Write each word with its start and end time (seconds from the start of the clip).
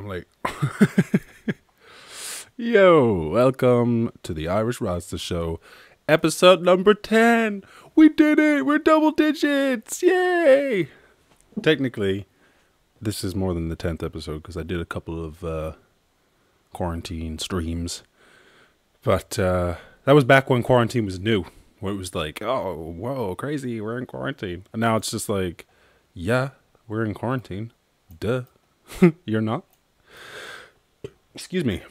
I'm 0.00 0.08
like, 0.08 0.26
Yo, 2.56 3.28
welcome 3.28 4.10
to 4.22 4.32
the 4.32 4.48
Irish 4.48 4.80
Rasta 4.80 5.18
Show, 5.18 5.60
episode 6.08 6.62
number 6.62 6.94
10. 6.94 7.62
We 7.94 8.08
did 8.08 8.38
it! 8.38 8.64
We're 8.64 8.78
double 8.78 9.10
digits! 9.10 10.02
Yay! 10.02 10.88
Technically, 11.60 12.26
this 12.98 13.22
is 13.22 13.34
more 13.34 13.52
than 13.52 13.68
the 13.68 13.76
10th 13.76 14.02
episode 14.02 14.38
because 14.38 14.56
I 14.56 14.62
did 14.62 14.80
a 14.80 14.86
couple 14.86 15.22
of 15.22 15.44
uh, 15.44 15.72
quarantine 16.72 17.38
streams. 17.38 18.02
But 19.02 19.38
uh, 19.38 19.74
that 20.06 20.14
was 20.14 20.24
back 20.24 20.48
when 20.48 20.62
quarantine 20.62 21.04
was 21.04 21.20
new, 21.20 21.44
where 21.80 21.92
it 21.92 21.98
was 21.98 22.14
like, 22.14 22.40
oh, 22.40 22.74
whoa, 22.74 23.34
crazy, 23.34 23.82
we're 23.82 23.98
in 23.98 24.06
quarantine. 24.06 24.64
And 24.72 24.80
now 24.80 24.96
it's 24.96 25.10
just 25.10 25.28
like, 25.28 25.66
yeah, 26.14 26.52
we're 26.88 27.04
in 27.04 27.12
quarantine. 27.12 27.74
Duh. 28.18 28.44
You're 29.26 29.42
not? 29.42 29.64
Excuse 31.34 31.64
me. 31.64 31.82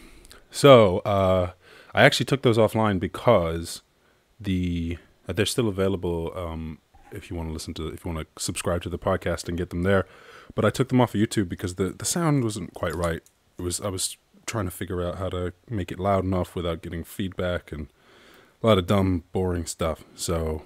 So, 0.51 0.99
uh, 0.99 1.51
I 1.93 2.03
actually 2.03 2.25
took 2.25 2.41
those 2.41 2.57
offline 2.57 2.99
because 2.99 3.81
the 4.39 4.97
uh, 5.27 5.33
they're 5.33 5.45
still 5.45 5.67
available 5.67 6.31
um, 6.35 6.79
if 7.11 7.29
you 7.29 7.35
want 7.35 7.49
to 7.49 7.53
listen 7.53 7.73
to 7.75 7.87
if 7.87 8.05
you 8.05 8.11
want 8.11 8.27
to 8.35 8.43
subscribe 8.43 8.81
to 8.83 8.89
the 8.89 8.99
podcast 8.99 9.47
and 9.47 9.57
get 9.57 9.69
them 9.69 9.83
there. 9.83 10.05
But 10.55 10.65
I 10.65 10.69
took 10.69 10.89
them 10.89 11.01
off 11.01 11.15
of 11.15 11.21
YouTube 11.21 11.49
because 11.49 11.75
the 11.75 11.89
the 11.89 12.05
sound 12.05 12.43
wasn't 12.43 12.73
quite 12.73 12.95
right. 12.95 13.21
It 13.57 13.61
was 13.61 13.81
I 13.81 13.89
was 13.89 14.17
trying 14.45 14.65
to 14.65 14.71
figure 14.71 15.01
out 15.01 15.17
how 15.17 15.29
to 15.29 15.53
make 15.69 15.91
it 15.91 15.99
loud 15.99 16.23
enough 16.23 16.55
without 16.55 16.81
getting 16.81 17.03
feedback 17.03 17.71
and 17.71 17.87
a 18.63 18.67
lot 18.67 18.77
of 18.77 18.87
dumb, 18.87 19.23
boring 19.31 19.65
stuff. 19.65 20.03
So, 20.15 20.63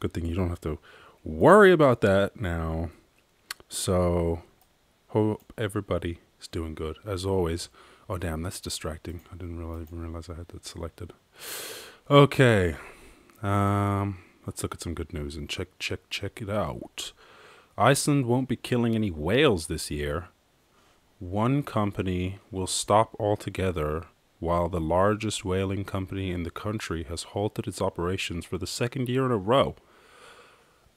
good 0.00 0.12
thing 0.12 0.26
you 0.26 0.34
don't 0.34 0.50
have 0.50 0.60
to 0.62 0.78
worry 1.24 1.72
about 1.72 2.02
that 2.02 2.40
now. 2.40 2.90
So, 3.68 4.42
hope 5.08 5.52
everybody 5.56 6.18
is 6.42 6.48
doing 6.48 6.74
good 6.74 6.98
as 7.06 7.24
always. 7.24 7.68
Oh 8.08 8.18
damn, 8.18 8.42
that's 8.42 8.60
distracting. 8.60 9.22
I 9.32 9.36
didn't 9.36 9.58
realize, 9.58 9.86
even 9.88 10.02
realize 10.02 10.28
I 10.28 10.34
had 10.34 10.48
that 10.48 10.66
selected. 10.66 11.12
Okay, 12.10 12.76
um, 13.42 14.18
let's 14.46 14.62
look 14.62 14.74
at 14.74 14.82
some 14.82 14.94
good 14.94 15.12
news 15.14 15.36
and 15.36 15.48
check 15.48 15.68
check 15.78 16.00
check 16.10 16.42
it 16.42 16.50
out. 16.50 17.12
Iceland 17.78 18.26
won't 18.26 18.48
be 18.48 18.56
killing 18.56 18.94
any 18.94 19.10
whales 19.10 19.66
this 19.66 19.90
year. 19.90 20.28
One 21.18 21.62
company 21.62 22.40
will 22.50 22.66
stop 22.66 23.16
altogether 23.18 24.06
while 24.40 24.68
the 24.68 24.80
largest 24.80 25.44
whaling 25.44 25.84
company 25.84 26.32
in 26.32 26.42
the 26.42 26.50
country 26.50 27.04
has 27.04 27.22
halted 27.22 27.68
its 27.68 27.80
operations 27.80 28.44
for 28.44 28.58
the 28.58 28.66
second 28.66 29.08
year 29.08 29.24
in 29.24 29.30
a 29.30 29.36
row. 29.36 29.76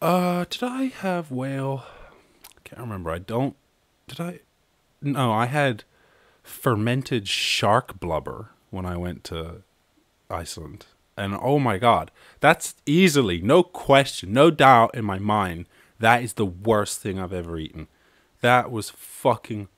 Uh, 0.02 0.46
did 0.50 0.64
I 0.64 0.86
have 0.86 1.32
whale? 1.32 1.86
Can't 2.64 2.82
remember. 2.82 3.12
I 3.12 3.20
don't. 3.20 3.56
Did 4.08 4.20
I? 4.20 4.40
No, 5.02 5.32
I 5.32 5.46
had 5.46 5.84
fermented 6.44 7.28
shark 7.28 8.00
blubber 8.00 8.50
when 8.70 8.86
I 8.86 8.98
went 8.98 9.24
to 9.26 9.64
Iceland. 10.30 10.86
And 11.18 11.38
oh 11.42 11.60
my 11.60 11.78
god, 11.78 12.12
that's 12.40 12.76
easily, 12.86 13.42
no 13.42 13.64
question, 13.64 14.34
no 14.34 14.52
doubt 14.52 14.94
in 14.94 15.06
my 15.06 15.18
mind, 15.18 15.66
that 16.00 16.22
is 16.22 16.34
the 16.34 16.46
worst 16.46 17.00
thing 17.00 17.18
I've 17.18 17.34
ever 17.34 17.58
eaten. 17.58 17.88
That 18.42 18.70
was 18.70 18.90
fucking 18.90 19.70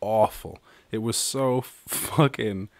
awful. 0.00 0.58
It 0.90 0.98
was 0.98 1.16
so 1.16 1.60
fucking 1.86 2.70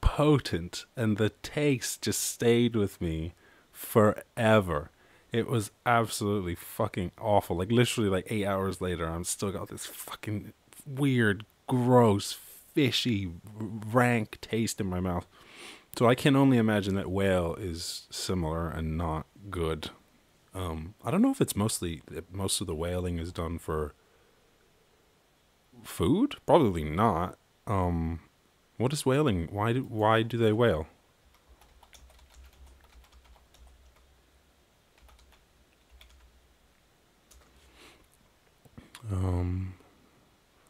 potent, 0.00 0.86
and 0.96 1.18
the 1.18 1.30
taste 1.30 2.02
just 2.02 2.22
stayed 2.22 2.74
with 2.74 3.00
me 3.00 3.34
forever. 3.72 4.90
It 5.30 5.46
was 5.46 5.70
absolutely 5.84 6.54
fucking 6.54 7.12
awful. 7.20 7.56
Like 7.56 7.70
literally, 7.70 8.08
like 8.08 8.26
eight 8.30 8.46
hours 8.46 8.80
later, 8.80 9.06
I'm 9.06 9.24
still 9.24 9.52
got 9.52 9.68
this 9.68 9.84
fucking 9.84 10.54
weird, 10.88 11.44
gross, 11.66 12.32
fishy, 12.74 13.30
rank 13.58 14.40
taste 14.40 14.80
in 14.80 14.86
my 14.86 15.00
mouth. 15.00 15.26
So 15.96 16.06
I 16.06 16.14
can 16.14 16.36
only 16.36 16.58
imagine 16.58 16.94
that 16.94 17.10
whale 17.10 17.54
is 17.58 18.06
similar 18.10 18.68
and 18.68 18.96
not 18.96 19.26
good. 19.50 19.90
Um, 20.54 20.94
I 21.04 21.10
don't 21.10 21.22
know 21.22 21.30
if 21.30 21.40
it's 21.40 21.56
mostly 21.56 22.02
most 22.30 22.60
of 22.60 22.66
the 22.66 22.74
whaling 22.74 23.18
is 23.18 23.32
done 23.32 23.58
for 23.58 23.94
food. 25.82 26.36
Probably 26.46 26.84
not. 26.84 27.38
Um, 27.66 28.20
what 28.76 28.92
is 28.92 29.04
whaling? 29.04 29.48
Why 29.50 29.72
do 29.72 29.82
why 29.82 30.22
do 30.22 30.38
they 30.38 30.52
whale? 30.52 30.86
Um, 39.10 39.74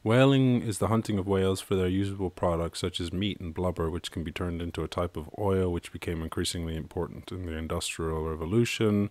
whaling 0.09 0.63
is 0.63 0.79
the 0.79 0.87
hunting 0.87 1.19
of 1.19 1.29
whales 1.29 1.61
for 1.61 1.77
their 1.77 1.87
usable 1.87 2.31
products 2.31 2.81
such 2.81 2.99
as 2.99 3.13
meat 3.13 3.39
and 3.41 3.53
blubber, 3.53 3.91
which 3.91 4.11
can 4.11 4.25
be 4.25 4.33
turned 4.33 4.63
into 4.63 4.83
a 4.83 4.89
type 4.89 5.19
of 5.19 5.29
oil, 5.39 5.71
which 5.71 5.93
became 5.93 6.23
increasingly 6.23 6.77
important 6.77 7.31
in 7.31 7.45
the 7.45 7.53
Industrial 7.53 8.23
Revolution. 8.23 9.11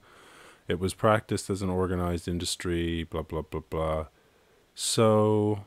It 0.68 0.80
was 0.80 0.96
practiced 0.96 1.52
as 1.52 1.62
an 1.62 1.70
organized 1.70 2.28
industry, 2.28 3.04
blah, 3.04 3.22
blah, 3.22 3.44
blah, 3.44 3.62
blah. 3.70 4.08
So, 4.74 5.66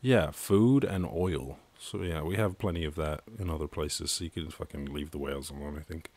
yeah, 0.00 0.32
food 0.32 0.82
and 0.82 1.06
oil. 1.06 1.58
So, 1.78 2.02
yeah, 2.02 2.22
we 2.22 2.34
have 2.34 2.58
plenty 2.58 2.84
of 2.84 2.96
that 2.96 3.22
in 3.38 3.48
other 3.48 3.68
places, 3.68 4.10
so 4.10 4.24
you 4.24 4.30
can 4.30 4.50
fucking 4.50 4.86
leave 4.86 5.12
the 5.12 5.18
whales 5.18 5.50
alone, 5.50 5.76
I 5.78 5.82
think. 5.82 6.10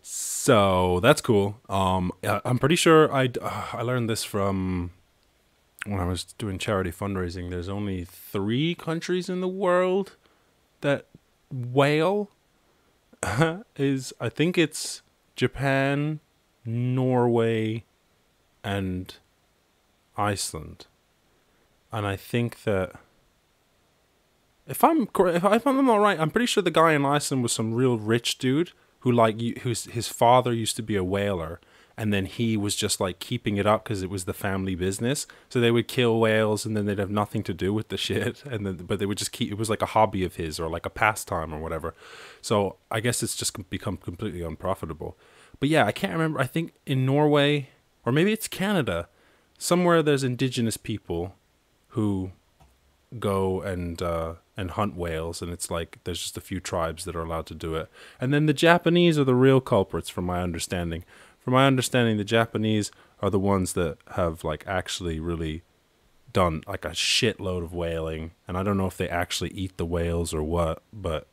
So, 0.00 1.00
that's 1.00 1.20
cool. 1.20 1.60
Um, 1.68 2.12
I'm 2.22 2.58
pretty 2.58 2.76
sure 2.76 3.12
I, 3.12 3.28
uh, 3.42 3.66
I 3.74 3.82
learned 3.82 4.08
this 4.08 4.24
from 4.24 4.90
when 5.86 6.00
I 6.00 6.04
was 6.04 6.24
doing 6.24 6.58
charity 6.58 6.90
fundraising, 6.90 7.50
there's 7.50 7.68
only 7.68 8.04
three 8.04 8.74
countries 8.74 9.28
in 9.28 9.40
the 9.40 9.48
world 9.48 10.16
that 10.80 11.06
whale 11.50 12.30
is. 13.76 14.12
I 14.20 14.28
think 14.28 14.56
it's 14.56 15.02
Japan, 15.34 16.20
Norway, 16.64 17.84
and 18.62 19.14
Iceland. 20.16 20.86
And 21.90 22.06
I 22.06 22.16
think 22.16 22.62
that 22.62 22.92
if 24.66 24.84
I'm 24.84 25.08
if 25.14 25.66
I'm 25.66 25.86
not 25.86 25.96
right, 25.96 26.18
I'm 26.18 26.30
pretty 26.30 26.46
sure 26.46 26.62
the 26.62 26.70
guy 26.70 26.92
in 26.92 27.04
Iceland 27.04 27.42
was 27.42 27.52
some 27.52 27.74
real 27.74 27.98
rich 27.98 28.38
dude 28.38 28.72
who 29.00 29.10
like 29.10 29.40
whose 29.58 29.86
his 29.86 30.08
father 30.08 30.52
used 30.52 30.76
to 30.76 30.82
be 30.82 30.96
a 30.96 31.04
whaler 31.04 31.60
and 31.96 32.12
then 32.12 32.26
he 32.26 32.56
was 32.56 32.74
just 32.74 33.00
like 33.00 33.18
keeping 33.18 33.56
it 33.56 33.66
up 33.66 33.84
because 33.84 34.02
it 34.02 34.10
was 34.10 34.24
the 34.24 34.32
family 34.32 34.74
business. 34.74 35.26
So 35.48 35.60
they 35.60 35.70
would 35.70 35.88
kill 35.88 36.18
whales, 36.18 36.64
and 36.64 36.76
then 36.76 36.86
they'd 36.86 36.98
have 36.98 37.10
nothing 37.10 37.42
to 37.44 37.54
do 37.54 37.72
with 37.72 37.88
the 37.88 37.96
shit, 38.06 38.44
and 38.44 38.66
then 38.66 38.76
but 38.76 38.98
they 38.98 39.06
would 39.06 39.18
just 39.18 39.32
keep. 39.32 39.50
It 39.50 39.58
was 39.58 39.70
like 39.70 39.82
a 39.82 39.86
hobby 39.86 40.24
of 40.24 40.36
his, 40.36 40.58
or 40.58 40.68
like 40.68 40.86
a 40.86 40.90
pastime, 40.90 41.52
or 41.52 41.60
whatever. 41.60 41.94
So 42.40 42.76
I 42.90 43.00
guess 43.00 43.22
it's 43.22 43.36
just 43.36 43.68
become 43.70 43.96
completely 43.96 44.42
unprofitable. 44.42 45.16
But 45.60 45.68
yeah, 45.68 45.86
I 45.86 45.92
can't 45.92 46.12
remember. 46.12 46.40
I 46.40 46.46
think 46.46 46.72
in 46.86 47.06
Norway, 47.06 47.68
or 48.04 48.12
maybe 48.12 48.32
it's 48.32 48.48
Canada, 48.48 49.08
somewhere 49.58 50.02
there's 50.02 50.24
indigenous 50.24 50.76
people 50.76 51.34
who 51.88 52.32
go 53.18 53.60
and 53.60 54.00
uh, 54.00 54.34
and 54.56 54.72
hunt 54.72 54.96
whales, 54.96 55.42
and 55.42 55.52
it's 55.52 55.70
like 55.70 55.98
there's 56.04 56.20
just 56.20 56.36
a 56.36 56.40
few 56.40 56.60
tribes 56.60 57.04
that 57.04 57.14
are 57.14 57.22
allowed 57.22 57.46
to 57.46 57.54
do 57.54 57.74
it, 57.74 57.88
and 58.20 58.32
then 58.32 58.46
the 58.46 58.54
Japanese 58.54 59.18
are 59.18 59.24
the 59.24 59.34
real 59.34 59.60
culprits, 59.60 60.08
from 60.08 60.24
my 60.24 60.42
understanding 60.42 61.04
from 61.42 61.54
my 61.54 61.66
understanding, 61.66 62.16
the 62.16 62.24
Japanese 62.24 62.90
are 63.20 63.30
the 63.30 63.38
ones 63.38 63.72
that 63.74 63.98
have 64.12 64.44
like 64.44 64.64
actually 64.66 65.20
really 65.20 65.62
done 66.32 66.62
like 66.66 66.84
a 66.84 66.90
shitload 66.90 67.62
of 67.62 67.74
whaling, 67.74 68.32
and 68.48 68.56
I 68.56 68.62
don't 68.62 68.78
know 68.78 68.86
if 68.86 68.96
they 68.96 69.08
actually 69.08 69.50
eat 69.50 69.76
the 69.76 69.86
whales 69.86 70.32
or 70.32 70.42
what, 70.42 70.82
but 70.92 71.26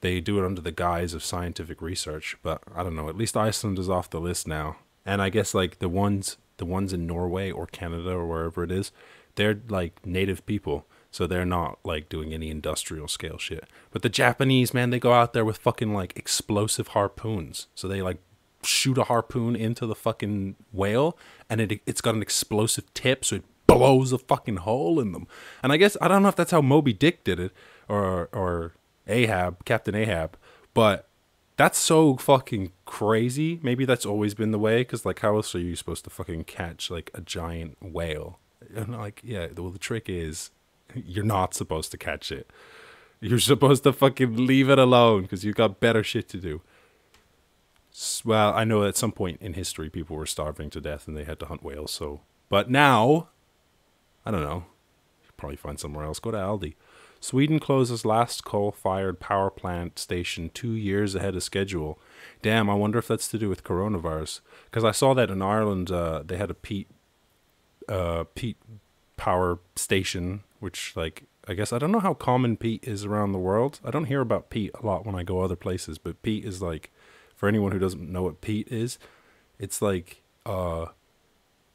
they 0.00 0.20
do 0.20 0.38
it 0.38 0.44
under 0.44 0.60
the 0.60 0.72
guise 0.72 1.14
of 1.14 1.24
scientific 1.24 1.80
research. 1.80 2.36
But 2.42 2.62
I 2.74 2.82
don't 2.82 2.94
know. 2.94 3.08
At 3.08 3.16
least 3.16 3.36
Iceland 3.36 3.78
is 3.78 3.90
off 3.90 4.10
the 4.10 4.20
list 4.20 4.46
now, 4.46 4.76
and 5.04 5.20
I 5.20 5.30
guess 5.30 5.54
like 5.54 5.78
the 5.78 5.88
ones 5.88 6.36
the 6.56 6.64
ones 6.64 6.92
in 6.92 7.06
Norway 7.06 7.50
or 7.50 7.66
Canada 7.66 8.10
or 8.10 8.26
wherever 8.26 8.62
it 8.62 8.70
is, 8.70 8.92
they're 9.34 9.60
like 9.68 10.04
native 10.06 10.44
people. 10.46 10.86
So 11.10 11.26
they're 11.26 11.44
not 11.44 11.78
like 11.84 12.08
doing 12.08 12.32
any 12.34 12.50
industrial 12.50 13.06
scale 13.06 13.38
shit. 13.38 13.68
But 13.92 14.02
the 14.02 14.08
Japanese, 14.08 14.74
man, 14.74 14.90
they 14.90 14.98
go 14.98 15.12
out 15.12 15.32
there 15.32 15.44
with 15.44 15.58
fucking 15.58 15.94
like 15.94 16.16
explosive 16.16 16.88
harpoons. 16.88 17.68
So 17.74 17.86
they 17.86 18.02
like 18.02 18.18
shoot 18.64 18.98
a 18.98 19.04
harpoon 19.04 19.56
into 19.56 19.86
the 19.86 19.94
fucking 19.94 20.56
whale 20.72 21.16
and 21.48 21.60
it 21.60 21.80
it's 21.86 22.00
got 22.00 22.14
an 22.14 22.22
explosive 22.22 22.92
tip 22.94 23.24
so 23.24 23.36
it 23.36 23.44
blows 23.66 24.12
a 24.12 24.18
fucking 24.18 24.58
hole 24.58 25.00
in 25.00 25.12
them. 25.12 25.26
And 25.62 25.72
I 25.72 25.76
guess 25.76 25.96
I 26.00 26.08
don't 26.08 26.22
know 26.22 26.28
if 26.28 26.36
that's 26.36 26.50
how 26.50 26.62
Moby 26.62 26.92
Dick 26.92 27.24
did 27.24 27.40
it 27.40 27.52
or 27.88 28.28
or 28.32 28.72
Ahab, 29.06 29.64
Captain 29.64 29.94
Ahab, 29.94 30.36
but 30.72 31.08
that's 31.56 31.78
so 31.78 32.16
fucking 32.16 32.72
crazy. 32.84 33.60
Maybe 33.62 33.84
that's 33.84 34.06
always 34.06 34.34
been 34.34 34.50
the 34.50 34.58
way 34.58 34.84
cuz 34.84 35.04
like 35.04 35.20
how 35.20 35.36
else 35.36 35.54
are 35.54 35.60
you 35.60 35.76
supposed 35.76 36.04
to 36.04 36.10
fucking 36.10 36.44
catch 36.44 36.90
like 36.90 37.10
a 37.14 37.20
giant 37.20 37.76
whale? 37.82 38.38
And 38.74 38.92
like 38.92 39.20
yeah, 39.24 39.48
well 39.56 39.70
the 39.70 39.78
trick 39.78 40.08
is 40.08 40.50
you're 40.94 41.24
not 41.24 41.54
supposed 41.54 41.90
to 41.92 41.98
catch 41.98 42.30
it. 42.32 42.50
You're 43.20 43.38
supposed 43.38 43.84
to 43.84 43.92
fucking 43.92 44.46
leave 44.46 44.68
it 44.68 44.78
alone 44.78 45.26
cuz 45.26 45.44
you've 45.44 45.56
got 45.56 45.80
better 45.80 46.02
shit 46.02 46.28
to 46.30 46.38
do 46.38 46.60
well, 48.24 48.52
I 48.52 48.64
know 48.64 48.84
at 48.84 48.96
some 48.96 49.12
point 49.12 49.40
in 49.40 49.54
history 49.54 49.88
people 49.88 50.16
were 50.16 50.26
starving 50.26 50.70
to 50.70 50.80
death 50.80 51.06
and 51.06 51.16
they 51.16 51.24
had 51.24 51.38
to 51.40 51.46
hunt 51.46 51.62
whales. 51.62 51.92
So, 51.92 52.22
but 52.48 52.70
now, 52.70 53.28
I 54.26 54.30
don't 54.30 54.42
know. 54.42 54.64
probably 55.36 55.56
find 55.56 55.78
somewhere 55.78 56.04
else. 56.04 56.18
Go 56.18 56.30
to 56.30 56.38
Aldi. 56.38 56.74
Sweden 57.20 57.58
closes 57.58 58.04
last 58.04 58.44
coal-fired 58.44 59.18
power 59.18 59.48
plant 59.48 59.98
station 59.98 60.50
two 60.52 60.72
years 60.72 61.14
ahead 61.14 61.34
of 61.34 61.42
schedule. 61.42 61.98
Damn, 62.42 62.68
I 62.68 62.74
wonder 62.74 62.98
if 62.98 63.08
that's 63.08 63.28
to 63.28 63.38
do 63.38 63.48
with 63.48 63.64
coronavirus. 63.64 64.40
Because 64.66 64.84
I 64.84 64.90
saw 64.90 65.14
that 65.14 65.30
in 65.30 65.40
Ireland, 65.40 65.90
uh, 65.90 66.22
they 66.26 66.36
had 66.36 66.50
a 66.50 66.54
peat, 66.54 66.88
uh, 67.88 68.24
peat 68.34 68.58
power 69.16 69.58
station, 69.76 70.42
which 70.60 70.94
like 70.96 71.24
I 71.46 71.54
guess 71.54 71.72
I 71.72 71.78
don't 71.78 71.92
know 71.92 72.00
how 72.00 72.14
common 72.14 72.56
peat 72.56 72.84
is 72.86 73.04
around 73.04 73.32
the 73.32 73.38
world. 73.38 73.80
I 73.84 73.90
don't 73.90 74.06
hear 74.06 74.20
about 74.20 74.50
peat 74.50 74.72
a 74.74 74.84
lot 74.84 75.06
when 75.06 75.14
I 75.14 75.22
go 75.22 75.40
other 75.40 75.56
places, 75.56 75.98
but 75.98 76.22
peat 76.22 76.44
is 76.44 76.62
like, 76.62 76.90
for 77.34 77.48
anyone 77.48 77.72
who 77.72 77.78
doesn't 77.78 78.10
know 78.10 78.22
what 78.22 78.40
peat 78.40 78.68
is, 78.68 78.98
it's 79.58 79.80
like 79.82 80.22
uh, 80.46 80.86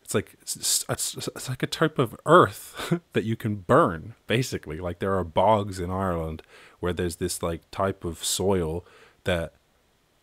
it's 0.09 0.15
like 0.15 0.35
it's, 0.41 0.85
it's, 0.89 1.27
it's 1.27 1.49
like 1.49 1.61
a 1.61 1.67
type 1.67 1.99
of 1.99 2.15
earth 2.25 2.99
that 3.13 3.25
you 3.25 3.35
can 3.35 3.57
burn 3.57 4.15
basically. 4.25 4.79
Like 4.79 4.99
there 4.99 5.15
are 5.15 5.23
bogs 5.23 5.79
in 5.79 5.91
ireland 5.91 6.41
where 6.79 6.93
there's 6.93 7.17
this 7.17 7.43
like 7.43 7.69
type 7.71 8.03
of 8.03 8.23
soil 8.23 8.85
that 9.25 9.53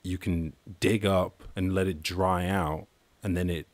you 0.02 0.18
can 0.18 0.54
dig 0.80 1.04
up 1.06 1.44
and 1.54 1.72
let 1.72 1.86
it 1.86 2.02
dry 2.02 2.48
out 2.48 2.86
and 3.22 3.36
then 3.36 3.50
it 3.50 3.66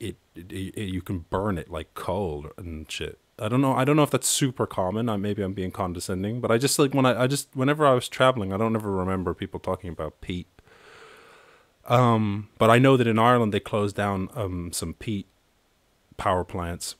it, 0.00 0.16
it, 0.34 0.52
it 0.52 0.88
you 0.88 1.02
can 1.02 1.26
burn 1.30 1.58
it 1.58 1.70
like 1.70 1.92
coal 1.94 2.46
and 2.56 2.90
shit. 2.90 3.18
I 3.38 3.48
don't 3.48 3.60
know 3.60 3.72
i 3.74 3.84
don't 3.84 3.94
know 3.94 4.02
if 4.02 4.10
that's 4.10 4.26
super 4.26 4.66
common. 4.66 5.08
I, 5.08 5.16
maybe 5.16 5.42
i'm 5.42 5.52
being 5.52 5.70
condescending 5.70 6.40
but 6.40 6.50
i 6.50 6.58
just 6.58 6.78
like 6.78 6.92
when 6.92 7.06
I, 7.06 7.22
I 7.22 7.26
just 7.26 7.48
whenever 7.54 7.86
i 7.86 7.92
was 7.92 8.08
traveling 8.08 8.52
i 8.52 8.56
don't 8.56 8.74
ever 8.74 8.90
remember 8.90 9.32
people 9.32 9.60
talking 9.60 9.90
about 9.90 10.20
peat 10.20 10.48
um, 11.88 12.48
but 12.58 12.70
I 12.70 12.78
know 12.78 12.96
that 12.96 13.06
in 13.06 13.18
Ireland 13.18 13.52
they 13.52 13.60
closed 13.60 13.96
down 13.96 14.28
um, 14.34 14.72
some 14.72 14.94
peat 14.94 15.26
power 16.16 16.44
plants 16.44 16.94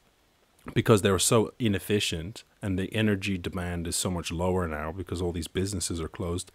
because 0.75 1.03
they 1.03 1.11
were 1.11 1.19
so 1.19 1.53
inefficient 1.59 2.45
and 2.61 2.79
the 2.79 2.93
energy 2.95 3.39
demand 3.39 3.87
is 3.87 3.97
so 3.97 4.11
much 4.11 4.33
lower 4.33 4.67
now 4.67 4.93
because 4.93 5.23
all 5.23 5.33
these 5.33 5.49
businesses 5.49 6.01
are 6.01 6.09
closed 6.09 6.51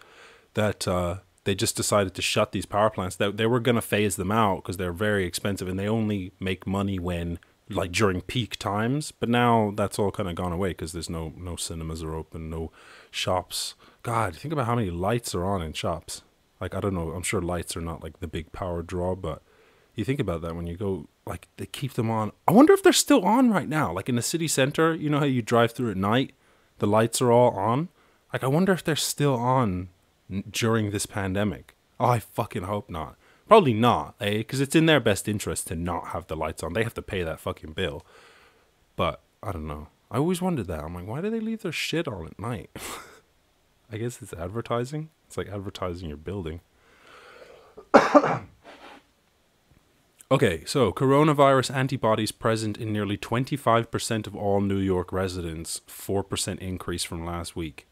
that 0.54 0.88
uh, 0.88 1.18
they 1.46 1.56
just 1.56 1.76
decided 1.76 2.14
to 2.16 2.22
shut 2.22 2.52
these 2.52 2.66
power 2.66 2.90
plants. 2.90 3.16
They, 3.16 3.32
they 3.32 3.46
were 3.46 3.60
going 3.60 3.76
to 3.76 3.82
phase 3.82 4.16
them 4.16 4.32
out 4.32 4.58
because 4.58 4.78
they're 4.78 4.94
very 4.94 5.26
expensive 5.26 5.68
and 5.68 5.80
they 5.80 5.88
only 5.88 6.32
make 6.40 6.68
money 6.68 7.00
when 7.00 7.40
like 7.70 7.92
during 7.92 8.22
peak 8.22 8.58
times. 8.58 9.12
But 9.12 9.30
now 9.30 9.74
that's 9.76 9.98
all 9.98 10.12
kind 10.12 10.30
of 10.30 10.36
gone 10.36 10.52
away 10.52 10.70
because 10.70 10.92
there's 10.92 11.10
no 11.10 11.34
no 11.38 11.56
cinemas 11.56 12.04
are 12.04 12.16
open, 12.16 12.50
no 12.50 12.72
shops. 13.12 13.76
God, 14.04 14.36
think 14.36 14.52
about 14.52 14.66
how 14.66 14.76
many 14.76 14.90
lights 14.90 15.34
are 15.34 15.46
on 15.46 15.62
in 15.62 15.74
shops. 15.74 16.24
Like 16.64 16.74
I 16.76 16.80
don't 16.80 16.94
know, 16.94 17.12
I'm 17.12 17.24
sure 17.24 17.42
lights 17.42 17.76
are 17.76 17.82
not 17.82 18.02
like 18.02 18.22
the 18.22 18.28
big 18.28 18.54
power 18.54 18.82
draw, 18.82 19.16
but 19.16 19.42
you 19.96 20.06
think 20.06 20.22
about 20.22 20.42
that 20.44 20.56
when 20.56 20.66
you 20.66 20.78
go 20.78 21.10
like 21.26 21.50
they 21.58 21.66
keep 21.66 21.96
them 21.96 22.10
on. 22.10 22.32
I 22.48 22.54
wonder 22.54 22.72
if 22.72 22.82
they're 22.82 22.94
still 22.94 23.26
on 23.26 23.52
right 23.52 23.68
now. 23.68 23.92
Like 23.92 24.08
in 24.08 24.16
the 24.16 24.22
city 24.22 24.48
center, 24.48 24.96
you 24.96 25.10
know 25.10 25.20
how 25.20 25.26
you 25.26 25.42
drive 25.42 25.74
through 25.74 25.92
at 25.92 25.98
night, 25.98 26.32
the 26.80 26.88
lights 26.88 27.22
are 27.22 27.34
all 27.34 27.52
on. 27.52 27.90
Like 28.32 28.46
I 28.46 28.48
wonder 28.48 28.72
if 28.72 28.82
they're 28.82 28.96
still 28.96 29.36
on 29.36 29.90
during 30.50 30.92
this 30.92 31.06
pandemic. 31.06 31.76
Oh, 32.00 32.06
I 32.06 32.20
fucking 32.20 32.64
hope 32.64 32.90
not. 32.90 33.18
Probably 33.46 33.74
not, 33.74 34.16
eh? 34.22 34.38
Because 34.38 34.62
it's 34.62 34.74
in 34.74 34.86
their 34.86 35.02
best 35.02 35.28
interest 35.28 35.68
to 35.68 35.76
not 35.76 36.08
have 36.08 36.28
the 36.28 36.38
lights 36.38 36.64
on. 36.64 36.72
They 36.72 36.84
have 36.84 36.94
to 36.94 37.02
pay 37.02 37.24
that 37.24 37.42
fucking 37.42 37.74
bill. 37.74 38.06
But 38.96 39.20
I 39.44 39.52
don't 39.52 39.68
know. 39.68 39.90
I 40.10 40.16
always 40.16 40.42
wondered 40.42 40.68
that. 40.68 40.86
I'm 40.86 40.96
like, 40.96 41.08
why 41.08 41.20
do 41.20 41.30
they 41.30 41.42
leave 41.42 41.64
their 41.64 41.74
shit 41.74 42.08
on 42.08 42.26
at 42.26 42.40
night? 42.40 42.70
I 43.92 43.98
guess 43.98 44.22
it's 44.22 44.34
advertising. 44.34 45.10
It's 45.28 45.38
like 45.38 45.50
advertising 45.50 46.08
your 46.10 46.18
building. 46.18 46.62
Okay, 50.34 50.64
so 50.66 50.92
coronavirus 50.92 51.76
antibodies 51.76 52.32
present 52.32 52.80
in 52.80 52.92
nearly 52.92 53.18
25% 53.18 54.26
of 54.26 54.36
all 54.36 54.62
New 54.62 54.80
York 54.80 55.14
residents, 55.14 55.82
4% 55.88 56.58
increase 56.58 57.04
from 57.04 57.24
last 57.24 57.56
week. 57.56 57.86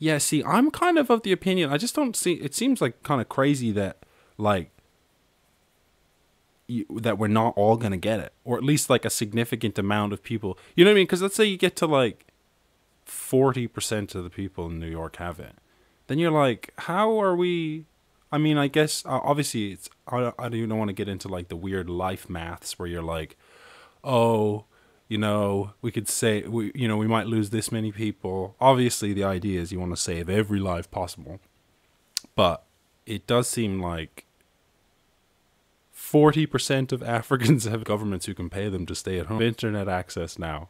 Yeah, 0.00 0.18
see, 0.18 0.42
I'm 0.42 0.72
kind 0.72 0.98
of 0.98 1.08
of 1.08 1.22
the 1.22 1.30
opinion, 1.30 1.70
I 1.70 1.76
just 1.76 1.94
don't 1.94 2.16
see, 2.16 2.32
it 2.32 2.52
seems 2.52 2.80
like 2.80 3.04
kind 3.04 3.20
of 3.20 3.28
crazy 3.28 3.70
that, 3.72 3.98
like, 4.36 4.72
you, 6.66 6.84
that 6.96 7.16
we're 7.16 7.28
not 7.28 7.56
all 7.56 7.76
going 7.76 7.92
to 7.92 7.96
get 7.96 8.18
it, 8.18 8.32
or 8.44 8.56
at 8.56 8.64
least 8.64 8.90
like 8.90 9.04
a 9.04 9.10
significant 9.10 9.78
amount 9.78 10.12
of 10.12 10.24
people. 10.24 10.58
You 10.74 10.84
know 10.84 10.90
what 10.90 10.96
I 10.96 10.96
mean? 10.96 11.06
Because 11.06 11.22
let's 11.22 11.36
say 11.36 11.44
you 11.44 11.56
get 11.56 11.76
to 11.76 11.86
like 11.86 12.26
40% 13.06 14.14
of 14.14 14.24
the 14.24 14.30
people 14.30 14.66
in 14.66 14.78
New 14.78 14.90
York 14.90 15.16
have 15.16 15.38
it. 15.40 15.54
Then 16.06 16.18
you're 16.18 16.30
like, 16.30 16.72
how 16.78 17.20
are 17.20 17.34
we 17.34 17.86
I 18.34 18.38
mean, 18.38 18.58
I 18.58 18.66
guess 18.66 19.06
uh, 19.06 19.20
obviously 19.22 19.70
it's 19.70 19.88
I, 20.08 20.32
I 20.40 20.48
don't 20.48 20.76
want 20.76 20.88
to 20.88 20.92
get 20.92 21.08
into 21.08 21.28
like 21.28 21.46
the 21.46 21.56
weird 21.56 21.88
life 21.88 22.28
maths 22.28 22.76
where 22.76 22.88
you're 22.88 23.00
like, 23.00 23.36
oh, 24.02 24.64
you 25.06 25.18
know, 25.18 25.74
we 25.80 25.92
could 25.92 26.08
say 26.08 26.42
we 26.42 26.72
you 26.74 26.88
know 26.88 26.96
we 26.96 27.06
might 27.06 27.28
lose 27.28 27.50
this 27.50 27.70
many 27.70 27.92
people. 27.92 28.56
Obviously, 28.60 29.12
the 29.12 29.22
idea 29.22 29.60
is 29.60 29.70
you 29.70 29.78
want 29.78 29.94
to 29.94 30.02
save 30.02 30.28
every 30.28 30.58
life 30.58 30.90
possible, 30.90 31.38
but 32.34 32.64
it 33.06 33.26
does 33.26 33.48
seem 33.48 33.80
like. 33.80 34.26
40% 35.96 36.92
of 36.92 37.02
Africans 37.18 37.64
have 37.64 37.82
governments 37.82 38.26
who 38.26 38.34
can 38.34 38.50
pay 38.50 38.68
them 38.68 38.84
to 38.86 38.94
stay 38.94 39.18
at 39.18 39.26
home. 39.26 39.40
Internet 39.40 39.88
access 39.88 40.38
now. 40.38 40.68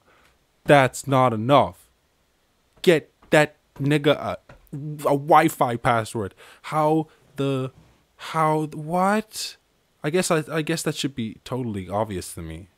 That's 0.64 1.06
not 1.06 1.32
enough. 1.32 1.83
Get 2.84 3.10
that 3.30 3.56
nigga 3.80 4.12
a, 4.14 4.38
a 4.72 5.16
Wi 5.16 5.48
Fi 5.48 5.76
password. 5.76 6.34
How 6.62 7.08
the 7.36 7.72
how 8.16 8.66
what? 8.66 9.56
I 10.02 10.10
guess 10.10 10.30
I 10.30 10.44
I 10.52 10.60
guess 10.60 10.82
that 10.82 10.94
should 10.94 11.14
be 11.14 11.38
totally 11.44 11.88
obvious 11.88 12.34
to 12.34 12.42
me. 12.42 12.68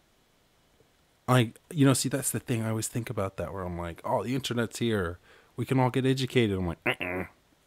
I 1.28 1.52
you 1.72 1.84
know 1.84 1.92
see 1.92 2.08
that's 2.08 2.30
the 2.30 2.38
thing. 2.38 2.62
I 2.62 2.70
always 2.70 2.86
think 2.86 3.10
about 3.10 3.36
that 3.38 3.52
where 3.52 3.64
I'm 3.64 3.76
like 3.76 4.00
oh 4.04 4.22
the 4.22 4.34
internet's 4.36 4.78
here. 4.78 5.18
We 5.56 5.64
can 5.64 5.80
all 5.80 5.90
get 5.90 6.06
educated. 6.06 6.56
I'm 6.56 6.68
like 6.68 7.00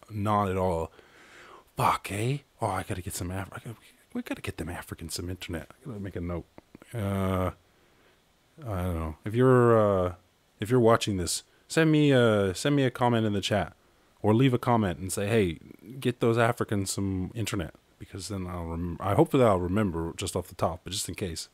not 0.10 0.48
at 0.50 0.56
all. 0.56 0.92
Fuck 1.76 2.10
eh? 2.12 2.38
Oh 2.62 2.68
I 2.68 2.84
gotta 2.84 3.02
get 3.02 3.16
some 3.16 3.32
Af- 3.32 3.52
we 4.14 4.22
gotta 4.22 4.42
get 4.42 4.56
them 4.56 4.70
Africans 4.70 5.14
some 5.16 5.30
internet. 5.30 5.68
I 5.70 5.88
gotta 5.88 6.00
make 6.00 6.16
a 6.16 6.22
note. 6.22 6.46
Uh 6.94 7.52
I 8.66 8.82
don't 8.84 9.00
know. 9.00 9.16
If 9.26 9.36
you're 9.36 9.78
uh 10.08 10.14
if 10.62 10.70
you're 10.70 10.80
watching 10.80 11.18
this 11.18 11.44
send 11.70 11.92
me 11.92 12.12
uh 12.12 12.54
send 12.54 12.76
me 12.76 12.84
a 12.84 12.92
comment 12.92 13.26
in 13.26 13.32
the 13.32 13.42
chat 13.42 13.74
or 14.22 14.34
leave 14.34 14.54
a 14.54 14.60
comment 14.60 15.00
and 15.00 15.14
say, 15.14 15.28
"Hey, 15.28 15.60
get 16.00 16.20
those 16.20 16.38
Africans 16.38 16.92
some 16.92 17.32
internet," 17.34 17.74
because 17.98 18.28
then 18.28 18.46
I'll 18.48 18.66
rem- 18.66 18.98
I 19.00 19.14
hope 19.14 19.32
that 19.32 19.42
I'll 19.42 19.62
remember 19.62 20.14
just 20.18 20.36
off 20.36 20.50
the 20.50 20.56
top, 20.56 20.82
but 20.84 20.92
just 20.92 21.08
in 21.08 21.16
case, 21.16 21.48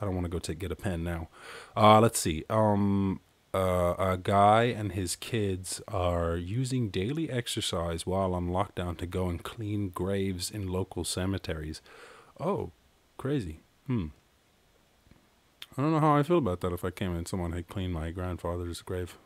I 0.00 0.04
don't 0.04 0.14
want 0.14 0.24
to 0.24 0.30
go 0.30 0.40
take 0.40 0.58
get 0.58 0.72
a 0.72 0.76
pen 0.76 1.04
now. 1.04 1.28
Uh, 1.76 2.00
let's 2.00 2.18
see. 2.18 2.44
Um, 2.50 3.20
uh, 3.54 3.94
a 3.98 4.18
guy 4.18 4.64
and 4.64 4.92
his 4.92 5.16
kids 5.16 5.80
are 5.88 6.36
using 6.36 6.90
daily 6.90 7.30
exercise 7.30 8.04
while 8.04 8.34
on 8.34 8.48
lockdown 8.48 8.96
to 8.98 9.06
go 9.06 9.28
and 9.28 9.42
clean 9.42 9.88
graves 9.88 10.50
in 10.50 10.68
local 10.68 11.04
cemeteries. 11.04 11.80
Oh, 12.38 12.72
crazy. 13.16 13.60
Hmm. 13.86 14.08
I 15.76 15.82
don't 15.82 15.92
know 15.92 16.00
how 16.00 16.16
I 16.16 16.22
feel 16.24 16.38
about 16.38 16.60
that 16.60 16.72
if 16.72 16.84
I 16.84 16.90
came 16.90 17.14
and 17.14 17.26
someone 17.26 17.52
had 17.52 17.68
cleaned 17.68 17.94
my 17.94 18.10
grandfather's 18.10 18.82
grave. 18.82 19.16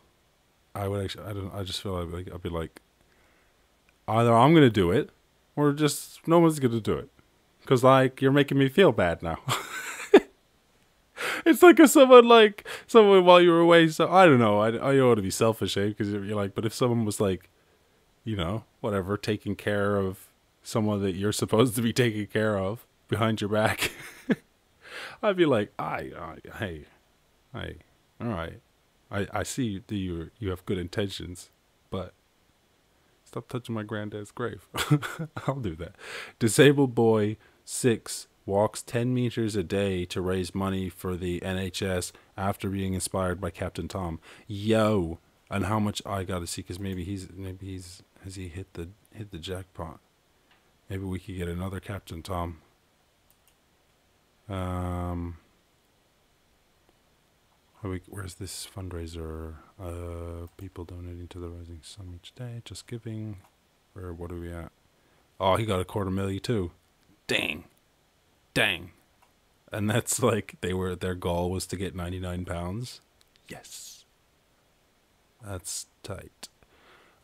I 0.75 0.89
would 0.89 1.05
actually. 1.05 1.25
I 1.25 1.33
don't. 1.33 1.55
I 1.55 1.63
just 1.63 1.83
feel 1.83 2.05
like 2.05 2.33
I'd 2.33 2.43
be 2.43 2.49
like, 2.49 2.81
either 4.09 4.35
I'm 4.35 4.55
gonna 4.55 4.71
do 4.71 4.91
it, 4.91 5.11
or 5.57 5.73
just 5.73 6.27
no 6.27 6.39
one's 6.39 6.59
gonna 6.59 6.81
do 6.81 6.95
it, 6.95 7.11
because 7.61 7.85
like 7.85 8.23
you're 8.23 8.33
making 8.33 8.59
me 8.59 8.69
feel 8.69 8.93
bad 8.93 9.23
now. 9.23 9.39
it's 11.45 11.63
like 11.63 11.79
if 11.79 11.91
someone 11.91 12.27
like 12.27 12.67
someone 12.87 13.25
while 13.25 13.41
you 13.41 13.51
were 13.51 13.61
away. 13.61 13.89
So 13.89 14.11
I 14.11 14.27
don't 14.27 14.39
know. 14.39 14.61
I 14.61 14.69
I 14.69 14.97
don't 14.97 15.17
to 15.17 15.23
be 15.23 15.31
selfish, 15.31 15.77
eh? 15.77 15.89
Because 15.89 16.11
you're 16.11 16.37
like, 16.37 16.55
but 16.55 16.65
if 16.65 16.75
someone 16.75 17.05
was 17.05 17.21
like, 17.21 17.51
you 18.25 18.37
know, 18.37 18.65
whatever, 18.81 19.17
taking 19.17 19.57
care 19.57 19.97
of 19.97 20.29
someone 20.63 21.03
that 21.03 21.13
you're 21.13 21.33
supposed 21.33 21.75
to 21.77 21.83
be 21.83 21.93
taking 21.93 22.27
care 22.27 22.57
of 22.57 22.87
behind 23.09 23.41
your 23.41 23.51
back, 23.51 23.93
I'd 25.23 25.37
be 25.37 25.47
like, 25.47 25.73
I, 25.79 26.11
I 26.17 26.37
hey, 26.59 26.85
hey, 27.53 27.77
all 28.21 28.29
right. 28.29 28.61
I, 29.13 29.27
I 29.33 29.43
see 29.43 29.83
that 29.87 29.95
you 29.95 30.31
you 30.39 30.51
have 30.51 30.65
good 30.65 30.79
intentions, 30.79 31.51
but 31.91 32.15
stop 33.25 33.49
touching 33.49 33.75
my 33.75 33.83
granddad's 33.83 34.31
grave. 34.31 34.67
I'll 35.47 35.61
do 35.61 35.77
that. 35.77 35.95
Disabled 36.39 36.95
boy 36.95 37.37
six 37.65 38.27
walks 38.45 38.83
10 38.83 39.15
meters 39.15 39.55
a 39.55 39.63
day 39.63 40.05
to 40.07 40.21
raise 40.21 40.55
money 40.55 40.89
for 40.89 41.17
the 41.17 41.39
NHS 41.41 42.11
after 42.37 42.69
being 42.69 42.95
inspired 42.95 43.41
by 43.41 43.51
Captain 43.51 43.87
Tom. 43.87 44.19
Yo, 44.49 45.21
and 45.49 45.67
how 45.67 45.79
much 45.79 46.03
I 46.05 46.25
got 46.25 46.41
to 46.41 46.47
see 46.47 46.63
cuz 46.63 46.81
maybe 46.81 47.05
he's 47.05 47.29
maybe 47.31 47.67
he's 47.67 48.03
has 48.25 48.37
he 48.37 48.49
hit 48.49 48.73
the 48.75 48.89
hit 49.13 49.31
the 49.31 49.39
jackpot. 49.39 50.01
Maybe 50.89 51.05
we 51.05 51.19
could 51.19 51.37
get 51.37 51.49
another 51.49 51.81
Captain 51.81 52.23
Tom. 52.23 52.63
Um 54.49 55.37
where's 57.83 58.35
this 58.35 58.67
fundraiser? 58.67 59.55
Uh, 59.81 60.47
people 60.57 60.85
donating 60.85 61.29
to 61.29 61.39
the 61.39 61.49
Rising 61.49 61.81
Sun 61.83 62.15
each 62.17 62.35
day. 62.35 62.63
Just 62.65 62.87
giving. 62.87 63.39
Where? 63.93 64.13
What 64.13 64.31
are 64.33 64.39
we 64.39 64.53
at? 64.53 64.73
Oh, 65.41 65.57
he 65.57 65.67
got 65.67 65.81
a 65.81 65.85
quarter 65.85 66.11
million 66.11 66.41
too. 66.41 66.71
Dang, 67.27 67.65
dang. 68.55 68.93
And 69.73 69.89
that's 69.89 70.23
like 70.23 70.57
they 70.61 70.73
were 70.73 70.95
their 70.95 71.15
goal 71.15 71.51
was 71.51 71.67
to 71.67 71.77
get 71.77 71.95
ninety 71.95 72.21
nine 72.21 72.45
pounds. 72.45 73.01
Yes. 73.49 74.05
That's 75.45 75.87
tight. 76.03 76.49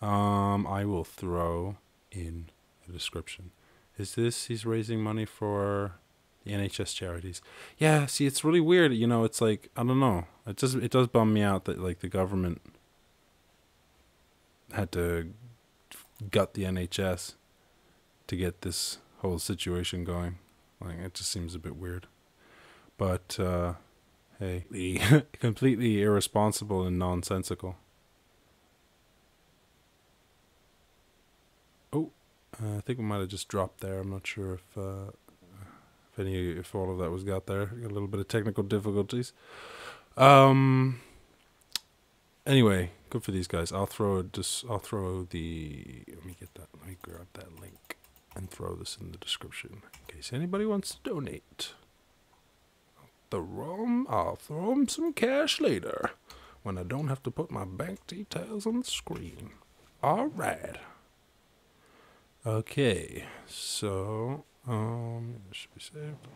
Um, 0.03 0.67
I 0.67 0.85
will 0.85 1.05
throw 1.05 1.77
in 2.11 2.47
a 2.89 2.93
description. 2.93 3.51
Is 3.97 4.15
this 4.15 4.47
he's 4.47 4.67
raising 4.67 5.01
money 5.01 5.25
for 5.25 5.93
the 6.49 6.55
NHS 6.55 6.95
charities? 6.95 7.41
Yeah. 7.79 8.07
See, 8.07 8.27
it's 8.27 8.43
really 8.43 8.61
weird. 8.61 8.93
You 8.93 9.07
know, 9.07 9.25
it's 9.25 9.41
like 9.41 9.71
I 9.77 9.85
don't 9.85 10.01
know. 10.01 10.25
It 10.47 10.57
just 10.57 10.77
it 10.77 10.91
does 10.91 11.07
bum 11.07 11.33
me 11.33 11.43
out 11.43 11.67
that 11.67 11.79
like 11.79 12.01
the 12.01 12.09
government 12.09 12.61
had 14.73 14.93
to 14.93 15.33
gut 16.31 16.55
the 16.55 16.65
NHS 16.65 17.35
to 18.27 18.37
get 18.37 18.63
this 18.63 18.99
whole 19.19 19.39
situation 19.39 20.05
going. 20.05 20.39
Like 20.81 20.99
it 20.99 21.15
just 21.15 21.31
seems 21.31 21.55
a 21.55 21.59
bit 21.59 21.77
weird. 21.77 22.07
But 22.97 23.39
uh 23.39 23.75
hey, 24.39 24.65
completely 25.41 26.03
irresponsible 26.03 26.85
and 26.85 26.99
nonsensical. 26.99 27.77
Oh, 31.93 32.11
uh, 32.63 32.79
I 32.79 32.81
think 32.81 32.99
we 32.99 33.05
might 33.05 33.21
have 33.21 33.29
just 33.29 33.49
dropped 33.49 33.81
there. 33.81 34.01
I'm 34.01 34.11
not 34.11 34.27
sure 34.27 34.55
if 34.55 34.79
uh 34.79 35.13
if 36.19 36.27
any 36.27 36.51
if 36.51 36.75
all 36.75 36.91
of 36.91 36.99
that 36.99 37.11
was 37.11 37.25
got 37.25 37.47
there. 37.47 37.67
Got 37.67 37.91
a 37.91 37.95
little 37.95 38.09
bit 38.09 38.21
of 38.21 38.29
technical 38.29 38.63
difficulties. 38.65 39.33
Um 40.17 41.01
anyway, 42.47 42.91
good 43.11 43.23
for 43.23 43.31
these 43.31 43.47
guys. 43.47 43.73
I'll 43.73 43.87
throw 43.87 44.23
just 44.23 44.65
I'll 44.69 44.79
throw 44.79 45.25
the 45.25 46.05
let 46.09 46.25
me 46.25 46.37
get 46.39 46.55
that 46.55 46.69
let 46.77 46.89
me 46.89 46.97
grab 47.03 47.27
that 47.35 47.61
link 47.61 47.97
and 48.35 48.51
throw 48.51 48.75
this 48.75 48.99
in 49.01 49.13
the 49.13 49.19
description 49.19 49.83
in 49.85 50.15
case 50.15 50.33
anybody 50.33 50.65
wants 50.67 50.95
to 50.95 51.11
donate. 51.11 51.73
The 53.31 53.41
rum, 53.41 54.07
I'll 54.09 54.37
throw 54.37 54.71
them 54.71 54.89
some 54.89 55.13
cash 55.13 55.61
later 55.61 56.13
when 56.63 56.79
I 56.79 56.83
don't 56.83 57.09
have 57.09 57.23
to 57.25 57.31
put 57.31 57.51
my 57.51 57.67
bank 57.67 58.07
details 58.07 58.67
on 58.67 58.79
the 58.81 58.85
screen. 58.85 59.51
All 60.03 60.29
right. 60.29 60.77
Okay, 62.47 63.25
so 63.47 64.45
um, 64.69 65.37
should 65.53 65.75
be 65.75 65.81
saved. 65.81 66.29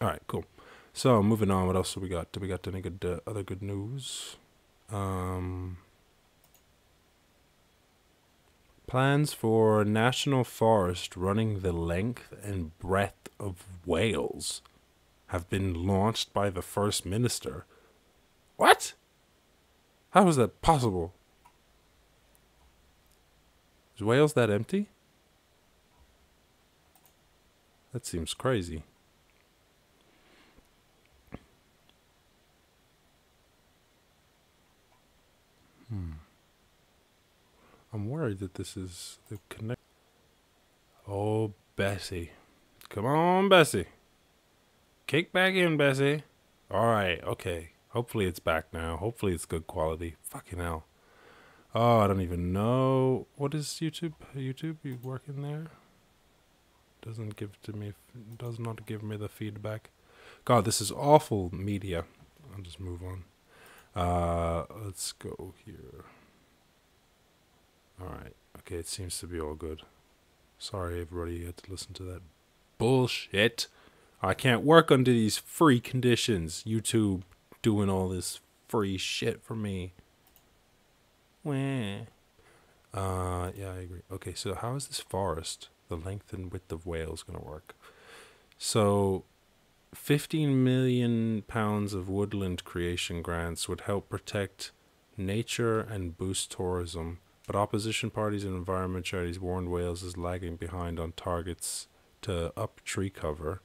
All 0.00 0.08
right, 0.08 0.22
cool. 0.26 0.44
So 0.92 1.22
moving 1.22 1.50
on, 1.50 1.66
what 1.66 1.76
else 1.76 1.94
do 1.94 2.00
we 2.00 2.08
got? 2.08 2.32
Do 2.32 2.40
we 2.40 2.48
got 2.48 2.66
any 2.66 2.80
good 2.80 3.04
uh, 3.04 3.28
other 3.28 3.42
good 3.42 3.62
news? 3.62 4.36
Um, 4.90 5.78
plans 8.86 9.32
for 9.32 9.84
national 9.84 10.44
forest 10.44 11.16
running 11.16 11.60
the 11.60 11.72
length 11.72 12.32
and 12.42 12.78
breadth 12.78 13.28
of 13.40 13.64
Wales 13.84 14.62
have 15.28 15.48
been 15.50 15.74
launched 15.86 16.32
by 16.32 16.50
the 16.50 16.62
first 16.62 17.04
minister. 17.04 17.66
What? 18.56 18.94
How 20.10 20.28
is 20.28 20.36
that 20.36 20.62
possible? 20.62 21.12
Is 23.96 24.02
Wales 24.02 24.34
that 24.34 24.50
empty? 24.50 24.88
That 27.96 28.04
seems 28.04 28.34
crazy. 28.34 28.82
Hmm. 35.88 36.10
I'm 37.94 38.10
worried 38.10 38.40
that 38.40 38.56
this 38.56 38.76
is 38.76 39.18
the 39.30 39.38
connect. 39.48 39.80
Oh, 41.08 41.54
Bessie. 41.74 42.32
Come 42.90 43.06
on, 43.06 43.48
Bessie. 43.48 43.86
Kick 45.06 45.32
back 45.32 45.54
in, 45.54 45.78
Bessie. 45.78 46.24
All 46.70 46.88
right, 46.88 47.24
okay. 47.24 47.70
Hopefully 47.92 48.26
it's 48.26 48.40
back 48.40 48.74
now. 48.74 48.98
Hopefully 48.98 49.32
it's 49.32 49.46
good 49.46 49.66
quality. 49.66 50.16
Fucking 50.22 50.58
hell. 50.58 50.84
Oh, 51.74 52.00
I 52.00 52.08
don't 52.08 52.20
even 52.20 52.52
know. 52.52 53.26
What 53.36 53.54
is 53.54 53.64
YouTube? 53.80 54.12
YouTube, 54.36 54.76
you 54.82 54.98
working 55.02 55.40
there? 55.40 55.68
Doesn't 57.06 57.36
give 57.36 57.60
to 57.62 57.72
me. 57.72 57.92
Does 58.36 58.58
not 58.58 58.84
give 58.84 59.02
me 59.02 59.16
the 59.16 59.28
feedback. 59.28 59.90
God, 60.44 60.64
this 60.64 60.80
is 60.80 60.90
awful 60.90 61.50
media. 61.54 62.04
I'll 62.52 62.62
just 62.62 62.80
move 62.80 63.00
on. 63.02 63.24
Uh, 63.94 64.64
let's 64.84 65.12
go 65.12 65.54
here. 65.64 66.04
All 68.00 68.08
right. 68.08 68.34
Okay, 68.58 68.76
it 68.76 68.88
seems 68.88 69.18
to 69.20 69.26
be 69.26 69.40
all 69.40 69.54
good. 69.54 69.82
Sorry, 70.58 71.00
everybody, 71.00 71.36
you 71.36 71.46
had 71.46 71.58
to 71.58 71.70
listen 71.70 71.94
to 71.94 72.02
that 72.04 72.22
bullshit. 72.78 73.68
I 74.22 74.34
can't 74.34 74.62
work 74.62 74.90
under 74.90 75.12
these 75.12 75.36
free 75.36 75.78
conditions. 75.78 76.64
YouTube 76.66 77.22
doing 77.62 77.88
all 77.88 78.08
this 78.08 78.40
free 78.68 78.98
shit 78.98 79.42
for 79.42 79.54
me. 79.54 79.92
Wah. 81.44 82.06
Uh, 82.92 83.52
yeah, 83.56 83.72
I 83.72 83.80
agree. 83.82 84.02
Okay, 84.10 84.34
so 84.34 84.54
how 84.54 84.74
is 84.74 84.88
this 84.88 85.00
forest, 85.00 85.68
the 85.88 85.96
length 85.96 86.32
and 86.32 86.52
width 86.52 86.72
of 86.72 86.86
Wales, 86.86 87.22
going 87.22 87.38
to 87.38 87.44
work? 87.44 87.74
So, 88.58 89.24
15 89.94 90.62
million 90.62 91.42
pounds 91.42 91.94
of 91.94 92.08
woodland 92.08 92.64
creation 92.64 93.22
grants 93.22 93.68
would 93.68 93.82
help 93.82 94.08
protect 94.08 94.72
nature 95.16 95.80
and 95.80 96.16
boost 96.16 96.50
tourism, 96.50 97.18
but 97.46 97.56
opposition 97.56 98.10
parties 98.10 98.44
and 98.44 98.54
environment 98.54 99.04
charities 99.04 99.40
warned 99.40 99.70
Wales 99.70 100.02
is 100.02 100.16
lagging 100.16 100.56
behind 100.56 100.98
on 100.98 101.12
targets 101.12 101.88
to 102.22 102.52
up 102.56 102.82
tree 102.84 103.10
cover. 103.10 103.60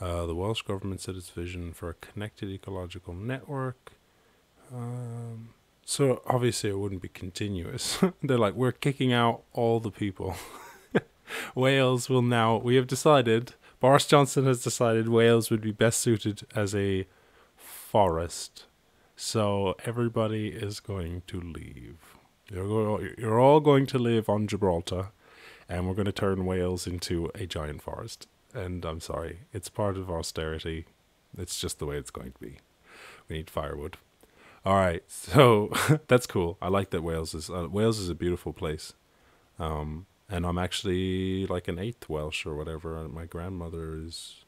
Uh, 0.00 0.24
the 0.24 0.34
Welsh 0.34 0.62
government 0.62 1.00
set 1.00 1.14
its 1.14 1.28
vision 1.28 1.72
for 1.72 1.90
a 1.90 1.94
connected 1.94 2.48
ecological 2.48 3.12
network. 3.12 3.92
Um, 4.72 5.50
so 5.84 6.22
obviously 6.26 6.70
it 6.70 6.78
wouldn't 6.78 7.02
be 7.02 7.08
continuous. 7.08 7.98
They're 8.22 8.38
like, 8.38 8.54
we're 8.54 8.72
kicking 8.72 9.12
out 9.12 9.42
all 9.52 9.80
the 9.80 9.90
people. 9.90 10.36
Wales 11.54 12.08
will 12.08 12.22
now, 12.22 12.56
we 12.56 12.76
have 12.76 12.86
decided, 12.86 13.54
Boris 13.80 14.06
Johnson 14.06 14.46
has 14.46 14.62
decided 14.62 15.08
Wales 15.08 15.50
would 15.50 15.60
be 15.60 15.72
best 15.72 16.00
suited 16.00 16.42
as 16.54 16.74
a 16.74 17.06
forest. 17.56 18.66
So 19.16 19.76
everybody 19.84 20.48
is 20.48 20.80
going 20.80 21.22
to 21.26 21.40
leave. 21.40 21.98
You're, 22.50 23.14
you're 23.18 23.40
all 23.40 23.60
going 23.60 23.86
to 23.86 23.98
live 23.98 24.28
on 24.28 24.46
Gibraltar, 24.46 25.08
and 25.68 25.86
we're 25.86 25.94
going 25.94 26.06
to 26.06 26.12
turn 26.12 26.46
Wales 26.46 26.86
into 26.86 27.30
a 27.34 27.46
giant 27.46 27.82
forest 27.82 28.26
and 28.54 28.84
I'm 28.84 29.00
sorry, 29.00 29.40
it's 29.52 29.68
part 29.68 29.96
of 29.96 30.10
austerity. 30.10 30.86
It's 31.36 31.60
just 31.60 31.78
the 31.78 31.86
way 31.86 31.96
it's 31.96 32.10
going 32.10 32.32
to 32.32 32.38
be. 32.38 32.58
We 33.28 33.36
need 33.36 33.50
firewood. 33.50 33.96
All 34.64 34.74
right, 34.74 35.02
so 35.08 35.72
that's 36.08 36.26
cool. 36.26 36.58
I 36.60 36.68
like 36.68 36.90
that 36.90 37.02
Wales 37.02 37.34
is 37.34 37.50
uh, 37.50 37.68
Wales 37.70 37.98
is 37.98 38.08
a 38.08 38.14
beautiful 38.14 38.52
place, 38.52 38.94
um, 39.58 40.06
and 40.30 40.46
I'm 40.46 40.58
actually 40.58 41.46
like 41.46 41.68
an 41.68 41.78
eighth 41.78 42.08
Welsh 42.08 42.46
or 42.46 42.54
whatever. 42.54 43.08
My 43.08 43.26
grandmother 43.26 43.96
is 43.96 44.44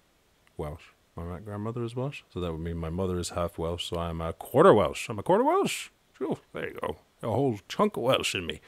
Welsh. 0.56 0.84
My 1.14 1.40
grandmother 1.40 1.84
is 1.84 1.94
Welsh, 1.94 2.22
so 2.32 2.40
that 2.40 2.52
would 2.52 2.60
mean 2.60 2.78
my 2.78 2.88
mother 2.88 3.18
is 3.18 3.30
half 3.30 3.58
Welsh. 3.58 3.90
So 3.90 3.98
I'm 3.98 4.20
a 4.20 4.32
quarter 4.32 4.72
Welsh. 4.72 5.08
I'm 5.10 5.18
a 5.18 5.22
quarter 5.22 5.44
Welsh. 5.44 5.90
There 6.18 6.68
you 6.68 6.78
go. 6.80 6.96
A 7.22 7.30
whole 7.30 7.58
chunk 7.68 7.96
of 7.96 8.04
Welsh 8.04 8.34
in 8.34 8.46
me. 8.46 8.60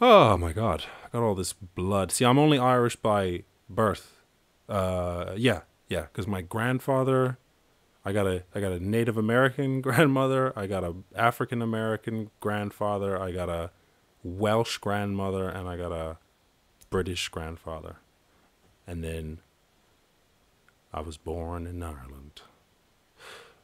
Oh 0.00 0.36
my 0.36 0.52
God, 0.52 0.84
I 1.04 1.08
got 1.10 1.22
all 1.22 1.34
this 1.34 1.52
blood. 1.52 2.12
See, 2.12 2.24
I'm 2.24 2.38
only 2.38 2.58
Irish 2.58 2.96
by 2.96 3.44
birth 3.70 4.18
uh, 4.68 5.32
yeah, 5.36 5.60
yeah, 5.88 6.02
because 6.02 6.26
my 6.26 6.42
grandfather, 6.42 7.38
I 8.04 8.12
got 8.12 8.26
a 8.26 8.44
I 8.54 8.60
got 8.60 8.72
a 8.72 8.80
Native 8.80 9.16
American 9.16 9.80
grandmother, 9.82 10.52
I 10.56 10.66
got 10.66 10.84
a 10.84 10.94
African 11.16 11.62
American 11.62 12.30
grandfather, 12.40 13.20
I 13.20 13.32
got 13.32 13.48
a 13.48 13.70
Welsh 14.22 14.78
grandmother, 14.78 15.48
and 15.48 15.68
I 15.68 15.76
got 15.76 15.92
a 15.92 16.18
British 16.90 17.28
grandfather, 17.28 17.96
and 18.86 19.02
then 19.02 19.38
I 20.92 21.00
was 21.00 21.16
born 21.16 21.66
in 21.66 21.82
Ireland. 21.82 22.42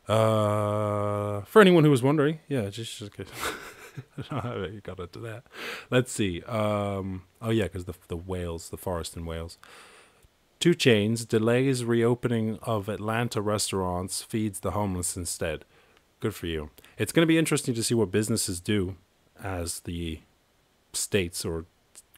Uh, 0.07 1.41
for 1.43 1.63
anyone 1.63 1.85
who 1.85 1.91
was 1.91 2.03
wondering, 2.03 2.41
yeah, 2.49 2.69
just 2.69 2.99
just 2.99 3.13
you 4.31 4.81
got 4.83 5.01
into 5.01 5.19
that. 5.21 5.45
Let's 5.91 6.13
see. 6.13 6.43
Um, 6.43 7.23
oh 7.41 7.51
yeah, 7.51 7.65
because 7.65 7.85
the 7.87 7.95
the 8.09 8.17
Wales, 8.17 8.69
the 8.69 8.77
forest 8.77 9.17
in 9.17 9.25
Wales. 9.25 9.59
2 10.61 10.71
Chainz 10.71 11.29
delays 11.29 11.85
reopening 11.85 12.59
of 12.63 12.89
Atlanta 12.89 13.43
restaurants, 13.43 14.23
feeds 14.23 14.61
the 14.61 14.71
homeless 14.71 15.15
instead. 15.15 15.67
Good 16.21 16.35
for 16.35 16.47
you. 16.47 16.71
It's 16.97 17.13
going 17.13 17.23
to 17.23 17.27
be 17.27 17.37
interesting 17.37 17.75
to 17.75 17.83
see 17.83 17.95
what 17.95 18.11
businesses 18.11 18.61
do 18.61 18.97
as 19.43 19.81
the 19.81 20.21
states 20.95 21.45
or 21.45 21.67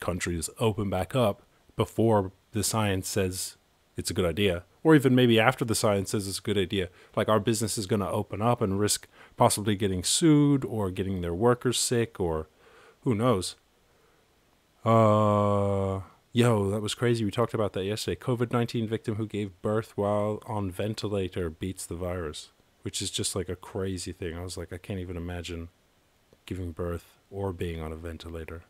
countries 0.00 0.50
open 0.58 0.90
back 0.90 1.14
up 1.14 1.42
before 1.76 2.32
the 2.52 2.64
science 2.64 3.08
says 3.08 3.56
it's 3.96 4.10
a 4.10 4.14
good 4.14 4.24
idea, 4.24 4.64
or 4.82 4.94
even 4.94 5.14
maybe 5.14 5.40
after 5.40 5.64
the 5.64 5.74
science 5.74 6.10
says 6.10 6.28
it's 6.28 6.38
a 6.38 6.42
good 6.42 6.58
idea. 6.58 6.88
Like 7.14 7.28
our 7.28 7.40
business 7.40 7.78
is 7.78 7.86
going 7.86 8.00
to 8.00 8.10
open 8.10 8.42
up 8.42 8.60
and 8.60 8.78
risk 8.78 9.08
possibly 9.36 9.76
getting 9.76 10.02
sued 10.02 10.64
or 10.64 10.90
getting 10.90 11.20
their 11.20 11.34
workers 11.34 11.78
sick, 11.78 12.20
or 12.20 12.48
who 13.02 13.14
knows. 13.14 13.56
Uh, 14.84 16.00
Yo, 16.36 16.68
that 16.68 16.82
was 16.82 16.94
crazy. 16.94 17.24
We 17.24 17.30
talked 17.30 17.54
about 17.54 17.72
that 17.72 17.86
yesterday. 17.86 18.20
COVID 18.20 18.52
19 18.52 18.86
victim 18.86 19.14
who 19.14 19.26
gave 19.26 19.62
birth 19.62 19.96
while 19.96 20.42
on 20.44 20.70
ventilator 20.70 21.48
beats 21.48 21.86
the 21.86 21.94
virus, 21.94 22.50
which 22.82 23.00
is 23.00 23.10
just 23.10 23.34
like 23.34 23.48
a 23.48 23.56
crazy 23.56 24.12
thing. 24.12 24.36
I 24.36 24.42
was 24.42 24.58
like, 24.58 24.70
I 24.70 24.76
can't 24.76 25.00
even 25.00 25.16
imagine 25.16 25.70
giving 26.46 26.72
birth, 26.72 27.18
or 27.30 27.52
being 27.52 27.80
on 27.80 27.92
a 27.92 27.96
ventilator. 27.96 28.62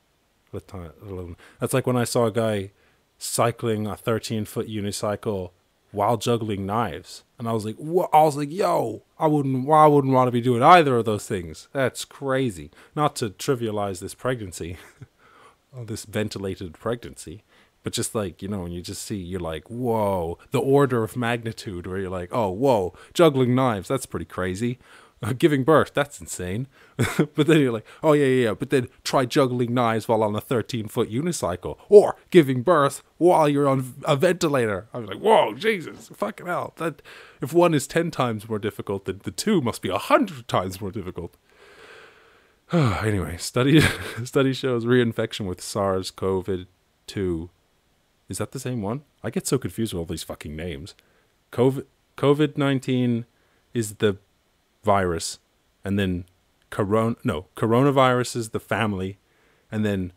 Let 0.52 0.72
alone. 0.72 1.36
That's 1.60 1.74
like 1.74 1.86
when 1.86 1.96
I 1.96 2.04
saw 2.04 2.26
a 2.26 2.32
guy 2.32 2.70
cycling 3.18 3.86
a 3.86 3.96
13 3.96 4.44
foot 4.44 4.68
unicycle 4.68 5.50
while 5.92 6.16
juggling 6.16 6.66
knives, 6.66 7.24
and 7.38 7.48
I 7.48 7.52
was 7.52 7.64
like, 7.64 7.76
"What?" 7.76 8.10
I 8.12 8.22
was 8.22 8.36
like, 8.36 8.50
"Yo, 8.52 9.02
I 9.18 9.26
wouldn't. 9.26 9.68
I 9.68 9.86
wouldn't 9.86 10.12
want 10.12 10.28
to 10.28 10.32
be 10.32 10.40
doing 10.40 10.62
either 10.62 10.96
of 10.96 11.04
those 11.04 11.26
things. 11.26 11.68
That's 11.72 12.04
crazy." 12.04 12.70
Not 12.94 13.16
to 13.16 13.30
trivialize 13.30 14.00
this 14.00 14.14
pregnancy, 14.14 14.76
this 15.76 16.04
ventilated 16.04 16.74
pregnancy, 16.74 17.44
but 17.82 17.92
just 17.92 18.14
like 18.14 18.42
you 18.42 18.48
know, 18.48 18.60
when 18.60 18.72
you 18.72 18.82
just 18.82 19.02
see, 19.02 19.16
you're 19.16 19.40
like, 19.40 19.70
"Whoa!" 19.70 20.38
The 20.50 20.60
order 20.60 21.02
of 21.02 21.16
magnitude, 21.16 21.86
where 21.86 21.98
you're 21.98 22.10
like, 22.10 22.30
"Oh, 22.32 22.50
whoa!" 22.50 22.94
Juggling 23.14 23.54
knives. 23.54 23.88
That's 23.88 24.06
pretty 24.06 24.26
crazy. 24.26 24.78
Giving 25.38 25.64
birth, 25.64 25.92
that's 25.94 26.20
insane. 26.20 26.66
but 26.96 27.46
then 27.46 27.60
you're 27.60 27.72
like, 27.72 27.86
oh 28.02 28.12
yeah, 28.12 28.26
yeah, 28.26 28.44
yeah. 28.44 28.54
But 28.54 28.70
then 28.70 28.88
try 29.04 29.24
juggling 29.24 29.72
knives 29.72 30.08
while 30.08 30.22
on 30.22 30.34
a 30.36 30.40
13 30.40 30.88
foot 30.88 31.10
unicycle, 31.10 31.78
or 31.88 32.16
giving 32.30 32.62
birth 32.62 33.02
while 33.18 33.48
you're 33.48 33.68
on 33.68 33.94
a 34.04 34.16
ventilator. 34.16 34.88
I 34.92 34.98
was 34.98 35.08
like, 35.08 35.18
whoa, 35.18 35.54
Jesus, 35.54 36.10
fucking 36.14 36.46
hell. 36.46 36.74
That 36.76 37.02
if 37.40 37.52
one 37.52 37.74
is 37.74 37.86
10 37.86 38.10
times 38.10 38.48
more 38.48 38.58
difficult, 38.58 39.06
then 39.06 39.20
the 39.24 39.30
two 39.30 39.60
must 39.60 39.82
be 39.82 39.88
a 39.88 39.98
hundred 39.98 40.48
times 40.48 40.80
more 40.80 40.90
difficult. 40.90 41.36
anyway, 42.72 43.36
study 43.36 43.80
study 44.24 44.52
shows 44.52 44.84
reinfection 44.84 45.46
with 45.46 45.62
SARS-CoV-2. 45.62 47.48
Is 48.28 48.38
that 48.38 48.50
the 48.50 48.58
same 48.58 48.82
one? 48.82 49.02
I 49.22 49.30
get 49.30 49.46
so 49.46 49.56
confused 49.56 49.92
with 49.92 50.00
all 50.00 50.06
these 50.06 50.24
fucking 50.24 50.56
names. 50.56 50.94
COVID 51.52 51.86
COVID 52.16 52.56
nineteen 52.56 53.24
is 53.72 53.96
the 53.96 54.18
virus, 54.86 55.38
and 55.84 55.98
then 55.98 56.24
corona 56.70 57.16
no 57.22 57.46
coronavirus 57.56 58.36
is 58.36 58.48
the 58.50 58.60
family, 58.74 59.18
and 59.70 59.84
then 59.84 60.12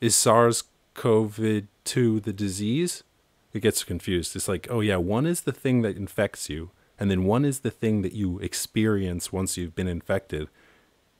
is 0.00 0.16
SARS 0.16 0.64
CoV 0.94 1.68
two 1.84 2.20
the 2.20 2.32
disease? 2.32 3.04
It 3.52 3.60
gets 3.60 3.84
confused. 3.84 4.34
It's 4.34 4.48
like, 4.48 4.66
oh 4.70 4.80
yeah, 4.80 4.96
one 4.96 5.26
is 5.26 5.42
the 5.42 5.52
thing 5.52 5.82
that 5.82 5.96
infects 5.96 6.48
you, 6.48 6.70
and 6.98 7.10
then 7.10 7.24
one 7.24 7.44
is 7.44 7.60
the 7.60 7.70
thing 7.70 8.02
that 8.02 8.14
you 8.14 8.38
experience 8.38 9.30
once 9.30 9.56
you've 9.56 9.74
been 9.74 9.88
infected, 9.98 10.48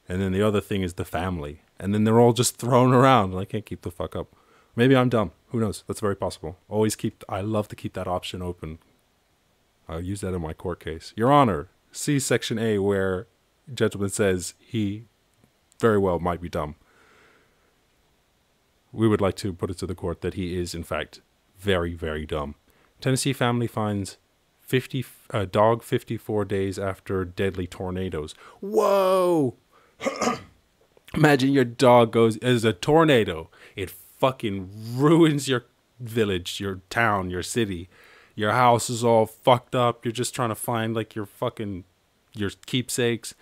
and 0.09 0.21
then 0.21 0.33
the 0.33 0.47
other 0.49 0.63
thing 0.63 0.83
is 0.83 0.95
the 0.95 1.05
family, 1.05 1.61
and 1.79 1.93
then 1.93 2.05
they're 2.05 2.21
all 2.21 2.33
just 2.33 2.57
thrown 2.57 2.93
around. 2.95 3.37
I 3.37 3.45
can't 3.45 3.67
keep 3.67 3.83
the 3.83 3.91
fuck 3.91 4.17
up. 4.17 4.29
Maybe 4.75 4.97
I'm 4.97 5.11
dumb. 5.11 5.33
Who 5.51 5.61
knows? 5.61 5.85
That's 5.87 6.01
very 6.01 6.17
possible. 6.17 6.57
Always 6.69 6.97
keep. 6.97 7.23
I 7.29 7.43
love 7.43 7.69
to 7.69 7.77
keep 7.77 7.93
that 7.93 8.09
option 8.09 8.41
open. 8.41 8.79
I'll 9.89 10.01
use 10.01 10.23
that 10.23 10.35
in 10.35 10.41
my 10.41 10.55
court 10.55 10.81
case. 10.81 11.13
Your 11.15 11.31
Honor, 11.31 11.69
see 11.93 12.19
section 12.19 12.59
A 12.59 12.79
where 12.79 13.29
gentleman 13.73 14.11
says 14.11 14.55
he 14.59 15.05
very 15.79 15.99
well 15.99 16.19
might 16.19 16.41
be 16.41 16.49
dumb. 16.49 16.75
We 18.91 19.09
would 19.09 19.21
like 19.21 19.37
to 19.37 19.53
put 19.53 19.71
it 19.71 19.79
to 19.79 19.87
the 19.87 19.95
court 19.95 20.21
that 20.23 20.35
he 20.35 20.59
is 20.59 20.75
in 20.75 20.83
fact 20.83 21.21
very 21.59 21.95
very 21.95 22.27
dumb. 22.27 22.57
Tennessee 23.01 23.33
family 23.33 23.67
finds 23.67 24.17
50 24.61 25.05
uh, 25.31 25.45
dog 25.45 25.83
54 25.83 26.45
days 26.45 26.79
after 26.79 27.25
deadly 27.25 27.67
tornadoes. 27.67 28.35
Whoa! 28.61 29.57
Imagine 31.15 31.53
your 31.53 31.65
dog 31.65 32.13
goes 32.13 32.39
as 32.39 32.65
a 32.65 32.73
tornado. 32.73 33.51
It 33.77 33.91
fucking 33.91 34.71
ruins 34.95 35.49
your 35.49 35.67
village, 36.01 36.59
your 36.59 36.81
town, 36.89 37.29
your 37.29 37.43
city 37.43 37.89
your 38.35 38.53
house 38.53 38.89
is 38.89 39.05
all 39.05 39.27
fucked 39.27 39.75
up. 39.75 40.05
You're 40.05 40.13
just 40.13 40.35
trying 40.35 40.49
to 40.49 40.55
find 40.55 40.95
like 40.95 41.15
your 41.15 41.27
fucking 41.27 41.85
your 42.35 42.51
keepsakes, 42.67 43.35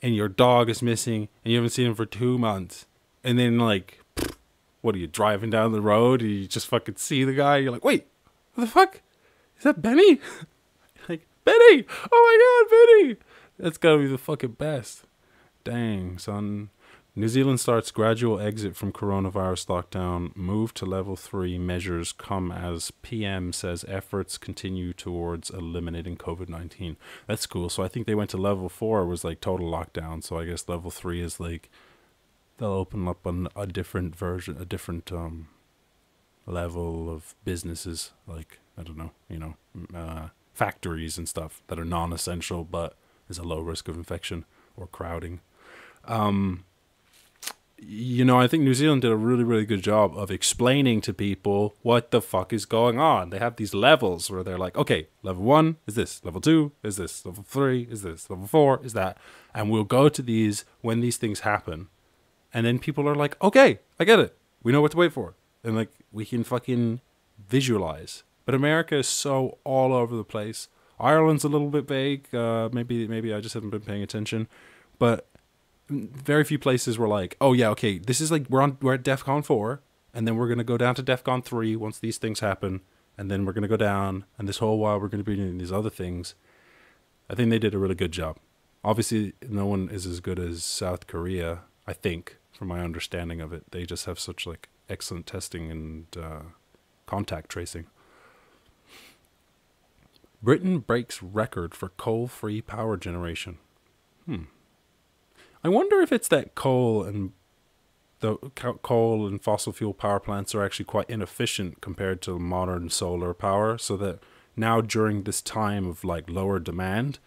and 0.00 0.14
your 0.16 0.28
dog 0.28 0.68
is 0.68 0.82
missing, 0.82 1.28
and 1.44 1.52
you 1.52 1.58
haven't 1.58 1.70
seen 1.70 1.86
him 1.86 1.94
for 1.94 2.06
two 2.06 2.38
months. 2.38 2.86
And 3.22 3.38
then 3.38 3.58
like, 3.58 4.00
what 4.80 4.94
are 4.94 4.98
you 4.98 5.06
driving 5.06 5.50
down 5.50 5.72
the 5.72 5.80
road? 5.80 6.20
And 6.22 6.30
you 6.30 6.46
just 6.46 6.66
fucking 6.66 6.96
see 6.96 7.24
the 7.24 7.34
guy. 7.34 7.58
You're 7.58 7.72
like, 7.72 7.84
wait, 7.84 8.06
what 8.54 8.64
the 8.64 8.70
fuck? 8.70 9.00
Is 9.58 9.64
that 9.64 9.80
Benny? 9.80 10.20
like 11.08 11.26
Benny? 11.44 11.86
Oh 12.10 12.66
my 13.00 13.06
god, 13.06 13.06
Benny! 13.06 13.16
That's 13.58 13.78
gotta 13.78 13.98
be 13.98 14.06
the 14.06 14.18
fucking 14.18 14.52
best. 14.52 15.04
Dang, 15.62 16.18
son. 16.18 16.70
New 17.14 17.28
Zealand 17.28 17.60
starts 17.60 17.90
gradual 17.90 18.40
exit 18.40 18.74
from 18.74 18.90
coronavirus 18.90 19.66
lockdown. 19.66 20.34
Move 20.34 20.72
to 20.72 20.86
level 20.86 21.14
three 21.14 21.58
measures 21.58 22.10
come 22.10 22.50
as 22.50 22.90
PM 23.02 23.52
says 23.52 23.84
efforts 23.86 24.38
continue 24.38 24.94
towards 24.94 25.50
eliminating 25.50 26.16
COVID 26.16 26.48
19. 26.48 26.96
That's 27.26 27.44
cool. 27.44 27.68
So 27.68 27.82
I 27.82 27.88
think 27.88 28.06
they 28.06 28.14
went 28.14 28.30
to 28.30 28.38
level 28.38 28.70
four, 28.70 29.04
was 29.04 29.24
like 29.24 29.42
total 29.42 29.70
lockdown. 29.70 30.24
So 30.24 30.38
I 30.38 30.46
guess 30.46 30.66
level 30.70 30.90
three 30.90 31.20
is 31.20 31.38
like 31.38 31.68
they'll 32.56 32.70
open 32.70 33.06
up 33.06 33.26
an, 33.26 33.48
a 33.54 33.66
different 33.66 34.16
version, 34.16 34.56
a 34.58 34.64
different 34.64 35.12
um, 35.12 35.48
level 36.46 37.10
of 37.10 37.34
businesses. 37.44 38.12
Like, 38.26 38.58
I 38.78 38.84
don't 38.84 38.96
know, 38.96 39.10
you 39.28 39.38
know, 39.38 39.56
uh, 39.94 40.28
factories 40.54 41.18
and 41.18 41.28
stuff 41.28 41.60
that 41.66 41.78
are 41.78 41.84
non 41.84 42.14
essential 42.14 42.64
but 42.64 42.96
is 43.28 43.36
a 43.36 43.42
low 43.42 43.60
risk 43.60 43.86
of 43.88 43.96
infection 43.96 44.46
or 44.78 44.86
crowding. 44.86 45.40
Um, 46.06 46.64
you 47.84 48.24
know, 48.24 48.38
I 48.38 48.46
think 48.46 48.62
New 48.62 48.74
Zealand 48.74 49.02
did 49.02 49.10
a 49.10 49.16
really, 49.16 49.42
really 49.42 49.66
good 49.66 49.82
job 49.82 50.16
of 50.16 50.30
explaining 50.30 51.00
to 51.02 51.12
people 51.12 51.74
what 51.82 52.12
the 52.12 52.22
fuck 52.22 52.52
is 52.52 52.64
going 52.64 52.98
on. 52.98 53.30
They 53.30 53.38
have 53.38 53.56
these 53.56 53.74
levels 53.74 54.30
where 54.30 54.44
they're 54.44 54.58
like, 54.58 54.76
okay, 54.76 55.08
level 55.22 55.42
one 55.42 55.76
is 55.86 55.96
this, 55.96 56.24
level 56.24 56.40
two 56.40 56.72
is 56.82 56.96
this, 56.96 57.26
level 57.26 57.44
three 57.46 57.88
is 57.90 58.02
this, 58.02 58.30
level 58.30 58.46
four 58.46 58.80
is 58.84 58.92
that. 58.92 59.18
And 59.52 59.68
we'll 59.68 59.84
go 59.84 60.08
to 60.08 60.22
these 60.22 60.64
when 60.80 61.00
these 61.00 61.16
things 61.16 61.40
happen. 61.40 61.88
And 62.54 62.64
then 62.64 62.78
people 62.78 63.08
are 63.08 63.16
like, 63.16 63.42
okay, 63.42 63.80
I 63.98 64.04
get 64.04 64.20
it. 64.20 64.36
We 64.62 64.70
know 64.70 64.80
what 64.80 64.92
to 64.92 64.98
wait 64.98 65.12
for. 65.12 65.34
And 65.64 65.74
like, 65.74 65.90
we 66.12 66.24
can 66.24 66.44
fucking 66.44 67.00
visualize. 67.48 68.22
But 68.44 68.54
America 68.54 68.96
is 68.96 69.08
so 69.08 69.58
all 69.64 69.92
over 69.92 70.14
the 70.14 70.24
place. 70.24 70.68
Ireland's 71.00 71.44
a 71.44 71.48
little 71.48 71.70
bit 71.70 71.88
vague. 71.88 72.32
Uh, 72.32 72.68
maybe, 72.72 73.08
maybe 73.08 73.34
I 73.34 73.40
just 73.40 73.54
haven't 73.54 73.70
been 73.70 73.80
paying 73.80 74.02
attention. 74.02 74.46
But 74.98 75.26
very 75.92 76.44
few 76.44 76.58
places 76.58 76.98
were 76.98 77.08
like, 77.08 77.36
oh 77.40 77.52
yeah, 77.52 77.68
okay, 77.70 77.98
this 77.98 78.20
is 78.20 78.30
like 78.30 78.48
we're 78.48 78.62
on 78.62 78.78
we're 78.80 78.94
at 78.94 79.04
DEFCON 79.04 79.44
four, 79.44 79.80
and 80.14 80.26
then 80.26 80.36
we're 80.36 80.48
gonna 80.48 80.64
go 80.64 80.76
down 80.76 80.94
to 80.96 81.02
DEFCON 81.02 81.44
three 81.44 81.76
once 81.76 81.98
these 81.98 82.18
things 82.18 82.40
happen, 82.40 82.80
and 83.16 83.30
then 83.30 83.44
we're 83.44 83.52
gonna 83.52 83.68
go 83.68 83.76
down, 83.76 84.24
and 84.38 84.48
this 84.48 84.58
whole 84.58 84.78
while 84.78 84.98
we're 84.98 85.08
gonna 85.08 85.22
be 85.22 85.36
doing 85.36 85.58
these 85.58 85.72
other 85.72 85.90
things. 85.90 86.34
I 87.30 87.34
think 87.34 87.50
they 87.50 87.58
did 87.58 87.74
a 87.74 87.78
really 87.78 87.94
good 87.94 88.12
job. 88.12 88.38
Obviously, 88.84 89.34
no 89.48 89.66
one 89.66 89.88
is 89.88 90.06
as 90.06 90.20
good 90.20 90.38
as 90.38 90.64
South 90.64 91.06
Korea. 91.06 91.60
I 91.86 91.92
think, 91.92 92.36
from 92.52 92.68
my 92.68 92.80
understanding 92.80 93.40
of 93.40 93.52
it, 93.52 93.64
they 93.70 93.86
just 93.86 94.06
have 94.06 94.18
such 94.18 94.46
like 94.46 94.68
excellent 94.88 95.26
testing 95.26 95.70
and 95.70 96.06
uh, 96.16 96.42
contact 97.06 97.50
tracing. 97.50 97.86
Britain 100.42 100.80
breaks 100.80 101.22
record 101.22 101.74
for 101.74 101.90
coal-free 101.90 102.62
power 102.62 102.96
generation. 102.96 103.58
Hmm. 104.26 104.44
I 105.64 105.68
wonder 105.68 106.00
if 106.00 106.12
it's 106.12 106.28
that 106.28 106.54
coal 106.54 107.04
and 107.04 107.32
the 108.20 108.36
coal 108.82 109.26
and 109.26 109.42
fossil 109.42 109.72
fuel 109.72 109.92
power 109.92 110.20
plants 110.20 110.54
are 110.54 110.64
actually 110.64 110.84
quite 110.84 111.10
inefficient 111.10 111.80
compared 111.80 112.22
to 112.22 112.38
modern 112.38 112.88
solar 112.88 113.34
power 113.34 113.76
so 113.78 113.96
that 113.96 114.20
now 114.56 114.80
during 114.80 115.24
this 115.24 115.42
time 115.42 115.86
of 115.86 116.04
like 116.04 116.30
lower 116.30 116.58
demand 116.58 117.18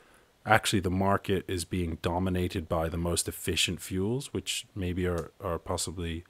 actually 0.45 0.79
the 0.79 0.89
market 0.89 1.43
is 1.47 1.65
being 1.65 1.97
dominated 2.01 2.69
by 2.69 2.87
the 2.87 2.97
most 2.97 3.27
efficient 3.27 3.81
fuels 3.81 4.33
which 4.33 4.65
maybe 4.73 5.05
are 5.05 5.31
are 5.41 5.59
possibly 5.59 6.23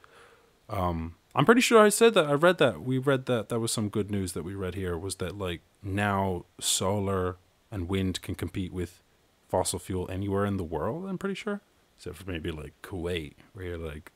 um 0.70 1.15
I'm 1.36 1.46
pretty 1.46 1.62
sure 1.62 1.84
I 1.84 1.89
said 1.89 2.13
that 2.13 2.26
I 2.26 2.34
read 2.34 2.58
that 2.60 2.82
we 2.82 2.98
read 2.98 3.26
that 3.28 3.50
that 3.50 3.60
was 3.60 3.72
some 3.72 3.89
good 3.89 4.10
news 4.10 4.34
that 4.34 4.44
we 4.44 4.56
read 4.56 4.74
here 4.74 4.98
was 4.98 5.15
that 5.18 5.38
like 5.38 5.62
now 5.84 6.46
solar 6.60 7.38
and 7.70 7.89
wind 7.89 8.22
can 8.22 8.36
compete 8.36 8.74
with 8.74 9.04
fossil 9.48 9.80
fuel 9.80 10.10
anywhere 10.10 10.46
in 10.46 10.58
the 10.58 10.63
world 10.63 11.06
I'm 11.06 11.20
pretty 11.20 11.36
sure 11.36 11.62
except 11.96 12.18
for 12.18 12.30
maybe 12.30 12.52
like 12.52 12.74
Kuwait, 12.82 13.34
where 13.54 13.66
you're 13.66 13.78
like, 13.78 14.12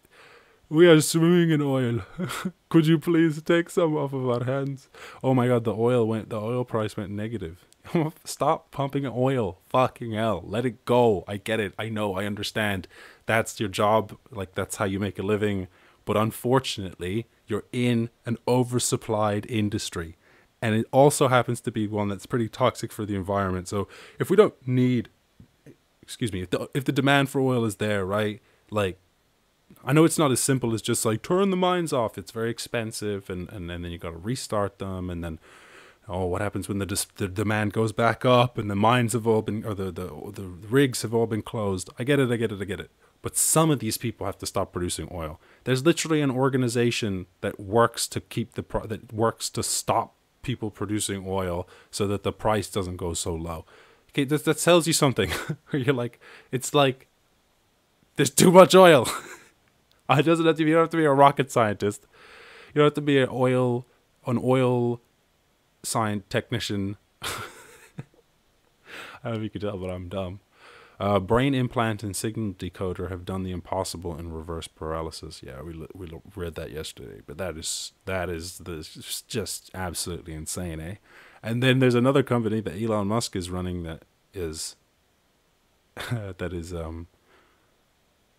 we 0.70 0.88
are 0.88 1.02
swimming 1.02 1.50
in 1.50 1.62
oil. 1.62 2.02
Could 2.70 2.86
you 2.86 3.00
please 3.00 3.42
take 3.42 3.70
some 3.70 3.98
off 3.98 4.14
of 4.14 4.30
our 4.30 4.44
hands? 4.44 4.90
Oh 5.24 5.34
my 5.34 5.48
god, 5.48 5.64
the 5.64 5.74
oil 5.74 6.08
went, 6.08 6.30
the 6.30 6.40
oil 6.40 6.64
price 6.64 6.96
went 6.96 7.10
negative. 7.12 7.66
Stop 8.24 8.72
pumping 8.72 9.06
oil. 9.06 9.60
Fucking 9.70 10.12
hell. 10.14 10.44
Let 10.46 10.66
it 10.66 10.86
go. 10.86 11.24
I 11.28 11.38
get 11.38 11.60
it. 11.60 11.74
I 11.80 11.90
know. 11.90 12.16
I 12.16 12.26
understand. 12.26 12.88
That's 13.26 13.60
your 13.60 13.70
job. 13.70 14.18
Like, 14.32 14.56
that's 14.56 14.78
how 14.78 14.86
you 14.86 15.00
make 15.00 15.20
a 15.20 15.24
living. 15.24 15.68
But 16.06 16.18
unfortunately, 16.18 17.28
you're 17.48 17.66
in 17.72 18.10
an 18.26 18.38
oversupplied 18.48 19.46
industry. 19.50 20.18
And 20.62 20.76
it 20.76 20.86
also 20.92 21.30
happens 21.30 21.62
to 21.62 21.72
be 21.72 21.88
one 21.88 22.10
that's 22.10 22.26
pretty 22.26 22.50
toxic 22.50 22.92
for 22.92 23.06
the 23.06 23.16
environment. 23.16 23.68
So 23.68 23.88
if 24.20 24.30
we 24.30 24.36
don't 24.36 24.56
need 24.68 25.10
excuse 26.10 26.34
me, 26.34 26.42
if 26.42 26.50
the 26.50 26.68
if 26.74 26.84
the 26.86 26.92
demand 26.92 27.30
for 27.30 27.40
oil 27.40 27.64
is 27.66 27.76
there, 27.76 28.04
right? 28.04 28.42
Like 28.72 28.98
I 29.86 29.94
know 29.94 30.04
it's 30.04 30.18
not 30.18 30.32
as 30.32 30.40
simple 30.40 30.74
as 30.74 30.82
just 30.82 31.06
like 31.06 31.22
turn 31.22 31.52
the 31.52 31.58
mines 31.58 31.94
off. 31.94 32.18
It's 32.18 32.32
very 32.32 32.50
expensive, 32.50 33.30
and 33.30 33.48
and, 33.50 33.70
and 33.70 33.86
then 33.86 33.92
you 33.92 34.00
got 34.00 34.12
to 34.12 34.18
restart 34.18 34.80
them, 34.80 35.10
and 35.12 35.24
then 35.24 35.40
oh, 36.08 36.26
what 36.26 36.42
happens 36.42 36.68
when 36.68 36.80
the 36.80 36.88
dis- 36.88 37.06
the 37.18 37.28
demand 37.28 37.74
goes 37.74 37.92
back 37.92 38.26
up 38.26 38.58
and 38.58 38.68
the 38.72 38.76
mines 38.76 39.14
have 39.14 39.28
all 39.28 39.44
been 39.44 39.64
or 39.64 39.76
the, 39.76 39.92
the 39.92 40.08
the 40.34 40.48
rigs 40.68 41.04
have 41.04 41.14
all 41.14 41.28
been 41.28 41.44
closed? 41.44 41.92
I 42.00 42.04
get 42.04 42.20
it, 42.20 42.32
I 42.32 42.38
get 42.38 42.52
it, 42.52 42.60
I 42.60 42.66
get 42.66 42.80
it. 42.80 42.90
but 43.22 43.36
some 43.38 43.70
of 43.70 43.80
these 43.80 43.98
people 43.98 44.26
have 44.26 44.38
to 44.40 44.46
stop 44.46 44.72
producing 44.72 45.08
oil. 45.12 45.40
There's 45.66 45.86
literally 45.86 46.22
an 46.22 46.32
organization 46.32 47.28
that 47.42 47.60
works 47.60 48.08
to 48.08 48.22
keep 48.22 48.54
the 48.54 48.64
pro- 48.64 48.88
that 48.88 49.14
works 49.14 49.50
to 49.52 49.64
stop 49.64 50.16
people 50.42 50.72
producing 50.72 51.26
oil 51.28 51.68
so 51.92 52.08
that 52.08 52.24
the 52.24 52.32
price 52.32 52.70
doesn't 52.70 52.98
go 52.98 53.14
so 53.14 53.36
low. 53.36 53.66
Okay, 54.10 54.24
that 54.26 54.46
that 54.46 54.58
tells 54.58 54.88
you 54.88 54.94
something. 54.94 55.32
You're 55.72 55.94
like, 55.94 56.20
it's 56.52 56.74
like 56.74 57.08
there's 58.16 58.30
too 58.30 58.52
much 58.52 58.76
oil. 58.76 59.08
it 60.10 60.24
doesn't 60.24 60.46
have 60.46 60.58
to 60.58 60.64
be. 60.64 60.70
You 60.70 60.76
don't 60.76 60.84
have 60.84 60.90
to 60.92 60.98
be 60.98 61.06
a 61.06 61.14
rocket 61.14 61.52
scientist. 61.52 62.06
You 62.74 62.80
don't 62.80 62.88
have 62.88 62.94
to 62.96 63.02
be 63.02 63.20
an 63.20 63.30
oil 63.32 63.86
an 64.26 64.40
oil 64.44 65.02
science 65.84 66.24
technician. 66.30 66.98
I 67.22 67.30
don't 69.24 69.34
know 69.34 69.38
if 69.38 69.44
you 69.44 69.50
could 69.50 69.62
tell, 69.62 69.78
but 69.78 69.90
I'm 69.90 70.08
dumb. 70.08 70.40
Uh, 71.00 71.20
brain 71.20 71.54
implant 71.54 72.04
and 72.04 72.14
signal 72.14 72.54
decoder 72.54 73.10
have 73.10 73.26
done 73.26 73.44
the 73.44 73.52
impossible 73.52 74.18
in 74.18 74.34
reverse 74.34 74.68
paralysis. 74.68 75.42
Yeah, 75.42 75.62
we 75.62 75.88
we 75.94 76.12
read 76.36 76.56
that 76.56 76.72
yesterday, 76.72 77.22
but 77.26 77.38
that 77.38 77.58
is 77.58 77.94
that 78.06 78.30
is 78.30 78.58
the 78.58 78.86
just 79.28 79.72
absolutely 79.74 80.34
insane, 80.34 80.82
eh? 80.82 80.96
And 81.42 81.64
then 81.64 81.80
there's 81.80 81.96
another 81.96 82.24
company 82.24 82.62
that 82.62 82.82
Elon 82.82 83.08
Musk 83.08 83.36
is 83.36 83.50
running 83.50 83.84
that 83.84 84.04
is 84.34 84.76
that 86.12 86.54
is 86.54 86.74
um 86.74 87.08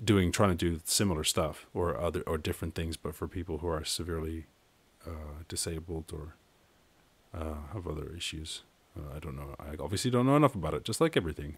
doing 0.03 0.33
trying 0.33 0.57
to 0.57 0.57
do 0.57 0.81
similar 0.85 1.25
stuff 1.25 1.67
or 1.75 1.99
other 1.99 2.23
or 2.23 2.39
different 2.39 2.75
things, 2.75 2.97
but 2.97 3.15
for 3.15 3.29
people 3.29 3.59
who 3.59 3.69
are 3.69 3.85
severely 3.85 4.47
uh, 5.07 5.45
disabled 5.49 6.13
or 6.13 6.35
uh, 7.35 7.73
have 7.73 7.87
other 7.87 8.13
issues. 8.17 8.63
Uh, 8.99 9.17
I 9.17 9.19
don't 9.19 9.37
know. 9.37 9.55
I 9.59 9.77
obviously 9.79 10.11
don't 10.11 10.27
know 10.27 10.37
enough 10.37 10.55
about 10.55 10.75
it. 10.75 10.85
Just 10.85 11.01
like 11.01 11.17
everything. 11.17 11.57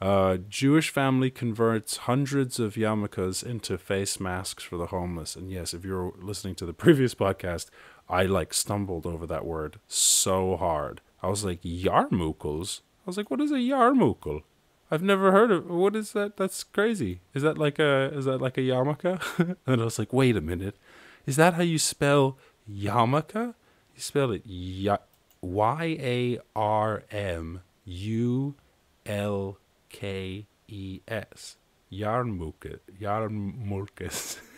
Uh, 0.00 0.38
Jewish 0.48 0.90
family 0.90 1.30
converts 1.30 1.98
hundreds 1.98 2.58
of 2.58 2.74
yarmulkes 2.74 3.44
into 3.44 3.78
face 3.78 4.18
masks 4.18 4.64
for 4.64 4.76
the 4.76 4.86
homeless. 4.86 5.36
And 5.36 5.50
yes, 5.50 5.72
if 5.72 5.84
you're 5.84 6.12
listening 6.18 6.56
to 6.56 6.66
the 6.66 6.72
previous 6.84 7.14
podcast, 7.14 7.70
I 8.08 8.24
like 8.24 8.52
stumbled 8.52 9.06
over 9.06 9.26
that 9.26 9.44
word 9.44 9.78
so 9.88 10.56
hard. 10.56 11.00
I 11.22 11.28
was 11.28 11.44
like, 11.44 11.62
yarmulkes? 11.62 12.80
I 12.80 13.06
was 13.06 13.16
like, 13.16 13.30
what 13.30 13.40
is 13.40 13.50
a 13.50 13.56
yarmulke? 13.56 14.42
I've 14.90 15.02
never 15.02 15.32
heard 15.32 15.50
of 15.50 15.68
what 15.68 15.96
is 15.96 16.12
that? 16.12 16.36
That's 16.36 16.62
crazy. 16.62 17.20
Is 17.32 17.42
that 17.42 17.58
like 17.58 17.78
a 17.78 18.10
is 18.14 18.26
that 18.26 18.40
like 18.40 18.58
a 18.58 18.60
yarmulke? 18.60 19.56
and 19.66 19.80
I 19.80 19.84
was 19.84 19.98
like, 19.98 20.12
wait 20.12 20.36
a 20.36 20.40
minute. 20.40 20.76
Is 21.26 21.36
that 21.36 21.54
how 21.54 21.62
you 21.62 21.78
spell 21.78 22.38
yarmulke? 22.70 23.54
You 23.94 24.00
spell 24.00 24.30
it 24.32 24.42
Y 25.40 25.96
A 26.00 26.38
R 26.54 27.04
M 27.10 27.60
U 27.84 28.54
L 29.06 29.58
K 29.88 30.46
E 30.68 31.00
S. 31.08 31.56
Yarmulke. 31.92 32.78
Yarmulkes. 33.00 34.38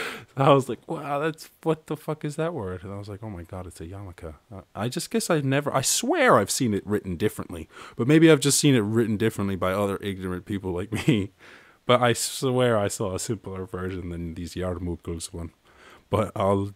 I 0.36 0.52
was 0.52 0.68
like, 0.68 0.86
wow, 0.88 1.18
that's 1.18 1.50
what 1.62 1.86
the 1.86 1.96
fuck 1.96 2.24
is 2.24 2.36
that 2.36 2.54
word? 2.54 2.82
And 2.82 2.92
I 2.92 2.98
was 2.98 3.08
like, 3.08 3.22
oh 3.22 3.30
my 3.30 3.42
god, 3.42 3.66
it's 3.66 3.80
a 3.80 3.86
yarmulke. 3.86 4.34
Uh, 4.54 4.62
I 4.74 4.88
just 4.88 5.10
guess 5.10 5.30
I 5.30 5.40
never, 5.40 5.74
I 5.74 5.82
swear 5.82 6.38
I've 6.38 6.50
seen 6.50 6.74
it 6.74 6.86
written 6.86 7.16
differently, 7.16 7.68
but 7.96 8.06
maybe 8.06 8.30
I've 8.30 8.40
just 8.40 8.58
seen 8.58 8.74
it 8.74 8.80
written 8.80 9.16
differently 9.16 9.56
by 9.56 9.72
other 9.72 9.98
ignorant 10.02 10.44
people 10.44 10.72
like 10.72 10.92
me. 11.08 11.32
But 11.84 12.00
I 12.00 12.12
swear 12.12 12.78
I 12.78 12.88
saw 12.88 13.14
a 13.14 13.18
simpler 13.18 13.66
version 13.66 14.10
than 14.10 14.34
these 14.34 14.54
yarmulkes 14.54 15.32
one. 15.32 15.50
But 16.10 16.30
I'll, 16.36 16.72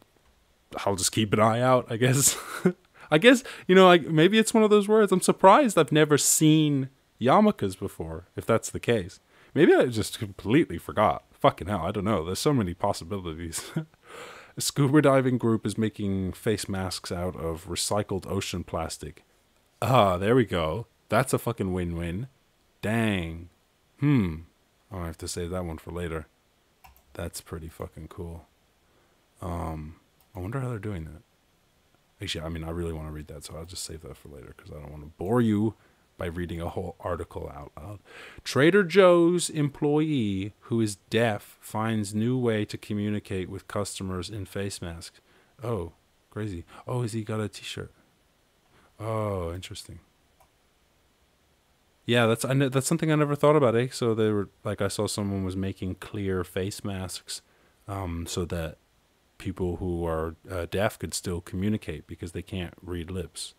I'll 0.85 0.97
just 0.97 1.13
keep 1.13 1.33
an 1.33 1.41
eye 1.41 1.61
out, 1.61 1.87
I 1.91 1.97
guess. 1.97 2.37
I 3.11 3.19
guess 3.19 3.45
you 3.69 3.75
know, 3.75 3.87
like 3.87 4.09
maybe 4.09 4.39
it's 4.39 4.53
one 4.53 4.65
of 4.65 4.71
those 4.71 4.89
words. 4.89 5.13
I'm 5.13 5.21
surprised 5.21 5.79
I've 5.79 5.93
never 5.93 6.19
seen 6.19 6.89
yarmulkes 7.21 7.79
before, 7.79 8.27
if 8.35 8.45
that's 8.47 8.71
the 8.71 8.81
case. 8.81 9.21
Maybe 9.55 9.75
I 9.75 9.87
just 9.87 10.19
completely 10.19 10.77
forgot. 10.77 11.25
Fucking 11.47 11.69
hell, 11.69 11.83
I 11.85 11.93
don't 11.93 12.03
know. 12.03 12.25
There's 12.25 12.41
so 12.41 12.53
many 12.53 12.75
possibilities. 12.75 13.71
A 14.57 14.61
scuba 14.61 15.01
diving 15.01 15.39
group 15.39 15.65
is 15.65 15.79
making 15.79 16.33
face 16.33 16.69
masks 16.69 17.13
out 17.13 17.37
of 17.37 17.69
recycled 17.69 18.29
ocean 18.29 18.65
plastic. 18.65 19.23
Ah, 19.81 20.19
there 20.19 20.35
we 20.35 20.45
go. 20.45 20.89
That's 21.09 21.33
a 21.33 21.39
fucking 21.39 21.73
win 21.73 21.95
win. 21.97 22.27
Dang. 22.83 23.49
Hmm. 24.01 24.39
i 24.91 25.07
have 25.07 25.19
to 25.19 25.29
save 25.29 25.51
that 25.51 25.65
one 25.65 25.79
for 25.79 25.93
later. 25.93 26.27
That's 27.15 27.41
pretty 27.41 27.69
fucking 27.69 28.09
cool. 28.09 28.47
Um, 29.41 30.01
I 30.35 30.41
wonder 30.41 30.59
how 30.59 30.71
they're 30.71 30.81
doing 30.81 31.05
that. 31.05 31.23
Actually, 32.21 32.45
I 32.45 32.49
mean, 32.49 32.65
I 32.65 32.71
really 32.71 32.93
want 32.93 33.07
to 33.07 33.13
read 33.13 33.29
that, 33.29 33.45
so 33.45 33.55
I'll 33.57 33.67
just 33.67 33.85
save 33.85 34.03
that 34.03 34.17
for 34.17 34.31
later 34.31 34.53
because 34.57 34.73
I 34.73 34.81
don't 34.81 34.91
want 34.91 35.05
to 35.05 35.13
bore 35.17 35.41
you 35.41 35.77
by 36.19 36.27
reading 36.27 36.61
a 36.61 36.69
whole 36.69 36.97
article 37.01 37.51
out 37.55 37.73
loud. 37.77 37.99
Trader 38.45 38.83
Joe's 38.83 39.51
employee 39.51 40.55
who 40.61 40.81
is 40.81 40.97
deaf 41.11 41.59
finds 41.61 42.15
new 42.15 42.39
way 42.39 42.65
to 42.65 42.79
communicate 42.79 43.49
with 43.51 43.69
customers 43.69 44.31
in 44.31 44.47
face 44.47 44.81
masks. 44.81 45.21
Oh, 45.63 45.93
crazy. 46.31 46.65
Oh, 46.87 47.03
has 47.03 47.13
he 47.13 47.23
got 47.23 47.41
a 47.41 47.49
t-shirt? 47.49 47.93
Oh, 48.99 49.53
interesting. 49.53 50.01
Yeah, 52.07 52.27
that's 52.27 52.45
I 52.45 52.53
know, 52.53 52.69
that's 52.69 52.87
something 52.87 53.11
I 53.11 53.17
never 53.17 53.35
thought 53.35 53.57
about. 53.57 53.75
Eh? 53.75 53.89
So 53.91 54.15
they 54.15 54.31
were 54.31 54.49
like 54.65 54.81
I 54.81 54.89
saw 54.89 55.09
someone 55.09 55.45
was 55.45 55.57
making 55.57 55.97
clear 55.97 56.45
face 56.45 56.85
masks, 56.85 57.43
um, 57.89 58.27
so 58.27 58.45
that 58.45 58.79
people 59.39 59.77
who 59.77 60.07
are 60.07 60.37
uh, 60.51 60.67
deaf 60.71 60.99
could 60.99 61.15
still 61.15 61.41
communicate 61.41 62.07
because 62.07 62.31
they 62.31 62.43
can't 62.43 62.75
read 62.81 63.11
lips, 63.11 63.55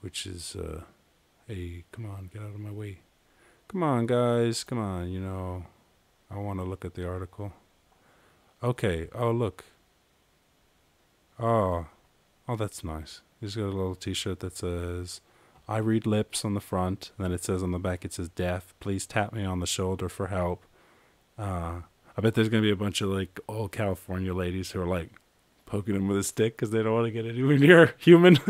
which 0.00 0.26
is 0.26 0.54
uh, 0.54 0.82
Hey, 1.46 1.84
come 1.92 2.06
on, 2.06 2.30
get 2.32 2.40
out 2.40 2.54
of 2.54 2.58
my 2.58 2.70
way. 2.70 3.00
Come 3.68 3.82
on, 3.82 4.06
guys, 4.06 4.64
come 4.64 4.78
on, 4.78 5.10
you 5.10 5.20
know. 5.20 5.66
I 6.30 6.38
want 6.38 6.58
to 6.58 6.64
look 6.64 6.86
at 6.86 6.94
the 6.94 7.06
article. 7.06 7.52
Okay, 8.62 9.08
oh, 9.14 9.30
look. 9.30 9.66
Oh, 11.38 11.84
oh, 12.48 12.56
that's 12.56 12.82
nice. 12.82 13.20
He's 13.42 13.56
got 13.56 13.64
a 13.64 13.76
little 13.76 13.94
t 13.94 14.14
shirt 14.14 14.40
that 14.40 14.56
says, 14.56 15.20
I 15.68 15.78
read 15.78 16.06
lips 16.06 16.46
on 16.46 16.54
the 16.54 16.60
front, 16.60 17.10
and 17.18 17.26
then 17.26 17.32
it 17.32 17.44
says 17.44 17.62
on 17.62 17.72
the 17.72 17.78
back, 17.78 18.06
it 18.06 18.14
says 18.14 18.30
deaf. 18.30 18.72
Please 18.80 19.06
tap 19.06 19.34
me 19.34 19.44
on 19.44 19.60
the 19.60 19.66
shoulder 19.66 20.08
for 20.08 20.28
help. 20.28 20.62
Uh, 21.38 21.80
I 22.16 22.22
bet 22.22 22.34
there's 22.34 22.48
going 22.48 22.62
to 22.62 22.66
be 22.66 22.72
a 22.72 22.76
bunch 22.76 23.02
of 23.02 23.10
like 23.10 23.38
old 23.48 23.70
California 23.70 24.32
ladies 24.32 24.70
who 24.70 24.80
are 24.80 24.86
like 24.86 25.10
poking 25.66 25.94
him 25.94 26.08
with 26.08 26.16
a 26.16 26.22
stick 26.22 26.56
because 26.56 26.70
they 26.70 26.82
don't 26.82 26.94
want 26.94 27.06
to 27.06 27.10
get 27.10 27.26
anywhere 27.26 27.58
near 27.58 27.94
human. 27.98 28.38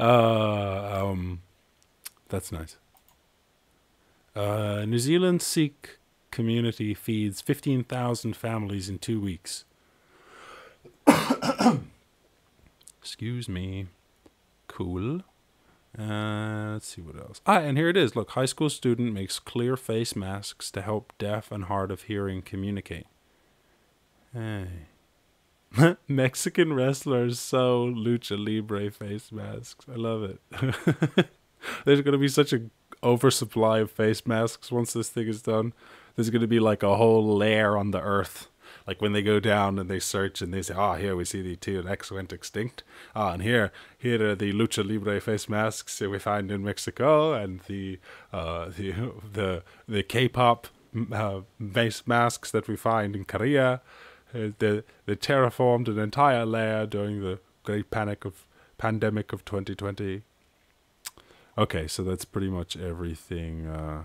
Uh, 0.00 1.04
um, 1.04 1.42
that's 2.28 2.50
nice. 2.50 2.76
Uh, 4.34 4.84
New 4.86 4.98
Zealand 4.98 5.42
Sikh 5.42 5.98
community 6.30 6.94
feeds 6.94 7.40
15,000 7.40 8.34
families 8.34 8.88
in 8.88 8.98
two 8.98 9.20
weeks. 9.20 9.64
Excuse 13.00 13.48
me. 13.48 13.88
Cool. 14.68 15.22
Uh, 15.98 16.72
let's 16.72 16.86
see 16.86 17.02
what 17.02 17.16
else. 17.16 17.40
Ah, 17.46 17.58
and 17.58 17.76
here 17.76 17.88
it 17.88 17.96
is. 17.96 18.14
Look, 18.14 18.30
high 18.30 18.46
school 18.46 18.70
student 18.70 19.12
makes 19.12 19.38
clear 19.38 19.76
face 19.76 20.14
masks 20.16 20.70
to 20.70 20.80
help 20.80 21.12
deaf 21.18 21.50
and 21.50 21.64
hard 21.64 21.90
of 21.90 22.02
hearing 22.02 22.42
communicate. 22.42 23.06
Hey. 24.32 24.89
Mexican 26.08 26.72
wrestlers 26.72 27.38
sew 27.38 27.86
lucha 27.86 28.36
libre 28.42 28.90
face 28.90 29.30
masks. 29.30 29.86
I 29.90 29.96
love 29.96 30.22
it. 30.22 30.40
There's 31.84 32.02
to 32.02 32.18
be 32.18 32.28
such 32.28 32.52
a 32.52 32.62
oversupply 33.02 33.80
of 33.80 33.90
face 33.90 34.26
masks 34.26 34.70
once 34.72 34.92
this 34.92 35.08
thing 35.08 35.28
is 35.28 35.42
done. 35.42 35.72
There's 36.16 36.30
to 36.30 36.46
be 36.48 36.60
like 36.60 36.82
a 36.82 36.96
whole 36.96 37.36
layer 37.36 37.76
on 37.76 37.92
the 37.92 38.00
earth. 38.00 38.48
Like 38.86 39.00
when 39.00 39.12
they 39.12 39.22
go 39.22 39.40
down 39.40 39.78
and 39.78 39.88
they 39.88 40.00
search 40.00 40.42
and 40.42 40.52
they 40.52 40.62
say, 40.62 40.74
"Ah, 40.76 40.92
oh, 40.92 40.94
here 40.94 41.14
we 41.14 41.24
see 41.24 41.42
the 41.42 41.56
T-Rex 41.56 42.10
went 42.10 42.32
extinct. 42.32 42.82
Ah, 43.14 43.32
and 43.32 43.42
here, 43.42 43.72
here 43.98 44.30
are 44.30 44.34
the 44.34 44.52
lucha 44.52 44.86
libre 44.86 45.20
face 45.20 45.48
masks 45.48 45.98
that 45.98 46.10
we 46.10 46.18
find 46.18 46.50
in 46.50 46.64
Mexico, 46.64 47.32
and 47.32 47.60
the 47.68 47.98
uh, 48.32 48.70
the 48.70 48.92
the 49.32 49.62
the 49.86 50.02
K-pop 50.02 50.68
uh, 51.12 51.40
face 51.72 52.02
masks 52.06 52.50
that 52.50 52.68
we 52.68 52.76
find 52.76 53.14
in 53.14 53.24
Korea." 53.24 53.80
Uh, 54.34 54.50
they, 54.58 54.82
they 55.06 55.16
terraformed 55.16 55.88
an 55.88 55.98
entire 55.98 56.46
layer 56.46 56.86
during 56.86 57.20
the 57.20 57.40
great 57.64 57.90
panic 57.90 58.24
of 58.24 58.46
pandemic 58.78 59.32
of 59.32 59.44
2020. 59.44 60.22
Okay, 61.58 61.86
so 61.86 62.02
that's 62.02 62.24
pretty 62.24 62.48
much 62.48 62.76
everything. 62.76 63.66
Uh, 63.66 64.04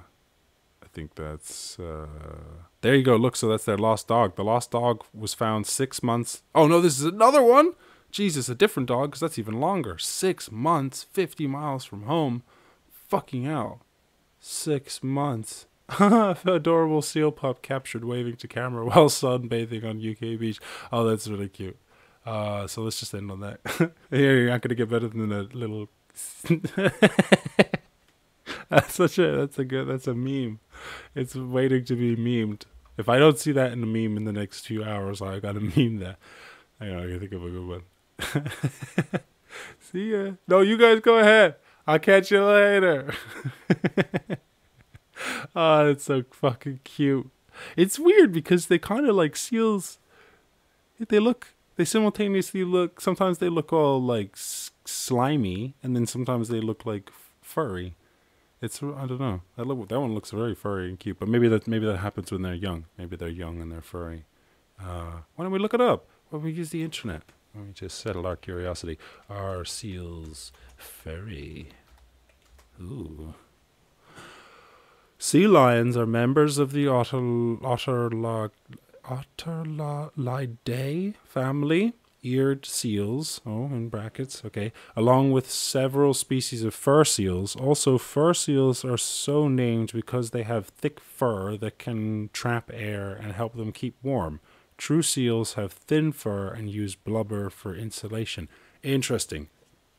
I 0.84 0.88
think 0.92 1.16
that's. 1.16 1.80
Uh, 1.80 2.08
there 2.82 2.96
you 2.96 3.04
go. 3.04 3.16
Look, 3.16 3.36
so 3.36 3.48
that's 3.48 3.66
their 3.66 3.78
lost 3.78 4.08
dog. 4.08 4.36
The 4.36 4.44
lost 4.44 4.72
dog 4.72 5.04
was 5.14 5.34
found 5.34 5.68
six 5.68 6.04
months. 6.04 6.44
Oh 6.54 6.68
no, 6.68 6.82
this 6.82 7.00
is 7.00 7.06
another 7.06 7.42
one. 7.42 7.74
Jesus, 8.12 8.48
a 8.48 8.56
different 8.56 8.88
dog, 8.88 9.12
because 9.12 9.20
that's 9.20 9.40
even 9.40 9.60
longer. 9.60 9.98
Six 9.98 10.50
months, 10.50 11.04
50 11.12 11.48
miles 11.48 11.84
from 11.84 12.04
home. 12.04 12.44
Fucking 12.90 13.44
hell. 13.44 13.82
Six 14.40 15.04
months. 15.04 15.66
Adorable 16.00 17.02
seal 17.02 17.32
pup 17.32 17.62
captured 17.62 18.06
waving 18.06 18.38
to 18.38 18.48
camera 18.48 18.86
while 18.88 19.10
sunbathing 19.10 19.84
on 19.84 19.98
UK 19.98 20.40
beach. 20.40 20.60
Oh, 20.92 21.08
that's 21.08 21.28
really 21.28 21.50
cute. 21.50 21.78
Uh, 22.26 22.66
so 22.66 22.82
let's 22.82 23.00
just 23.00 23.14
end 23.14 23.30
on 23.30 23.40
that. 23.42 23.60
Here, 24.10 24.40
you're 24.40 24.50
not 24.50 24.62
going 24.62 24.70
to 24.70 24.76
get 24.76 24.90
better 24.90 25.08
than 25.08 25.32
a 25.32 25.44
little. 25.44 25.90
that's 28.70 28.96
such 28.96 29.20
a 29.20 29.32
that's 29.32 29.60
a 29.60 29.66
good 29.66 29.88
that's 29.88 30.08
a 30.08 30.14
meme. 30.14 30.60
It's 31.14 31.36
waiting 31.36 31.86
to 31.86 31.96
be 31.96 32.16
memed. 32.16 32.64
If 32.98 33.10
I 33.10 33.20
don't 33.20 33.38
see 33.38 33.52
that 33.52 33.74
in 33.74 33.84
a 33.84 33.86
meme 33.86 34.18
in 34.18 34.24
the 34.24 34.32
next 34.32 34.66
few 34.66 34.84
hours, 34.84 35.22
I 35.22 35.40
gotta 35.40 35.60
meme 35.60 35.98
that. 36.00 36.18
I 36.80 36.86
know 36.86 37.00
I 37.00 37.08
can 37.08 37.20
think 37.20 37.32
of 37.34 37.44
a 37.44 37.50
good 37.50 37.68
one. 37.68 37.84
see 39.80 40.12
ya. 40.12 40.32
No, 40.48 40.62
you 40.62 40.78
guys 40.78 41.02
go 41.02 41.18
ahead. 41.20 41.56
I'll 41.86 42.00
catch 42.00 42.32
you 42.32 42.44
later. 42.44 43.14
Oh, 45.56 45.90
it's 45.90 46.06
so 46.06 46.24
fucking 46.32 46.82
cute. 46.84 47.30
It's 47.78 47.98
weird 48.00 48.32
because 48.32 48.68
they 48.68 48.78
kind 48.78 49.08
of 49.08 49.16
like 49.16 49.36
seals. 49.36 50.00
They 51.00 51.20
look. 51.20 51.54
They 51.76 51.86
simultaneously 51.86 52.64
look. 52.64 53.02
Sometimes 53.02 53.40
they 53.40 53.50
look 53.50 53.74
all 53.74 54.02
like 54.02 54.32
slimy, 54.36 55.76
and 55.84 55.96
then 55.96 56.06
sometimes 56.06 56.48
they 56.50 56.60
look 56.62 56.86
like 56.86 57.12
furry. 57.42 57.96
It's 58.62 58.82
I 58.82 59.06
don't 59.06 59.20
know. 59.20 59.42
That 59.58 59.68
look, 59.68 59.90
that 59.90 60.00
one 60.00 60.14
looks 60.14 60.32
very 60.32 60.56
furry 60.56 60.90
and 60.90 61.00
cute, 61.00 61.20
but 61.20 61.28
maybe 61.28 61.48
that 61.50 61.68
maybe 61.68 61.86
that 61.86 61.98
happens 61.98 62.32
when 62.32 62.42
they're 62.42 62.54
young. 62.54 62.86
Maybe 62.98 63.16
they're 63.16 63.30
young 63.30 63.62
and 63.62 63.72
they're 63.72 63.82
furry. 63.82 64.26
Uh, 64.80 65.22
why 65.36 65.44
don't 65.44 65.52
we 65.52 65.60
look 65.60 65.74
it 65.74 65.82
up? 65.82 66.08
Why 66.30 66.38
don't 66.38 66.46
we 66.46 66.52
use 66.52 66.72
the 66.72 66.84
internet? 66.84 67.24
Don't 67.54 67.68
we 67.68 67.74
just 67.74 68.00
settle 68.00 68.26
our 68.26 68.36
curiosity? 68.36 68.98
Are 69.30 69.64
seals 69.64 70.52
furry? 70.78 71.70
Ooh. 72.82 73.34
Sea 75.28 75.48
lions 75.48 75.98
are 75.98 76.06
members 76.06 76.60
of 76.60 76.72
the 76.72 76.88
otter, 76.88 77.60
family, 81.24 81.94
eared 82.22 82.66
seals, 82.68 83.42
oh, 83.44 83.66
in 83.66 83.90
brackets, 83.90 84.44
okay, 84.46 84.72
along 84.96 85.32
with 85.32 85.50
several 85.50 86.14
species 86.14 86.64
of 86.64 86.76
fur 86.76 87.04
seals. 87.04 87.56
Also, 87.56 87.98
fur 87.98 88.36
seals 88.36 88.86
are 88.86 89.00
so 89.00 89.48
named 89.48 89.92
because 89.94 90.30
they 90.30 90.44
have 90.44 90.68
thick 90.68 91.00
fur 91.00 91.58
that 91.58 91.80
can 91.80 92.30
trap 92.32 92.70
air 92.72 93.12
and 93.16 93.32
help 93.32 93.56
them 93.56 93.72
keep 93.72 93.96
warm. 94.04 94.40
True 94.78 95.02
seals 95.02 95.56
have 95.56 95.74
thin 95.74 96.12
fur 96.12 96.50
and 96.50 96.70
use 96.70 96.94
blubber 96.94 97.50
for 97.50 97.74
insulation. 97.74 98.48
Interesting. 98.84 99.50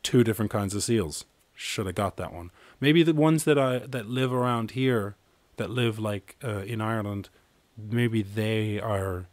Two 0.04 0.22
different 0.22 0.52
kinds 0.52 0.72
of 0.72 0.84
seals. 0.84 1.24
Should 1.58 1.86
have 1.86 1.94
got 1.94 2.18
that 2.18 2.34
one. 2.34 2.50
Maybe 2.80 3.02
the 3.02 3.14
ones 3.14 3.44
that 3.44 3.58
I 3.58 3.78
that 3.78 4.08
live 4.08 4.32
around 4.32 4.72
here, 4.72 5.16
that 5.56 5.70
live 5.70 5.98
like 5.98 6.36
uh, 6.44 6.58
in 6.58 6.82
Ireland, 6.82 7.30
maybe 7.76 8.22
they 8.22 8.78
are 8.78 9.26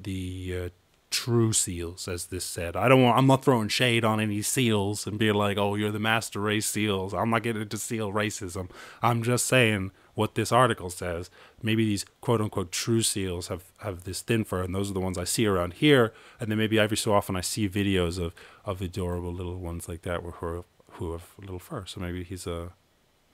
the 0.00 0.60
uh, 0.64 0.68
true 1.10 1.52
seals, 1.52 2.08
as 2.08 2.26
this 2.26 2.44
said. 2.44 2.76
I 2.76 2.88
don't 2.88 3.02
want. 3.02 3.18
I'm 3.18 3.28
not 3.28 3.44
throwing 3.44 3.68
shade 3.68 4.04
on 4.04 4.20
any 4.20 4.42
seals 4.42 5.06
and 5.06 5.16
being 5.16 5.34
like, 5.34 5.56
"Oh, 5.56 5.76
you're 5.76 5.92
the 5.92 6.00
master 6.00 6.40
race 6.40 6.66
seals." 6.66 7.14
I'm 7.14 7.30
not 7.30 7.44
getting 7.44 7.62
into 7.62 7.78
seal 7.78 8.12
racism. 8.12 8.68
I'm 9.00 9.22
just 9.22 9.46
saying 9.46 9.92
what 10.14 10.34
this 10.34 10.50
article 10.50 10.90
says. 10.90 11.30
Maybe 11.62 11.84
these 11.84 12.04
quote 12.20 12.40
unquote 12.40 12.72
true 12.72 13.02
seals 13.02 13.46
have 13.46 13.64
have 13.78 14.04
this 14.04 14.22
thin 14.22 14.44
fur, 14.44 14.62
and 14.62 14.74
those 14.74 14.90
are 14.90 14.94
the 14.94 15.00
ones 15.00 15.18
I 15.18 15.24
see 15.24 15.46
around 15.46 15.74
here. 15.74 16.12
And 16.40 16.50
then 16.50 16.58
maybe 16.58 16.78
every 16.78 16.96
so 16.96 17.14
often 17.14 17.36
I 17.36 17.42
see 17.42 17.68
videos 17.68 18.18
of 18.18 18.34
of 18.64 18.82
adorable 18.82 19.32
little 19.32 19.58
ones 19.58 19.88
like 19.88 20.02
that 20.02 20.22
who 20.22 20.46
are 20.46 20.64
who 20.98 21.12
have 21.12 21.34
little 21.40 21.58
fur. 21.58 21.84
So 21.86 22.00
maybe 22.00 22.24
he's 22.24 22.46
a 22.46 22.72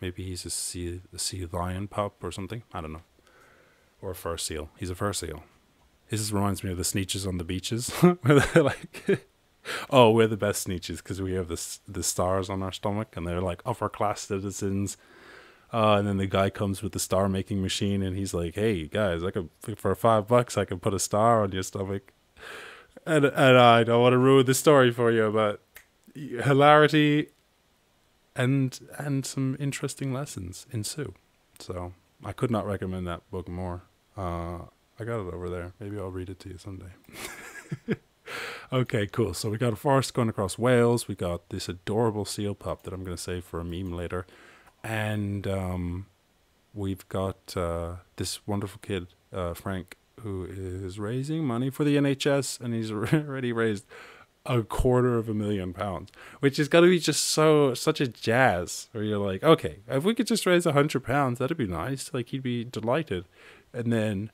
maybe 0.00 0.24
he's 0.24 0.44
a 0.44 0.50
sea 0.50 1.00
a 1.12 1.18
sea 1.18 1.46
lion 1.50 1.88
pup 1.88 2.22
or 2.22 2.30
something. 2.30 2.62
I 2.72 2.80
don't 2.80 2.92
know. 2.92 3.02
Or 4.00 4.10
a 4.10 4.14
fur 4.14 4.36
seal. 4.36 4.70
He's 4.78 4.90
a 4.90 4.94
fur 4.94 5.12
seal. 5.12 5.44
This 6.10 6.30
reminds 6.30 6.62
me 6.62 6.70
of 6.70 6.76
the 6.76 6.84
sneetches 6.84 7.26
on 7.26 7.38
the 7.38 7.44
beaches, 7.44 7.90
where 8.22 8.40
they're 8.40 8.62
like, 8.62 9.26
"Oh, 9.90 10.10
we're 10.10 10.26
the 10.26 10.36
best 10.36 10.66
sneetches 10.66 10.98
because 10.98 11.20
we 11.20 11.32
have 11.32 11.48
the 11.48 11.78
the 11.88 12.02
stars 12.02 12.50
on 12.50 12.62
our 12.62 12.72
stomach, 12.72 13.16
and 13.16 13.26
they're 13.26 13.40
like 13.40 13.62
upper 13.64 13.88
class 13.88 14.20
citizens." 14.20 14.96
Uh, 15.72 15.96
and 15.96 16.06
then 16.06 16.18
the 16.18 16.26
guy 16.26 16.50
comes 16.50 16.82
with 16.82 16.92
the 16.92 17.00
star 17.00 17.28
making 17.28 17.60
machine, 17.60 18.02
and 18.02 18.16
he's 18.16 18.34
like, 18.34 18.54
"Hey 18.54 18.86
guys, 18.86 19.24
I 19.24 19.30
could 19.30 19.48
for 19.76 19.94
five 19.94 20.28
bucks, 20.28 20.58
I 20.58 20.66
can 20.66 20.78
put 20.78 20.94
a 20.94 20.98
star 20.98 21.42
on 21.42 21.52
your 21.52 21.62
stomach." 21.62 22.12
And 23.06 23.24
and 23.24 23.58
I 23.58 23.82
don't 23.84 24.02
want 24.02 24.12
to 24.12 24.18
ruin 24.18 24.44
the 24.44 24.54
story 24.54 24.92
for 24.92 25.10
you, 25.10 25.30
but 25.32 25.62
hilarity 26.14 27.28
and 28.36 28.78
and 28.98 29.24
some 29.24 29.56
interesting 29.58 30.12
lessons 30.12 30.66
ensue. 30.70 31.14
So 31.58 31.92
I 32.24 32.32
could 32.32 32.50
not 32.50 32.66
recommend 32.66 33.06
that 33.06 33.28
book 33.30 33.48
more. 33.48 33.82
Uh, 34.16 34.58
I 34.98 35.04
got 35.04 35.20
it 35.20 35.34
over 35.34 35.48
there. 35.48 35.72
Maybe 35.80 35.98
I'll 35.98 36.10
read 36.10 36.30
it 36.30 36.40
to 36.40 36.48
you 36.48 36.58
someday. 36.58 36.92
okay, 38.72 39.06
cool. 39.06 39.34
So 39.34 39.50
we 39.50 39.58
got 39.58 39.72
a 39.72 39.76
forest 39.76 40.14
going 40.14 40.28
across 40.28 40.56
Wales. 40.56 41.08
We 41.08 41.14
got 41.14 41.48
this 41.50 41.68
adorable 41.68 42.24
seal 42.24 42.54
pup 42.54 42.84
that 42.84 42.92
I'm 42.92 43.04
going 43.04 43.16
to 43.16 43.22
save 43.22 43.44
for 43.44 43.60
a 43.60 43.64
meme 43.64 43.92
later, 43.92 44.26
and 44.82 45.46
um, 45.46 46.06
we've 46.72 47.08
got 47.08 47.56
uh, 47.56 47.96
this 48.16 48.46
wonderful 48.46 48.80
kid, 48.82 49.08
uh, 49.32 49.54
Frank, 49.54 49.96
who 50.20 50.46
is 50.48 50.98
raising 50.98 51.44
money 51.44 51.70
for 51.70 51.84
the 51.84 51.96
NHS, 51.96 52.60
and 52.60 52.74
he's 52.74 52.90
already 53.14 53.52
raised 53.52 53.84
a 54.46 54.62
quarter 54.62 55.16
of 55.16 55.28
a 55.28 55.34
million 55.34 55.72
pounds, 55.72 56.10
which 56.40 56.58
is 56.58 56.68
gonna 56.68 56.88
be 56.88 56.98
just 56.98 57.24
so 57.24 57.74
such 57.74 58.00
a 58.00 58.06
jazz. 58.06 58.88
Where 58.92 59.04
you're 59.04 59.18
like, 59.18 59.42
okay, 59.42 59.78
if 59.88 60.04
we 60.04 60.14
could 60.14 60.26
just 60.26 60.46
raise 60.46 60.66
a 60.66 60.72
hundred 60.72 61.04
pounds, 61.04 61.38
that'd 61.38 61.56
be 61.56 61.66
nice. 61.66 62.12
Like 62.12 62.28
he'd 62.28 62.42
be 62.42 62.64
delighted, 62.64 63.24
and 63.72 63.92
then 63.92 64.30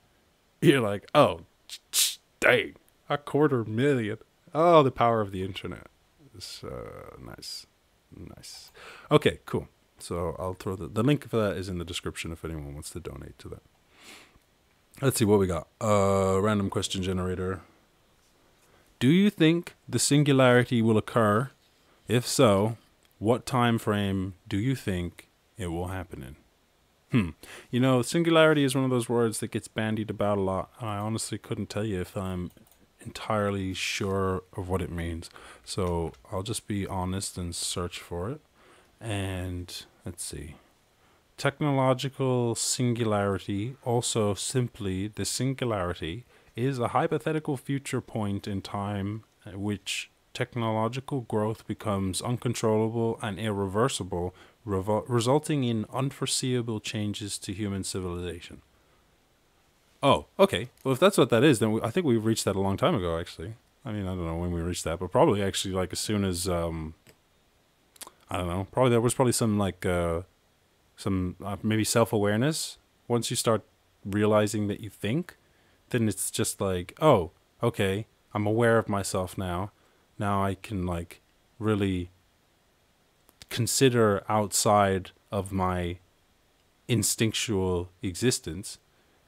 you're 0.61 0.81
like, 0.81 1.09
oh, 1.15 1.41
dang, 2.39 2.75
a 3.09 3.17
quarter 3.17 3.63
million. 3.63 4.17
Oh, 4.53 4.83
the 4.83 4.91
power 4.91 5.21
of 5.21 5.31
the 5.31 5.43
internet. 5.43 5.87
It's 6.35 6.63
uh, 6.63 7.15
nice, 7.23 7.65
nice. 8.15 8.71
Okay, 9.09 9.39
cool. 9.45 9.67
So 9.97 10.35
I'll 10.39 10.55
throw 10.55 10.75
the 10.75 10.87
the 10.87 11.03
link 11.03 11.29
for 11.29 11.37
that 11.37 11.57
is 11.57 11.69
in 11.69 11.77
the 11.77 11.85
description 11.85 12.31
if 12.31 12.43
anyone 12.43 12.73
wants 12.73 12.89
to 12.91 12.99
donate 12.99 13.39
to 13.39 13.49
that. 13.49 13.61
Let's 15.01 15.17
see 15.17 15.25
what 15.25 15.39
we 15.39 15.47
got. 15.47 15.67
Uh, 15.79 16.39
random 16.41 16.69
question 16.69 17.01
generator. 17.01 17.61
Do 19.01 19.09
you 19.09 19.31
think 19.31 19.73
the 19.89 19.97
singularity 19.97 20.79
will 20.79 20.95
occur? 20.95 21.49
If 22.07 22.27
so, 22.27 22.77
what 23.17 23.47
time 23.47 23.79
frame 23.79 24.35
do 24.47 24.57
you 24.57 24.75
think 24.75 25.27
it 25.57 25.69
will 25.71 25.87
happen 25.87 26.21
in? 26.21 26.35
Hmm. 27.11 27.29
You 27.71 27.79
know, 27.79 28.03
singularity 28.03 28.63
is 28.63 28.75
one 28.75 28.83
of 28.83 28.91
those 28.91 29.09
words 29.09 29.39
that 29.39 29.49
gets 29.49 29.67
bandied 29.67 30.11
about 30.11 30.37
a 30.37 30.41
lot, 30.41 30.69
and 30.79 30.87
I 30.87 30.97
honestly 30.97 31.39
couldn't 31.39 31.71
tell 31.71 31.83
you 31.83 31.99
if 31.99 32.15
I'm 32.15 32.51
entirely 33.03 33.73
sure 33.73 34.43
of 34.55 34.69
what 34.69 34.83
it 34.83 34.91
means. 34.91 35.31
So 35.65 36.13
I'll 36.31 36.43
just 36.43 36.67
be 36.67 36.85
honest 36.85 37.39
and 37.39 37.55
search 37.55 37.99
for 37.99 38.29
it. 38.29 38.41
And 38.99 39.83
let's 40.05 40.23
see. 40.23 40.57
Technological 41.37 42.53
singularity, 42.53 43.77
also 43.83 44.35
simply 44.35 45.07
the 45.07 45.25
singularity, 45.25 46.23
is 46.55 46.79
a 46.79 46.89
hypothetical 46.89 47.57
future 47.57 48.01
point 48.01 48.47
in 48.47 48.61
time 48.61 49.23
at 49.45 49.57
which 49.57 50.09
technological 50.33 51.21
growth 51.21 51.67
becomes 51.67 52.21
uncontrollable 52.21 53.19
and 53.21 53.39
irreversible, 53.39 54.33
revol- 54.65 55.03
resulting 55.07 55.63
in 55.63 55.85
unforeseeable 55.93 56.79
changes 56.79 57.37
to 57.37 57.53
human 57.53 57.83
civilization. 57.83 58.61
Oh, 60.03 60.25
okay. 60.39 60.69
Well, 60.83 60.93
if 60.93 60.99
that's 60.99 61.17
what 61.17 61.29
that 61.29 61.43
is, 61.43 61.59
then 61.59 61.73
we, 61.73 61.81
I 61.81 61.91
think 61.91 62.05
we've 62.05 62.25
reached 62.25 62.45
that 62.45 62.55
a 62.55 62.61
long 62.61 62.77
time 62.77 62.95
ago, 62.95 63.19
actually. 63.19 63.53
I 63.85 63.91
mean, 63.91 64.03
I 64.03 64.09
don't 64.09 64.25
know 64.25 64.37
when 64.37 64.51
we 64.51 64.61
reached 64.61 64.83
that, 64.85 64.99
but 64.99 65.11
probably 65.11 65.43
actually 65.43 65.73
like 65.73 65.91
as 65.91 65.99
soon 65.99 66.23
as, 66.23 66.47
um, 66.47 66.95
I 68.29 68.37
don't 68.37 68.47
know, 68.47 68.67
probably 68.71 68.91
there 68.91 69.01
was 69.01 69.13
probably 69.13 69.33
some 69.33 69.57
like, 69.57 69.85
uh, 69.85 70.21
some 70.95 71.35
uh, 71.43 71.57
maybe 71.61 71.83
self 71.83 72.13
awareness. 72.13 72.77
Once 73.07 73.29
you 73.29 73.35
start 73.35 73.63
realizing 74.05 74.67
that 74.67 74.79
you 74.79 74.89
think, 74.89 75.35
then 75.91 76.07
it's 76.07 76.31
just 76.31 76.59
like, 76.59 76.97
oh, 77.01 77.31
okay, 77.61 78.07
I'm 78.33 78.45
aware 78.45 78.77
of 78.77 78.89
myself 78.89 79.37
now. 79.37 79.71
Now 80.17 80.43
I 80.43 80.55
can 80.55 80.85
like 80.85 81.21
really 81.59 82.11
consider 83.49 84.23
outside 84.27 85.11
of 85.31 85.51
my 85.51 85.99
instinctual 86.87 87.89
existence. 88.01 88.79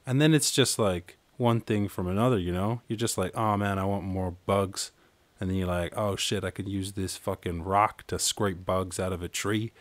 And 0.06 0.19
then 0.19 0.34
it's 0.34 0.52
just 0.52 0.80
like 0.80 1.17
one 1.38 1.62
thing 1.62 1.88
from 1.88 2.08
another, 2.08 2.38
you 2.38 2.52
know? 2.52 2.82
You're 2.88 2.97
just 2.97 3.17
like, 3.17 3.36
oh 3.36 3.58
man, 3.58 3.78
I 3.78 3.86
want 3.86 4.04
more 4.04 4.36
bugs. 4.45 4.91
And 5.39 5.49
then 5.49 5.58
you're 5.58 5.67
like, 5.67 5.97
oh 5.97 6.15
shit, 6.15 6.43
I 6.43 6.52
could 6.52 6.67
use 6.67 6.93
this 6.93 7.17
fucking 7.17 7.63
rock 7.63 8.08
to 8.08 8.17
scrape 8.19 8.65
bugs 8.65 8.99
out 8.99 9.13
of 9.13 9.21
a 9.21 9.28
tree. 9.28 9.71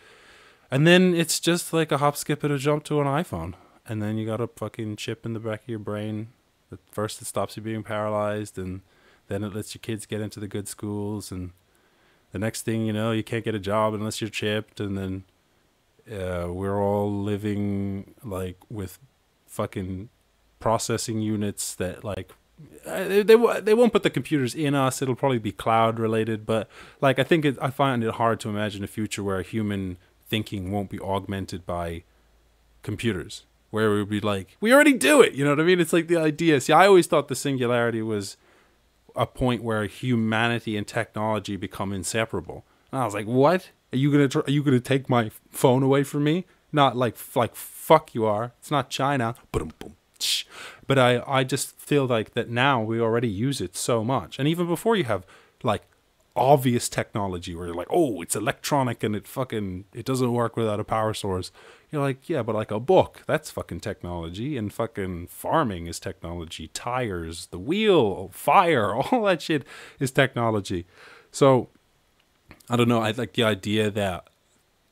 And 0.71 0.87
then 0.87 1.15
it's 1.15 1.39
just 1.39 1.73
like 1.73 1.93
a 1.93 1.99
hop, 1.99 2.17
skip, 2.17 2.43
and 2.43 2.53
a 2.53 2.59
jump 2.59 2.85
to 2.85 3.01
an 3.01 3.07
iPhone. 3.07 3.55
And 3.87 4.03
then 4.03 4.17
you 4.17 4.27
got 4.27 4.41
a 4.41 4.47
fucking 4.47 4.97
chip 4.97 5.27
in 5.27 5.35
the 5.35 5.41
back 5.41 5.63
of 5.63 5.69
your 5.69 5.79
brain 5.79 6.29
first, 6.91 7.21
it 7.23 7.27
stops 7.27 7.57
you 7.57 7.63
being 7.63 7.83
paralyzed, 7.83 8.59
and 8.59 8.83
then 9.29 9.45
it 9.45 9.55
lets 9.55 9.75
your 9.75 9.81
kids 9.81 10.07
get 10.07 10.21
into 10.21 10.41
the 10.41 10.49
good 10.49 10.69
schools. 10.69 11.33
And 11.33 11.53
the 12.33 12.39
next 12.39 12.63
thing 12.63 12.87
you 12.87 12.93
know, 12.93 13.13
you 13.13 13.23
can't 13.23 13.45
get 13.45 13.55
a 13.55 13.61
job 13.61 13.95
unless 13.95 14.21
you're 14.21 14.31
chipped. 14.31 14.81
And 14.81 14.97
then 14.99 15.25
uh, 16.11 16.53
we're 16.53 16.81
all 16.81 17.23
living 17.23 18.15
like 18.25 18.57
with 18.69 18.99
fucking 19.47 20.09
processing 20.61 21.21
units 21.21 21.75
that 21.75 22.05
like 22.05 22.33
uh, 22.87 23.05
they, 23.05 23.23
they 23.23 23.61
they 23.61 23.75
won't 23.75 23.93
put 23.93 24.03
the 24.03 24.11
computers 24.11 24.55
in 24.55 24.75
us. 24.75 25.03
It'll 25.03 25.17
probably 25.17 25.39
be 25.39 25.53
cloud 25.53 25.99
related, 25.99 26.47
but 26.47 26.69
like 27.01 27.19
I 27.19 27.25
think 27.25 27.45
it, 27.45 27.59
I 27.61 27.71
find 27.71 28.05
it 28.05 28.15
hard 28.15 28.41
to 28.41 28.49
imagine 28.49 28.85
a 28.85 28.87
future 28.87 29.23
where 29.23 29.43
human 29.43 29.99
thinking 30.29 30.71
won't 30.71 30.89
be 30.89 31.01
augmented 31.01 31.67
by 31.67 32.05
computers 32.83 33.45
where 33.73 33.91
we 33.91 33.99
would 33.99 34.09
be 34.09 34.21
like 34.21 34.57
we 34.61 34.73
already 34.73 34.93
do 34.93 35.21
it 35.21 35.33
you 35.35 35.43
know 35.45 35.51
what 35.51 35.61
i 35.61 35.65
mean? 35.65 35.81
It's 35.81 35.93
like 35.93 36.07
the 36.07 36.17
idea. 36.19 36.61
See 36.61 36.73
i 36.73 36.87
always 36.87 37.09
thought 37.09 37.27
the 37.27 37.35
singularity 37.35 38.03
was 38.03 38.37
a 39.17 39.27
point 39.27 39.63
where 39.63 39.85
humanity 39.87 40.77
and 40.77 40.87
technology 40.87 41.57
become 41.57 41.93
inseparable. 41.93 42.65
And 42.93 43.01
i 43.01 43.05
was 43.05 43.15
like 43.15 43.27
what? 43.27 43.71
Are 43.93 43.99
you 43.99 44.13
gonna 44.13 44.29
tr- 44.29 44.47
are 44.47 44.51
you 44.51 44.63
gonna 44.63 44.81
take 44.81 45.09
my 45.09 45.31
phone 45.51 45.83
away 45.83 46.03
from 46.05 46.23
me? 46.25 46.47
Not 46.73 46.97
like 46.97 47.17
like 47.35 47.55
fuck 47.57 48.15
you 48.15 48.25
are. 48.25 48.53
It's 48.61 48.71
not 48.71 48.89
china. 48.89 49.35
But 50.87 50.99
I, 50.99 51.23
I 51.27 51.45
just 51.45 51.77
feel 51.79 52.07
like 52.07 52.35
that 52.35 52.49
now 52.49 52.81
we 52.83 53.01
already 53.01 53.29
use 53.29 53.61
it 53.61 53.77
so 53.77 54.05
much. 54.05 54.39
And 54.39 54.47
even 54.47 54.67
before 54.67 54.97
you 54.97 55.05
have 55.05 55.27
like 55.63 55.83
obvious 56.35 56.89
technology 56.89 57.55
where 57.55 57.67
you're 57.67 57.75
like, 57.75 57.89
oh, 57.91 58.23
it's 58.23 58.37
electronic 58.37 59.03
and 59.03 59.15
it 59.15 59.27
fucking 59.27 59.85
it 59.93 60.05
doesn't 60.05 60.33
work 60.33 60.57
without 60.57 60.81
a 60.81 60.85
power 60.85 61.15
source. 61.15 61.53
You're 61.91 62.03
like, 62.03 62.29
yeah, 62.29 62.43
but 62.43 62.55
like 62.55 62.71
a 62.71 62.81
book, 62.81 63.23
that's 63.27 63.51
fucking 63.51 63.81
technology, 63.81 64.57
and 64.57 64.73
fucking 64.73 65.27
farming 65.27 65.87
is 65.87 66.01
technology. 66.01 66.69
Tires, 66.69 67.47
the 67.47 67.59
wheel, 67.59 68.31
fire, 68.33 68.95
all 68.97 69.25
that 69.25 69.43
shit 69.43 69.65
is 70.01 70.11
technology. 70.11 70.87
So 71.31 71.69
I 72.71 72.77
don't 72.77 72.89
know. 72.89 73.01
I 73.01 73.11
like 73.11 73.35
the 73.35 73.45
idea 73.45 73.91
that 73.91 74.29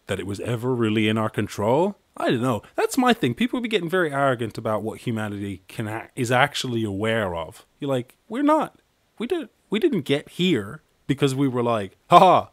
that 0.06 0.20
it 0.20 0.26
was 0.26 0.40
ever 0.40 0.74
really 0.74 1.08
in 1.08 1.16
our 1.16 1.30
control. 1.30 1.96
I 2.16 2.30
don't 2.30 2.42
know. 2.42 2.62
That's 2.74 2.98
my 2.98 3.14
thing. 3.14 3.34
People 3.34 3.60
be 3.60 3.68
getting 3.68 3.88
very 3.88 4.12
arrogant 4.12 4.58
about 4.58 4.82
what 4.82 5.00
humanity 5.00 5.62
can 5.68 6.08
is 6.16 6.30
actually 6.30 6.84
aware 6.84 7.34
of. 7.34 7.64
You're 7.78 7.88
like, 7.88 8.16
we're 8.28 8.42
not. 8.42 8.80
We 9.18 9.26
did. 9.26 9.48
We 9.70 9.78
didn't 9.78 10.02
get 10.02 10.28
here 10.30 10.82
because 11.10 11.34
we 11.34 11.48
were 11.48 11.62
like, 11.64 11.96
haha, 12.08 12.46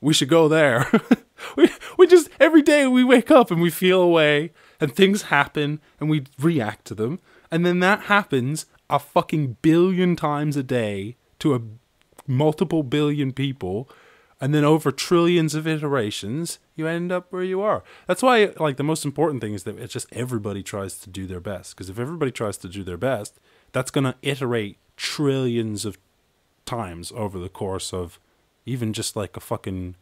we 0.00 0.12
should 0.12 0.28
go 0.28 0.48
there. 0.48 0.90
we 1.56 1.70
we 1.96 2.08
just 2.08 2.28
every 2.40 2.60
day 2.60 2.88
we 2.88 3.04
wake 3.04 3.30
up 3.30 3.52
and 3.52 3.62
we 3.62 3.70
feel 3.70 4.02
a 4.02 4.08
way 4.08 4.50
and 4.80 4.92
things 4.92 5.22
happen 5.22 5.80
and 6.00 6.10
we 6.10 6.24
react 6.36 6.86
to 6.86 6.96
them. 6.96 7.20
And 7.52 7.64
then 7.64 7.78
that 7.78 8.02
happens 8.14 8.66
a 8.88 8.98
fucking 8.98 9.58
billion 9.62 10.16
times 10.16 10.56
a 10.56 10.64
day 10.64 11.18
to 11.38 11.54
a 11.54 11.60
multiple 12.26 12.82
billion 12.82 13.32
people. 13.32 13.88
And 14.40 14.52
then 14.52 14.64
over 14.64 14.90
trillions 14.90 15.54
of 15.54 15.68
iterations 15.68 16.58
you 16.74 16.88
end 16.88 17.12
up 17.12 17.32
where 17.32 17.44
you 17.44 17.60
are. 17.60 17.84
That's 18.08 18.24
why 18.24 18.52
like 18.58 18.76
the 18.76 18.82
most 18.82 19.04
important 19.04 19.40
thing 19.40 19.54
is 19.54 19.62
that 19.62 19.78
it's 19.78 19.92
just 19.92 20.08
everybody 20.10 20.64
tries 20.64 20.98
to 20.98 21.08
do 21.08 21.28
their 21.28 21.38
best. 21.38 21.76
Because 21.76 21.88
if 21.88 22.00
everybody 22.00 22.32
tries 22.32 22.56
to 22.56 22.68
do 22.68 22.82
their 22.82 22.96
best 22.96 23.38
that's 23.70 23.92
going 23.92 24.02
to 24.02 24.16
iterate 24.20 24.78
trillions 24.96 25.84
of 25.84 25.96
times 26.64 27.12
over 27.14 27.38
the 27.38 27.48
course 27.48 27.92
of 27.92 28.18
even 28.66 28.92
just 28.92 29.16
like 29.16 29.36
a 29.36 29.40
fucking 29.40 29.94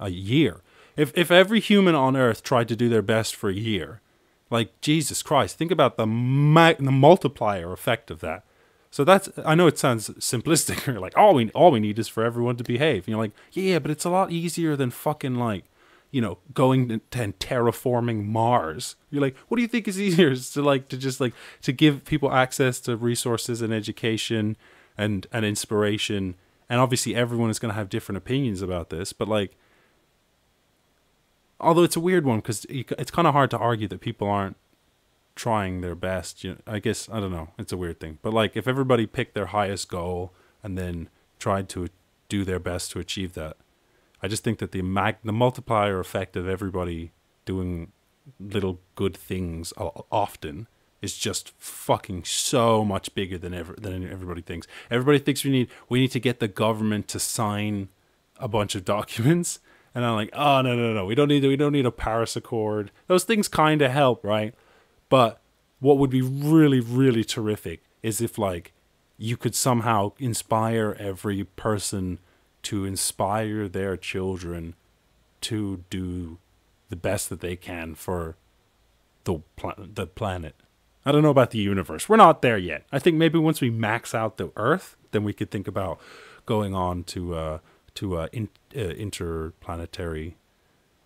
a 0.00 0.10
year 0.10 0.60
if 0.96 1.12
if 1.16 1.30
every 1.30 1.60
human 1.60 1.94
on 1.94 2.16
earth 2.16 2.42
tried 2.42 2.68
to 2.68 2.76
do 2.76 2.88
their 2.88 3.02
best 3.02 3.34
for 3.34 3.48
a 3.48 3.54
year 3.54 4.00
like 4.50 4.78
jesus 4.80 5.22
christ 5.22 5.56
think 5.56 5.70
about 5.70 5.96
the 5.96 6.06
ma- 6.06 6.72
the 6.78 6.90
multiplier 6.90 7.72
effect 7.72 8.10
of 8.10 8.20
that 8.20 8.44
so 8.94 9.02
that's 9.02 9.28
I 9.44 9.56
know 9.56 9.66
it 9.66 9.76
sounds 9.76 10.08
simplistic. 10.20 10.86
You're 10.86 11.00
like 11.00 11.18
all 11.18 11.34
we 11.34 11.50
all 11.50 11.72
we 11.72 11.80
need 11.80 11.98
is 11.98 12.06
for 12.06 12.22
everyone 12.22 12.54
to 12.58 12.62
behave. 12.62 12.98
And 12.98 13.08
you're 13.08 13.18
like, 13.18 13.32
yeah, 13.50 13.80
but 13.80 13.90
it's 13.90 14.04
a 14.04 14.08
lot 14.08 14.30
easier 14.30 14.76
than 14.76 14.92
fucking 14.92 15.34
like, 15.34 15.64
you 16.12 16.20
know, 16.20 16.38
going 16.54 16.86
to, 16.86 17.00
and 17.20 17.36
terraforming 17.40 18.24
Mars. 18.24 18.94
You're 19.10 19.20
like, 19.20 19.36
what 19.48 19.56
do 19.56 19.62
you 19.62 19.68
think 19.68 19.88
is 19.88 20.00
easier? 20.00 20.30
Is 20.30 20.48
to 20.50 20.62
like 20.62 20.86
to 20.90 20.96
just 20.96 21.20
like 21.20 21.34
to 21.62 21.72
give 21.72 22.04
people 22.04 22.32
access 22.32 22.78
to 22.82 22.96
resources 22.96 23.62
and 23.62 23.74
education 23.74 24.56
and 24.96 25.26
and 25.32 25.44
inspiration. 25.44 26.36
And 26.68 26.80
obviously 26.80 27.14
everyone 27.14 27.50
is 27.50 27.58
going 27.58 27.70
to 27.70 27.76
have 27.76 27.88
different 27.88 28.16
opinions 28.16 28.62
about 28.62 28.90
this, 28.90 29.12
but 29.12 29.28
like 29.28 29.56
although 31.60 31.82
it's 31.82 31.96
a 31.96 32.00
weird 32.00 32.24
one 32.24 32.38
because 32.38 32.64
it's 32.68 33.10
kind 33.10 33.26
of 33.26 33.34
hard 33.34 33.50
to 33.50 33.58
argue 33.58 33.88
that 33.88 34.00
people 34.00 34.28
aren't 34.28 34.56
trying 35.34 35.80
their 35.80 35.94
best. 35.94 36.44
You 36.44 36.52
know, 36.52 36.58
I 36.66 36.78
guess 36.78 37.08
I 37.10 37.20
don't 37.20 37.32
know. 37.32 37.48
It's 37.58 37.72
a 37.72 37.76
weird 37.76 38.00
thing, 38.00 38.18
but 38.22 38.32
like 38.32 38.56
if 38.56 38.68
everybody 38.68 39.06
picked 39.06 39.34
their 39.34 39.46
highest 39.46 39.88
goal 39.88 40.32
and 40.62 40.78
then 40.78 41.08
tried 41.38 41.68
to 41.70 41.88
do 42.28 42.44
their 42.44 42.58
best 42.58 42.90
to 42.92 42.98
achieve 42.98 43.34
that, 43.34 43.56
I 44.22 44.28
just 44.28 44.44
think 44.44 44.58
that 44.58 44.72
the 44.72 44.82
mag 44.82 45.16
the 45.24 45.32
multiplier 45.32 46.00
effect 46.00 46.36
of 46.36 46.48
everybody 46.48 47.12
doing 47.44 47.92
little 48.40 48.80
good 48.94 49.16
things 49.16 49.72
often 49.76 50.66
is 51.04 51.16
just 51.16 51.52
fucking 51.58 52.24
so 52.24 52.84
much 52.84 53.14
bigger 53.14 53.36
than 53.36 53.52
ever 53.52 53.74
than 53.74 54.10
everybody 54.10 54.40
thinks. 54.40 54.66
Everybody 54.90 55.18
thinks 55.18 55.44
we 55.44 55.50
need 55.50 55.68
we 55.88 56.00
need 56.00 56.10
to 56.12 56.20
get 56.20 56.40
the 56.40 56.48
government 56.48 57.06
to 57.08 57.20
sign 57.20 57.88
a 58.38 58.48
bunch 58.48 58.74
of 58.74 58.84
documents. 58.84 59.60
And 59.94 60.04
I'm 60.04 60.16
like, 60.16 60.30
oh 60.32 60.60
no 60.62 60.74
no 60.74 60.92
no, 60.92 61.04
we 61.04 61.14
don't 61.14 61.28
need 61.28 61.44
we 61.44 61.56
don't 61.56 61.72
need 61.72 61.86
a 61.86 61.92
Paris 61.92 62.34
Accord. 62.34 62.90
Those 63.06 63.22
things 63.22 63.46
kind 63.46 63.80
of 63.82 63.92
help, 63.92 64.24
right? 64.24 64.54
But 65.08 65.40
what 65.78 65.98
would 65.98 66.10
be 66.10 66.22
really, 66.22 66.80
really 66.80 67.22
terrific 67.22 67.82
is 68.02 68.20
if 68.20 68.38
like 68.38 68.72
you 69.18 69.36
could 69.36 69.54
somehow 69.54 70.12
inspire 70.18 70.96
every 70.98 71.44
person 71.44 72.18
to 72.62 72.84
inspire 72.84 73.68
their 73.68 73.96
children 73.96 74.74
to 75.42 75.84
do 75.90 76.38
the 76.88 76.96
best 76.96 77.28
that 77.28 77.40
they 77.40 77.54
can 77.54 77.94
for 77.94 78.36
the 79.24 79.40
pl- 79.56 79.74
the 79.76 80.06
planet. 80.06 80.54
I 81.06 81.12
don't 81.12 81.22
know 81.22 81.30
about 81.30 81.50
the 81.50 81.58
universe. 81.58 82.08
We're 82.08 82.16
not 82.16 82.42
there 82.42 82.58
yet. 82.58 82.84
I 82.90 82.98
think 82.98 83.16
maybe 83.16 83.38
once 83.38 83.60
we 83.60 83.70
max 83.70 84.14
out 84.14 84.36
the 84.36 84.50
Earth, 84.56 84.96
then 85.10 85.24
we 85.24 85.32
could 85.32 85.50
think 85.50 85.68
about 85.68 86.00
going 86.46 86.74
on 86.74 87.04
to 87.04 87.34
uh, 87.34 87.58
to 87.94 88.16
uh, 88.16 88.28
in, 88.32 88.48
uh, 88.76 88.80
interplanetary 88.80 90.36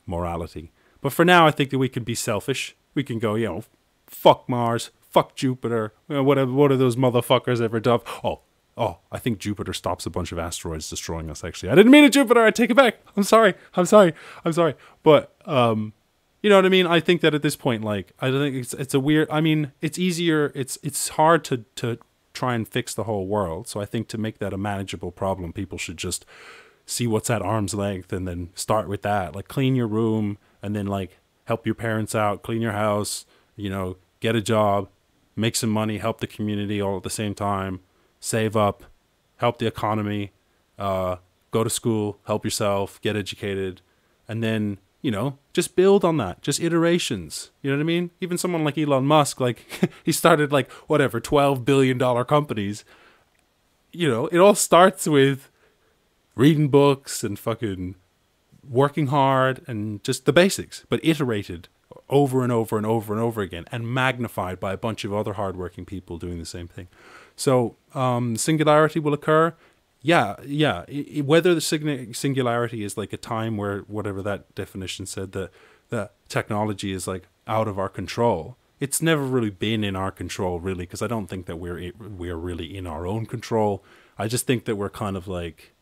morality. 0.06 0.72
But 1.00 1.12
for 1.12 1.24
now, 1.24 1.46
I 1.46 1.50
think 1.50 1.70
that 1.70 1.78
we 1.78 1.88
can 1.88 2.02
be 2.04 2.14
selfish. 2.14 2.76
We 2.94 3.04
can 3.04 3.18
go, 3.18 3.34
you 3.34 3.46
know, 3.46 3.64
fuck 4.06 4.48
Mars, 4.48 4.90
fuck 5.00 5.36
Jupiter. 5.36 5.92
You 6.08 6.16
know, 6.16 6.22
what, 6.24 6.38
have, 6.38 6.50
what 6.50 6.70
have 6.70 6.80
those 6.80 6.96
motherfuckers 6.96 7.60
ever 7.60 7.78
done? 7.78 8.00
Oh, 8.24 8.40
oh, 8.76 8.98
I 9.12 9.18
think 9.18 9.38
Jupiter 9.38 9.72
stops 9.72 10.06
a 10.06 10.10
bunch 10.10 10.32
of 10.32 10.38
asteroids 10.38 10.88
destroying 10.88 11.30
us, 11.30 11.44
actually. 11.44 11.70
I 11.70 11.74
didn't 11.74 11.92
mean 11.92 12.04
it, 12.04 12.12
Jupiter. 12.12 12.44
I 12.44 12.50
take 12.50 12.70
it 12.70 12.76
back. 12.76 12.96
I'm 13.16 13.22
sorry. 13.22 13.54
I'm 13.74 13.86
sorry. 13.86 14.14
I'm 14.44 14.52
sorry. 14.52 14.74
But, 15.02 15.34
um, 15.46 15.92
you 16.42 16.50
know 16.50 16.56
what 16.56 16.66
I 16.66 16.68
mean? 16.68 16.86
I 16.86 17.00
think 17.00 17.20
that 17.22 17.34
at 17.34 17.42
this 17.42 17.56
point, 17.56 17.82
like, 17.82 18.12
I 18.20 18.30
don't 18.30 18.40
think 18.40 18.56
it's, 18.56 18.74
it's 18.74 18.94
a 18.94 19.00
weird, 19.00 19.28
I 19.30 19.40
mean, 19.40 19.72
it's 19.80 19.98
easier, 19.98 20.52
it's, 20.54 20.78
it's 20.82 21.10
hard 21.10 21.44
to, 21.44 21.64
to 21.76 21.98
try 22.32 22.54
and 22.54 22.66
fix 22.66 22.94
the 22.94 23.04
whole 23.04 23.26
world. 23.26 23.66
So 23.66 23.80
I 23.80 23.84
think 23.84 24.08
to 24.08 24.18
make 24.18 24.38
that 24.38 24.52
a 24.52 24.58
manageable 24.58 25.10
problem, 25.10 25.52
people 25.52 25.78
should 25.78 25.96
just 25.96 26.24
see 26.86 27.06
what's 27.06 27.28
at 27.28 27.42
arm's 27.42 27.74
length 27.74 28.12
and 28.12 28.26
then 28.26 28.50
start 28.54 28.88
with 28.88 29.02
that. 29.02 29.34
Like, 29.34 29.48
clean 29.48 29.74
your 29.74 29.88
room 29.88 30.38
and 30.62 30.76
then, 30.76 30.86
like, 30.86 31.18
help 31.44 31.66
your 31.66 31.74
parents 31.74 32.14
out, 32.14 32.42
clean 32.42 32.60
your 32.60 32.72
house, 32.72 33.26
you 33.56 33.70
know, 33.70 33.96
get 34.20 34.36
a 34.36 34.40
job, 34.40 34.88
make 35.34 35.56
some 35.56 35.70
money, 35.70 35.98
help 35.98 36.20
the 36.20 36.26
community 36.26 36.80
all 36.80 36.96
at 36.96 37.02
the 37.02 37.10
same 37.10 37.34
time, 37.34 37.80
save 38.20 38.56
up, 38.56 38.84
help 39.36 39.58
the 39.58 39.66
economy, 39.66 40.32
uh, 40.78 41.16
go 41.50 41.64
to 41.64 41.70
school, 41.70 42.18
help 42.26 42.44
yourself, 42.44 43.00
get 43.00 43.16
educated, 43.16 43.80
and 44.28 44.42
then 44.42 44.78
you 45.02 45.10
know 45.10 45.38
just 45.52 45.76
build 45.76 46.04
on 46.04 46.16
that, 46.18 46.42
just 46.42 46.60
iterations. 46.60 47.50
You 47.62 47.70
know 47.70 47.76
what 47.76 47.82
I 47.82 47.86
mean? 47.86 48.10
Even 48.20 48.38
someone 48.38 48.64
like 48.64 48.78
Elon 48.78 49.06
Musk, 49.06 49.40
like 49.40 49.90
he 50.04 50.12
started 50.12 50.52
like 50.52 50.70
whatever 50.86 51.20
twelve 51.20 51.64
billion 51.64 51.98
dollar 51.98 52.24
companies. 52.24 52.84
You 53.92 54.08
know, 54.08 54.26
it 54.26 54.38
all 54.38 54.54
starts 54.54 55.06
with 55.06 55.50
reading 56.34 56.68
books 56.68 57.24
and 57.24 57.38
fucking 57.38 57.96
working 58.68 59.08
hard 59.08 59.62
and 59.66 60.02
just 60.04 60.26
the 60.26 60.32
basics, 60.32 60.84
but 60.88 61.00
iterated 61.02 61.68
over 62.08 62.42
and 62.42 62.52
over 62.52 62.76
and 62.76 62.86
over 62.86 63.12
and 63.12 63.22
over 63.22 63.40
again 63.40 63.64
and 63.72 63.92
magnified 63.92 64.60
by 64.60 64.72
a 64.72 64.76
bunch 64.76 65.04
of 65.04 65.12
other 65.12 65.34
hardworking 65.34 65.84
people 65.84 66.18
doing 66.18 66.38
the 66.38 66.46
same 66.46 66.68
thing. 66.68 66.88
So 67.36 67.76
um, 67.94 68.36
singularity 68.36 69.00
will 69.00 69.14
occur. 69.14 69.54
Yeah, 70.00 70.36
yeah. 70.44 70.84
Whether 71.22 71.54
the 71.54 71.60
singularity 71.60 72.84
is 72.84 72.96
like 72.96 73.12
a 73.12 73.16
time 73.16 73.56
where 73.56 73.80
whatever 73.80 74.22
that 74.22 74.54
definition 74.54 75.06
said 75.06 75.32
that 75.32 75.50
that 75.90 76.12
technology 76.28 76.92
is 76.92 77.06
like 77.06 77.28
out 77.46 77.68
of 77.68 77.78
our 77.78 77.88
control. 77.88 78.56
It's 78.80 79.02
never 79.02 79.24
really 79.24 79.50
been 79.50 79.82
in 79.82 79.96
our 79.96 80.12
control, 80.12 80.60
really, 80.60 80.84
because 80.84 81.02
I 81.02 81.08
don't 81.08 81.26
think 81.26 81.46
that 81.46 81.56
we're 81.56 81.92
we're 81.98 82.36
really 82.36 82.76
in 82.76 82.86
our 82.86 83.06
own 83.06 83.26
control. 83.26 83.82
I 84.16 84.28
just 84.28 84.46
think 84.46 84.66
that 84.66 84.76
we're 84.76 84.90
kind 84.90 85.16
of 85.16 85.26
like, 85.26 85.72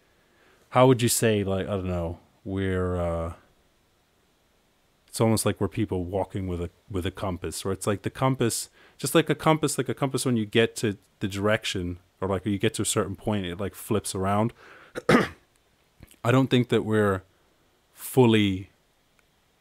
how 0.70 0.86
would 0.86 1.02
you 1.02 1.08
say, 1.08 1.44
like 1.44 1.66
I 1.66 1.72
don't 1.72 1.86
know, 1.86 2.18
we're. 2.44 2.96
Uh, 2.96 3.32
it's 5.16 5.20
almost 5.22 5.46
like 5.46 5.58
we're 5.62 5.68
people 5.68 6.04
walking 6.04 6.46
with 6.46 6.60
a 6.60 6.68
with 6.90 7.06
a 7.06 7.10
compass 7.10 7.64
where 7.64 7.72
it's 7.72 7.86
like 7.86 8.02
the 8.02 8.10
compass 8.10 8.68
just 8.98 9.14
like 9.14 9.30
a 9.30 9.34
compass 9.34 9.78
like 9.78 9.88
a 9.88 9.94
compass 9.94 10.26
when 10.26 10.36
you 10.36 10.44
get 10.44 10.76
to 10.76 10.98
the 11.20 11.26
direction 11.26 11.98
or 12.20 12.28
like 12.28 12.46
you 12.46 12.58
get 12.58 12.74
to 12.74 12.82
a 12.82 12.86
certain 12.86 13.16
point 13.16 13.46
it 13.46 13.60
like 13.60 13.74
flips 13.74 14.14
around. 14.14 14.52
I 15.08 16.32
don't 16.32 16.48
think 16.48 16.68
that 16.70 16.84
we're 16.84 17.22
fully 17.92 18.70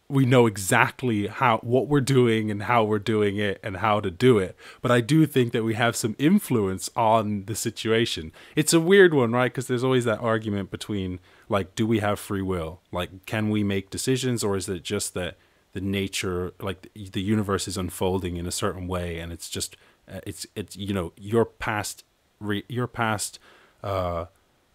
we 0.08 0.26
know 0.26 0.46
exactly 0.46 1.28
how 1.28 1.58
what 1.60 1.88
we're 1.88 2.02
doing 2.02 2.52
and 2.52 2.64
how 2.64 2.84
we're 2.84 3.00
doing 3.00 3.38
it 3.38 3.60
and 3.64 3.78
how 3.78 4.00
to 4.00 4.12
do 4.12 4.38
it. 4.38 4.56
But 4.82 4.92
i 4.92 5.02
do 5.02 5.26
think 5.26 5.52
that 5.54 5.64
we 5.64 5.74
have 5.74 5.96
some 5.96 6.16
influence 6.20 6.90
on 6.96 7.46
the 7.46 7.56
situation. 7.56 8.32
It's 8.56 8.74
a 8.74 8.80
weird 8.80 9.14
one 9.14 9.32
right? 9.32 9.52
Because 9.52 9.68
there's 9.68 9.84
always 9.84 10.06
that 10.06 10.20
argument 10.20 10.70
between 10.72 11.20
like 11.50 11.76
do 11.76 11.88
we 11.88 12.00
have 12.00 12.20
free 12.20 12.42
will? 12.42 12.82
Like 12.92 13.26
can 13.26 13.50
we 13.50 13.64
make 13.64 13.90
decisions 13.90 14.44
or 14.44 14.56
is 14.56 14.70
it 14.70 14.84
just 14.84 15.14
that 15.16 15.38
the 15.74 15.82
nature 15.82 16.54
like 16.62 16.88
the 16.94 17.22
universe 17.22 17.68
is 17.68 17.78
unfolding 17.78 18.38
in 18.38 18.46
a 18.46 18.52
certain 18.52 18.88
way 18.88 19.20
and 19.20 19.34
it's 19.34 19.50
just 19.50 19.76
uh, 20.12 20.22
it's 20.26 20.46
it's 20.56 20.76
you 20.78 20.94
know 20.94 21.14
your 21.18 21.46
past 21.46 22.04
re, 22.46 22.64
your 22.68 22.88
past 22.88 23.40
uh 23.84 24.26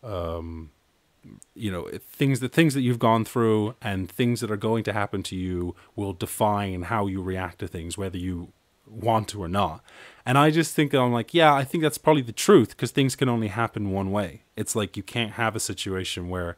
um 0.03 0.71
you 1.55 1.71
know 1.71 1.89
things 2.01 2.41
the 2.41 2.49
things 2.49 2.75
that 2.75 2.81
you've 2.81 2.99
gone 2.99 3.25
through 3.25 3.75
and 3.83 4.11
things 4.11 4.41
that 4.41 4.51
are 4.51 4.57
going 4.57 4.83
to 4.85 4.93
happen 4.93 5.23
to 5.23 5.37
you 5.37 5.75
will 5.95 6.13
define 6.13 6.83
how 6.83 7.07
you 7.07 7.23
react 7.23 7.59
to 7.59 7.69
things 7.69 7.99
whether 7.99 8.19
you 8.19 8.53
want 8.87 9.29
to 9.29 9.43
or 9.43 9.49
not. 9.49 9.85
And 10.27 10.37
i 10.39 10.51
just 10.51 10.75
think 10.75 10.95
i'm 10.95 11.13
like 11.13 11.35
yeah 11.35 11.55
i 11.55 11.65
think 11.65 11.83
that's 11.83 11.99
probably 11.99 12.23
the 12.23 12.33
truth 12.33 12.71
because 12.71 12.91
things 12.91 13.17
can 13.17 13.29
only 13.29 13.49
happen 13.49 13.91
one 13.91 14.11
way. 14.11 14.43
It's 14.57 14.75
like 14.75 14.97
you 14.97 15.03
can't 15.03 15.33
have 15.33 15.55
a 15.55 15.61
situation 15.61 16.29
where 16.29 16.57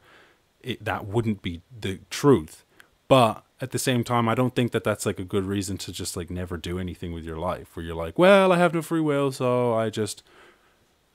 it, 0.61 0.83
that 0.83 1.05
wouldn't 1.05 1.41
be 1.41 1.61
the 1.77 1.99
truth. 2.09 2.63
But 3.07 3.43
at 3.63 3.71
the 3.71 3.79
same 3.79 4.03
time 4.03 4.27
i 4.27 4.35
don't 4.35 4.55
think 4.55 4.73
that 4.73 4.83
that's 4.83 5.05
like 5.05 5.19
a 5.19 5.23
good 5.23 5.45
reason 5.45 5.77
to 5.77 5.91
just 5.93 6.17
like 6.17 6.29
never 6.29 6.57
do 6.57 6.77
anything 6.77 7.13
with 7.13 7.23
your 7.23 7.37
life 7.37 7.75
where 7.75 7.85
you're 7.85 7.95
like 7.95 8.19
well 8.19 8.51
i 8.51 8.57
have 8.57 8.73
no 8.73 8.81
free 8.81 8.99
will 8.99 9.31
so 9.31 9.73
i 9.73 9.89
just 9.89 10.21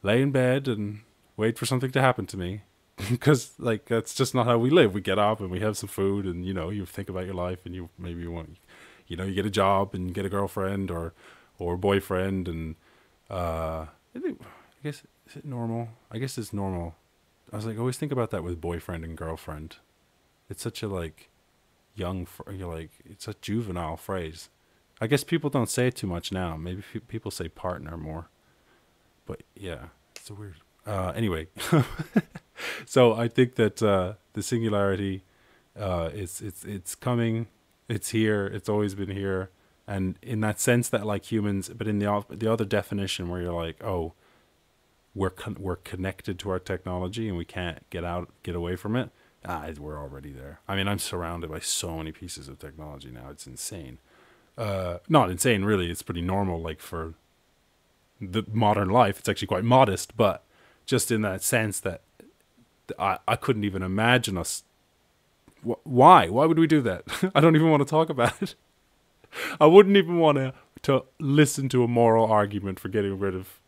lay 0.03 0.23
in 0.23 0.31
bed 0.31 0.69
and 0.69 1.01
wait 1.37 1.59
for 1.59 1.67
something 1.67 1.91
to 1.93 2.01
happen 2.01 2.27
to 2.27 2.37
me 2.37 2.63
because 3.11 3.53
like 3.59 3.87
that's 3.87 4.15
just 4.15 4.35
not 4.35 4.47
how 4.47 4.59
we 4.59 4.71
live. 4.71 4.93
We 4.93 5.01
get 5.01 5.19
up 5.19 5.41
and 5.41 5.51
we 5.51 5.61
have 5.61 5.77
some 5.77 5.89
food, 5.89 6.25
and 6.25 6.45
you 6.45 6.53
know 6.53 6.71
you 6.71 6.85
think 6.85 7.09
about 7.09 7.27
your 7.27 7.35
life, 7.35 7.65
and 7.65 7.75
you 7.75 7.89
maybe 7.99 8.23
you 8.23 8.33
want, 8.33 8.57
you 9.07 9.17
know, 9.17 9.25
you 9.25 9.35
get 9.35 9.47
a 9.47 9.51
job 9.51 9.95
and 9.95 10.13
get 10.13 10.25
a 10.25 10.29
girlfriend 10.29 10.91
or 10.91 11.15
or 11.59 11.77
boyfriend, 11.77 12.49
and 12.49 12.77
uh, 13.31 13.87
I, 14.15 14.21
guess 14.83 15.03
is 15.29 15.37
it 15.37 15.45
normal? 15.45 15.89
I 16.11 16.19
guess 16.19 16.39
it's 16.39 16.53
normal. 16.53 16.95
I 17.53 17.57
was 17.57 17.67
like, 17.67 17.79
always 17.79 17.97
think 17.97 18.13
about 18.13 18.31
that 18.31 18.45
with 18.45 18.61
boyfriend 18.61 19.05
and 19.05 19.17
girlfriend. 19.17 19.77
It's 20.51 20.63
such 20.63 20.83
a 20.83 20.89
like 20.89 21.31
young, 21.95 22.27
you're 22.53 22.73
like 22.73 22.91
it's 23.05 23.29
a 23.29 23.35
juvenile 23.41 23.97
phrase. 23.97 24.49
I 25.01 25.07
guess 25.07 25.23
people 25.23 25.51
don't 25.51 25.71
say 25.71 25.89
it 25.89 25.97
too 25.97 26.09
much 26.09 26.33
now. 26.33 26.57
Maybe 26.57 26.83
people 27.07 27.31
say 27.31 27.49
partner 27.49 27.97
more. 27.97 28.29
But 29.29 29.43
yeah, 29.55 29.91
it's 30.17 30.31
a 30.31 30.35
weird. 30.35 30.57
Uh, 30.85 31.13
anyway. 31.15 31.47
so 32.87 33.13
I 33.13 33.29
think 33.29 33.55
that 33.57 33.81
uh, 33.81 34.15
the 34.33 34.43
singularity 34.43 35.23
uh, 35.79 36.11
is 36.13 36.41
it's 36.41 36.65
it's 36.65 36.95
coming, 36.97 37.47
it's 37.89 38.09
here, 38.09 38.47
it's 38.47 38.69
always 38.69 38.95
been 38.97 39.11
here, 39.11 39.51
and 39.87 40.19
in 40.23 40.41
that 40.41 40.59
sense 40.59 40.89
that 40.89 41.07
like 41.07 41.31
humans, 41.31 41.69
but 41.69 41.87
in 41.87 41.99
the 41.99 42.25
the 42.31 42.51
other 42.51 42.65
definition 42.65 43.29
where 43.29 43.43
you're 43.43 43.53
like, 43.53 43.85
oh, 43.85 44.15
we're 45.15 45.31
con- 45.31 45.59
we're 45.61 45.77
connected 45.77 46.39
to 46.41 46.51
our 46.51 46.59
technology 46.59 47.29
and 47.29 47.37
we 47.37 47.45
can't 47.45 47.89
get 47.91 48.05
out 48.05 48.31
get 48.43 48.57
away 48.57 48.77
from 48.77 48.97
it. 48.97 49.11
Ah, 49.45 49.69
we're 49.79 49.99
already 49.99 50.33
there. 50.33 50.61
I 50.67 50.75
mean, 50.75 50.89
I'm 50.89 50.99
surrounded 50.99 51.51
by 51.51 51.61
so 51.61 51.99
many 51.99 52.13
pieces 52.13 52.49
of 52.49 52.59
technology 52.59 53.11
now; 53.11 53.29
it's 53.31 53.47
insane. 53.47 53.99
Uh, 54.57 54.99
not 55.09 55.31
insane, 55.31 55.65
really. 55.65 55.91
It's 55.91 56.03
pretty 56.03 56.23
normal, 56.23 56.61
like 56.61 56.81
for 56.81 57.15
the 58.21 58.45
modern 58.53 58.91
life. 58.91 59.19
It's 59.19 59.29
actually 59.29 59.49
quite 59.49 59.65
modest, 59.65 60.17
but 60.17 60.45
just 60.87 61.11
in 61.11 61.23
that 61.23 61.43
sense 61.43 61.81
that 61.81 62.03
I, 62.99 63.19
I 63.27 63.37
couldn't 63.37 63.65
even 63.65 63.83
imagine 63.83 64.37
us. 64.39 64.65
Why? 65.63 66.29
Why 66.29 66.47
would 66.47 66.59
we 66.59 66.67
do 66.67 66.81
that? 66.83 67.05
I 67.35 67.41
don't 67.41 67.57
even 67.57 67.71
want 67.71 67.81
to 67.81 67.89
talk 67.89 68.11
about 68.11 68.41
it. 68.43 68.55
I 69.61 69.67
wouldn't 69.67 69.97
even 69.97 70.19
want 70.19 70.37
to 70.37 70.55
to 70.83 71.05
listen 71.19 71.69
to 71.69 71.83
a 71.83 71.89
moral 71.89 72.31
argument 72.31 72.79
for 72.79 72.89
getting 72.89 73.19
rid 73.19 73.35
of 73.35 73.61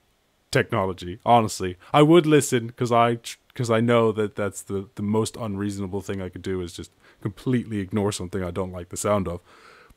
technology. 0.50 1.18
Honestly, 1.26 1.76
I 1.92 2.02
would 2.02 2.24
listen 2.24 2.68
because 2.68 2.92
I 2.92 3.18
because 3.48 3.70
I 3.70 3.80
know 3.80 4.12
that 4.12 4.36
that's 4.36 4.62
the 4.62 4.88
the 4.94 5.02
most 5.02 5.36
unreasonable 5.36 6.00
thing 6.00 6.22
I 6.22 6.28
could 6.28 6.42
do 6.42 6.60
is 6.60 6.72
just 6.72 6.92
completely 7.20 7.78
ignore 7.78 8.12
something 8.12 8.42
I 8.42 8.50
don't 8.50 8.72
like 8.72 8.88
the 8.88 8.96
sound 8.96 9.28
of. 9.28 9.40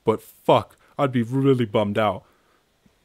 But 0.04 0.22
fuck, 0.22 0.76
I'd 0.97 1.12
be 1.12 1.24
really 1.24 1.66
bummed 1.66 1.97
out 1.97 2.26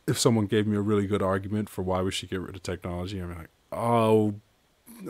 if 0.09 0.19
someone 0.19 0.47
gave 0.47 0.67
me 0.67 0.77
a 0.77 0.81
really 0.81 1.07
good 1.07 1.23
argument 1.23 1.69
for 1.69 1.83
why 1.83 2.03
we 2.03 2.11
should 2.11 2.31
get 2.31 2.41
rid 2.41 2.57
of 2.57 2.63
technology. 2.63 3.19
I'm 3.19 3.37
like, 3.37 3.51
oh 3.71 4.35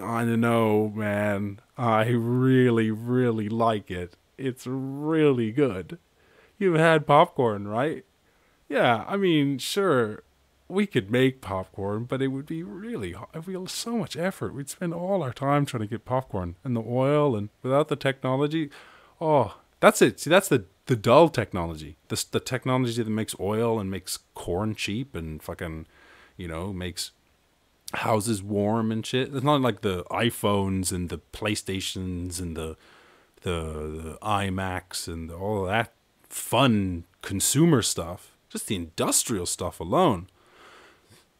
I 0.02 0.24
don't 0.24 0.40
know, 0.40 0.92
man. 0.94 1.60
I 1.76 2.08
really, 2.08 2.90
really 2.90 3.48
like 3.48 3.90
it. 3.90 4.16
It's 4.36 4.66
really 4.66 5.50
good. 5.50 5.98
You've 6.58 6.78
had 6.78 7.06
popcorn, 7.06 7.66
right? 7.66 8.04
Yeah, 8.68 9.04
I 9.08 9.16
mean, 9.16 9.58
sure, 9.58 10.22
we 10.68 10.86
could 10.86 11.10
make 11.10 11.40
popcorn, 11.40 12.04
but 12.04 12.20
it 12.20 12.28
would 12.28 12.46
be 12.46 12.62
really 12.62 13.14
it 13.32 13.46
would 13.46 13.70
so 13.70 13.96
much 13.96 14.16
effort. 14.16 14.54
We'd 14.54 14.68
spend 14.68 14.92
all 14.92 15.22
our 15.22 15.32
time 15.32 15.64
trying 15.64 15.82
to 15.82 15.86
get 15.86 16.04
popcorn 16.04 16.56
and 16.62 16.76
the 16.76 16.84
oil, 16.86 17.34
and 17.34 17.48
without 17.62 17.88
the 17.88 17.96
technology, 17.96 18.70
oh, 19.20 19.56
that's 19.80 20.02
it. 20.02 20.20
See, 20.20 20.30
that's 20.30 20.48
the 20.48 20.64
the 20.86 20.96
dull 20.96 21.28
technology. 21.28 21.96
The 22.08 22.24
the 22.30 22.40
technology 22.40 23.02
that 23.02 23.10
makes 23.10 23.34
oil 23.38 23.78
and 23.78 23.90
makes 23.90 24.18
corn 24.34 24.74
cheap 24.74 25.14
and 25.14 25.42
fucking, 25.42 25.86
you 26.36 26.48
know, 26.48 26.72
makes 26.72 27.12
houses 27.94 28.42
warm 28.42 28.90
and 28.92 29.04
shit. 29.04 29.34
It's 29.34 29.44
not 29.44 29.60
like 29.60 29.80
the 29.80 30.04
iPhones 30.04 30.92
and 30.92 31.08
the 31.08 31.18
PlayStations 31.32 32.40
and 32.40 32.56
the 32.56 32.76
the, 33.42 33.50
the 33.50 34.18
iMacs 34.22 35.06
and 35.06 35.30
all 35.30 35.64
that 35.64 35.92
fun 36.28 37.04
consumer 37.22 37.82
stuff. 37.82 38.32
Just 38.48 38.66
the 38.66 38.76
industrial 38.76 39.46
stuff 39.46 39.78
alone. 39.78 40.28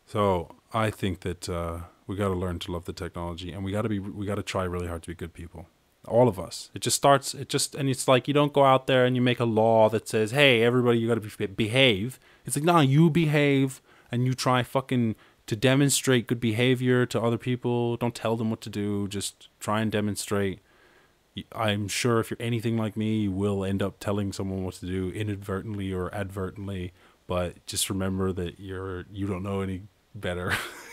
So 0.06 0.54
I 0.72 0.90
think 0.90 1.20
that 1.20 1.48
uh, 1.48 1.80
we 2.06 2.16
got 2.16 2.28
to 2.28 2.34
learn 2.34 2.58
to 2.60 2.72
love 2.72 2.84
the 2.84 2.92
technology, 2.92 3.52
and 3.52 3.64
we 3.64 3.72
got 3.72 3.82
to 3.82 3.88
be 3.88 3.98
we 3.98 4.26
got 4.26 4.36
to 4.36 4.42
try 4.42 4.64
really 4.64 4.86
hard 4.86 5.02
to 5.02 5.08
be 5.08 5.14
good 5.14 5.32
people. 5.32 5.66
All 6.08 6.28
of 6.28 6.38
us. 6.38 6.70
It 6.74 6.80
just 6.80 6.96
starts. 6.96 7.34
It 7.34 7.48
just 7.48 7.74
and 7.74 7.88
it's 7.88 8.08
like 8.08 8.28
you 8.28 8.34
don't 8.34 8.52
go 8.52 8.64
out 8.64 8.86
there 8.86 9.04
and 9.04 9.14
you 9.14 9.22
make 9.22 9.40
a 9.40 9.44
law 9.44 9.88
that 9.90 10.08
says, 10.08 10.32
"Hey, 10.32 10.62
everybody, 10.62 10.98
you 10.98 11.08
got 11.08 11.22
to 11.22 11.38
be, 11.38 11.46
behave." 11.46 12.18
It's 12.44 12.56
like, 12.56 12.64
nah, 12.64 12.80
you 12.80 13.10
behave 13.10 13.82
and 14.10 14.24
you 14.24 14.34
try 14.34 14.62
fucking 14.62 15.16
to 15.46 15.56
demonstrate 15.56 16.26
good 16.26 16.40
behavior 16.40 17.06
to 17.06 17.20
other 17.20 17.38
people. 17.38 17.96
Don't 17.96 18.14
tell 18.14 18.36
them 18.36 18.50
what 18.50 18.60
to 18.62 18.70
do. 18.70 19.08
Just 19.08 19.48
try 19.60 19.80
and 19.80 19.92
demonstrate. 19.92 20.60
I'm 21.52 21.88
sure 21.88 22.20
if 22.20 22.30
you're 22.30 22.38
anything 22.40 22.76
like 22.76 22.96
me, 22.96 23.20
you 23.20 23.32
will 23.32 23.64
end 23.64 23.82
up 23.82 24.00
telling 24.00 24.32
someone 24.32 24.64
what 24.64 24.74
to 24.74 24.86
do 24.86 25.10
inadvertently 25.10 25.92
or 25.92 26.14
advertently. 26.14 26.92
But 27.26 27.64
just 27.66 27.90
remember 27.90 28.32
that 28.32 28.58
you're 28.58 29.04
you 29.12 29.26
don't 29.26 29.42
know 29.42 29.60
any 29.60 29.82
better. 30.14 30.54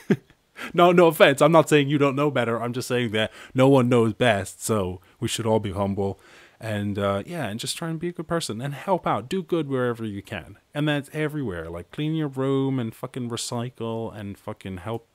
no, 0.74 0.91
no 0.91 1.08
offense. 1.08 1.41
I'm 1.41 1.51
not 1.51 1.70
saying 1.70 1.89
you 1.89 1.97
don't 1.97 2.16
know 2.16 2.32
better. 2.32 2.62
I'm 2.62 2.74
just 2.74 2.88
saying 2.88 3.12
that 3.12 3.32
no 3.53 3.68
one 3.68 3.89
knows 3.89 4.14
best. 4.14 4.64
So 4.64 5.01
we 5.20 5.28
should 5.28 5.45
all 5.45 5.60
be 5.60 5.72
humble 5.72 6.20
and 6.60 6.97
uh, 6.97 7.24
yeah, 7.26 7.47
and 7.47 7.60
just 7.60 7.78
try 7.78 7.89
and 7.89 7.99
be 7.99 8.10
a 8.10 8.12
good 8.12 8.28
person 8.28 8.62
and 8.62 8.74
help 8.74 9.06
out, 9.06 9.30
do 9.30 9.43
good 9.43 9.68
wherever 9.68 10.06
you 10.06 10.22
can, 10.22 10.58
and 10.74 10.88
that's 10.88 11.10
everywhere. 11.14 11.70
Like 11.70 11.91
clean 11.91 12.16
your 12.16 12.28
room 12.28 12.80
and 12.80 12.95
fucking 12.95 13.30
recycle 13.30 14.16
and 14.16 14.38
fucking 14.38 14.78
help 14.78 15.08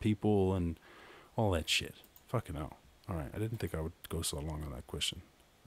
people 0.00 0.54
and 0.54 0.78
all 1.36 1.50
that 1.52 1.68
shit. 1.68 1.94
Fucking 2.28 2.56
hell. 2.56 2.78
All 3.08 3.16
right, 3.16 3.30
I 3.34 3.38
didn't 3.38 3.58
think 3.58 3.74
I 3.74 3.80
would 3.80 3.92
go 4.08 4.22
so 4.22 4.38
long 4.38 4.62
on 4.64 4.72
that 4.72 4.86
question. 4.86 5.22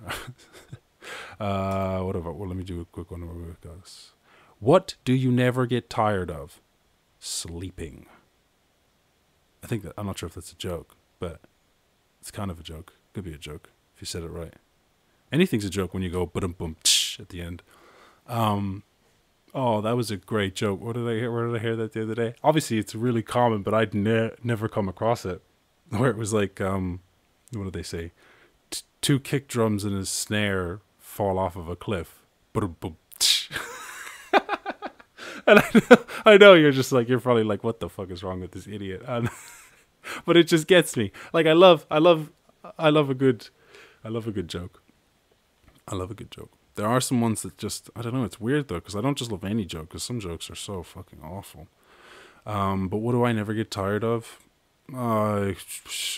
uh, 1.40 2.00
whatever. 2.00 2.32
Well, 2.32 2.48
let 2.48 2.58
me 2.58 2.64
do 2.64 2.82
a 2.82 2.86
quick 2.86 3.12
one. 3.12 3.56
What 4.60 4.96
do 5.06 5.14
you 5.14 5.32
never 5.32 5.66
get 5.66 5.90
tired 5.90 6.32
of? 6.32 6.62
Sleeping. 7.20 8.08
I 9.66 9.68
think 9.68 9.82
that 9.82 9.94
I'm 9.98 10.06
not 10.06 10.20
sure 10.20 10.28
if 10.28 10.36
that's 10.36 10.52
a 10.52 10.56
joke, 10.56 10.96
but 11.18 11.40
it's 12.22 12.30
kind 12.30 12.52
of 12.52 12.60
a 12.60 12.64
joke. 12.64 12.94
Could 13.14 13.24
be 13.24 13.34
a 13.34 13.38
joke 13.40 13.72
if 13.96 14.02
you 14.02 14.06
said 14.06 14.22
it 14.22 14.30
right. 14.30 14.54
Anything's 15.32 15.66
a 15.66 15.72
joke 15.72 15.92
when 15.92 16.04
you 16.04 16.12
go 16.12 16.28
boom 16.28 16.52
boom 16.52 16.76
at 17.18 17.30
the 17.30 17.42
end. 17.42 17.64
Um, 18.28 18.84
oh, 19.56 19.82
that 19.82 19.96
was 19.96 20.12
a 20.12 20.18
great 20.18 20.54
joke. 20.54 20.82
What 20.82 20.94
did 20.94 21.08
I 21.08 21.14
hear? 21.14 21.32
Where 21.32 21.48
did 21.48 21.56
I 21.56 21.60
hear 21.60 21.76
that 21.78 21.94
the 21.94 22.04
other 22.04 22.14
day? 22.14 22.36
Obviously, 22.44 22.78
it's 22.78 22.94
really 22.94 23.24
common, 23.24 23.64
but 23.64 23.74
I'd 23.74 23.96
ne- 23.96 24.36
never 24.44 24.68
come 24.68 24.88
across 24.88 25.26
it. 25.26 25.42
Where 25.90 26.12
it 26.12 26.18
was 26.18 26.32
like, 26.32 26.62
um, 26.62 27.00
what 27.52 27.64
did 27.64 27.74
they 27.74 27.82
say? 27.82 28.12
T- 28.70 28.84
two 29.02 29.20
kick 29.20 29.48
drums 29.48 29.84
and 29.84 29.98
a 29.98 30.06
snare 30.06 30.82
fall 31.00 31.40
off 31.40 31.56
of 31.56 31.68
a 31.70 31.76
cliff. 31.76 32.20
Boom 32.54 32.76
boom. 32.80 32.98
And 35.48 35.60
I 35.60 35.82
know, 35.90 35.98
I 36.26 36.38
know 36.38 36.54
you're 36.54 36.72
just 36.72 36.92
like 36.92 37.08
you're 37.08 37.20
probably 37.20 37.44
like, 37.44 37.64
what 37.64 37.80
the 37.80 37.90
fuck 37.90 38.10
is 38.12 38.24
wrong 38.24 38.42
with 38.42 38.52
this 38.52 38.68
idiot? 38.68 39.04
And, 39.08 39.30
but 40.26 40.38
it 40.38 40.44
just 40.44 40.68
gets 40.68 40.96
me. 40.96 41.12
Like 41.34 41.48
I 41.48 41.54
love, 41.54 41.86
I 41.90 41.98
love, 41.98 42.32
I 42.78 42.90
love 42.90 43.10
a 43.10 43.16
good, 43.16 43.50
I 44.04 44.10
love 44.10 44.28
a 44.28 44.32
good 44.32 44.48
joke. 44.48 44.84
I 45.88 45.96
love 45.96 46.12
a 46.12 46.14
good 46.14 46.32
joke. 46.32 46.52
There 46.76 46.88
are 46.88 47.02
some 47.02 47.22
ones 47.22 47.42
that 47.42 47.58
just 47.58 47.90
I 47.96 48.02
don't 48.02 48.14
know. 48.14 48.24
It's 48.24 48.40
weird 48.40 48.68
though 48.68 48.76
because 48.76 48.96
I 48.96 49.02
don't 49.02 49.18
just 49.18 49.32
love 49.32 49.44
any 49.44 49.66
joke 49.66 49.90
because 49.90 50.04
some 50.04 50.20
jokes 50.20 50.50
are 50.50 50.56
so 50.56 50.84
fucking 50.84 51.20
awful. 51.24 51.68
Um, 52.46 52.88
but 52.88 52.98
what 52.98 53.14
do 53.14 53.24
I 53.24 53.32
never 53.32 53.54
get 53.54 53.72
tired 53.72 54.04
of? 54.04 54.40
Uh, 54.94 55.54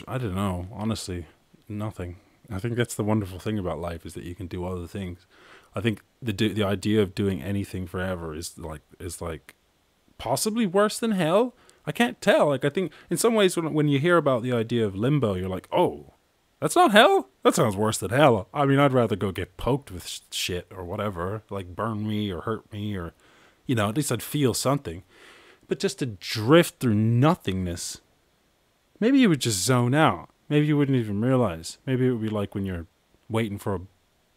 I 0.08 0.18
don't 0.18 0.36
know. 0.36 0.68
Honestly, 0.74 1.26
nothing. 1.70 2.18
I 2.52 2.60
think 2.60 2.76
that's 2.76 2.96
the 2.96 3.04
wonderful 3.04 3.40
thing 3.40 3.58
about 3.58 3.80
life 3.80 4.06
is 4.06 4.14
that 4.14 4.24
you 4.24 4.36
can 4.36 4.48
do 4.48 4.66
other 4.66 4.88
things. 4.88 5.26
I 5.78 5.82
think 5.82 6.02
the 6.22 6.34
the 6.34 6.64
idea 6.64 7.02
of 7.04 7.14
doing 7.14 7.42
anything 7.42 7.86
forever 7.86 8.34
is 8.34 8.58
like 8.58 8.82
is 9.00 9.22
like 9.22 9.54
possibly 10.18 10.66
worse 10.66 10.98
than 10.98 11.12
hell. 11.12 11.54
I 11.86 11.92
can't 11.92 12.20
tell. 12.20 12.48
Like 12.48 12.66
I 12.66 12.70
think 12.70 12.92
in 13.12 13.18
some 13.18 13.36
ways 13.36 13.56
when 13.56 13.74
when 13.74 13.88
you 13.88 14.00
hear 14.00 14.18
about 14.18 14.42
the 14.42 14.54
idea 14.54 14.86
of 14.86 14.96
limbo, 14.96 15.36
you're 15.36 15.48
like, 15.48 15.68
oh, 15.72 16.16
that's 16.60 16.76
not 16.76 16.92
hell. 16.92 17.30
That 17.44 17.54
sounds 17.54 17.76
worse 17.76 18.00
than 18.00 18.10
hell. 18.10 18.48
I 18.54 18.66
mean, 18.66 18.80
I'd 18.80 18.92
rather 18.92 19.16
go 19.16 19.32
get 19.32 19.58
poked 19.58 19.92
with 19.92 20.08
sh- 20.08 20.22
shit 20.32 20.68
or 20.76 20.84
whatever, 20.84 21.44
like 21.52 21.76
burn 21.76 22.08
me 22.08 22.32
or 22.32 22.42
hurt 22.42 22.72
me 22.74 22.98
or, 22.98 23.14
you 23.68 23.76
know, 23.76 23.88
at 23.90 23.96
least 23.96 24.12
I'd 24.12 24.24
feel 24.24 24.56
something. 24.56 25.04
But 25.68 25.80
just 25.80 26.00
to 26.00 26.08
drift 26.08 26.80
through 26.80 26.96
nothingness, 26.96 28.02
maybe 29.00 29.20
you 29.20 29.30
would 29.30 29.42
just 29.42 29.64
zone 29.64 29.94
out. 29.94 30.30
Maybe 30.50 30.66
you 30.66 30.78
wouldn't 30.78 30.98
even 30.98 31.22
realize. 31.22 31.78
Maybe 31.86 32.08
it 32.08 32.12
would 32.12 32.22
be 32.22 32.30
like 32.30 32.56
when 32.56 32.66
you're 32.66 32.88
waiting 33.30 33.60
for 33.60 33.76
a 33.76 33.82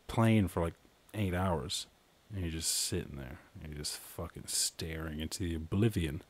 plane 0.07 0.49
for 0.49 0.61
like 0.61 0.74
eight 1.15 1.35
hours 1.35 1.87
and 2.33 2.43
you're 2.43 2.53
just 2.53 2.73
sitting 2.73 3.17
there 3.17 3.39
and 3.63 3.73
you're 3.73 3.79
just 3.79 3.97
fucking 3.97 4.45
staring 4.47 5.21
into 5.21 5.41
the 5.41 5.55
oblivion. 5.55 6.23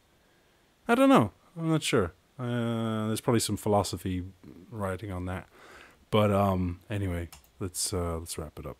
I 0.88 0.94
don't 0.94 1.08
know. 1.08 1.32
I'm 1.56 1.70
not 1.70 1.82
sure. 1.82 2.12
Uh, 2.38 3.08
there's 3.08 3.20
probably 3.20 3.40
some 3.40 3.56
philosophy 3.56 4.24
writing 4.70 5.12
on 5.12 5.26
that. 5.26 5.46
But 6.10 6.32
um, 6.32 6.80
anyway, 6.88 7.28
let's 7.58 7.92
uh, 7.92 8.18
let's 8.18 8.38
wrap 8.38 8.58
it 8.58 8.66
up. 8.66 8.78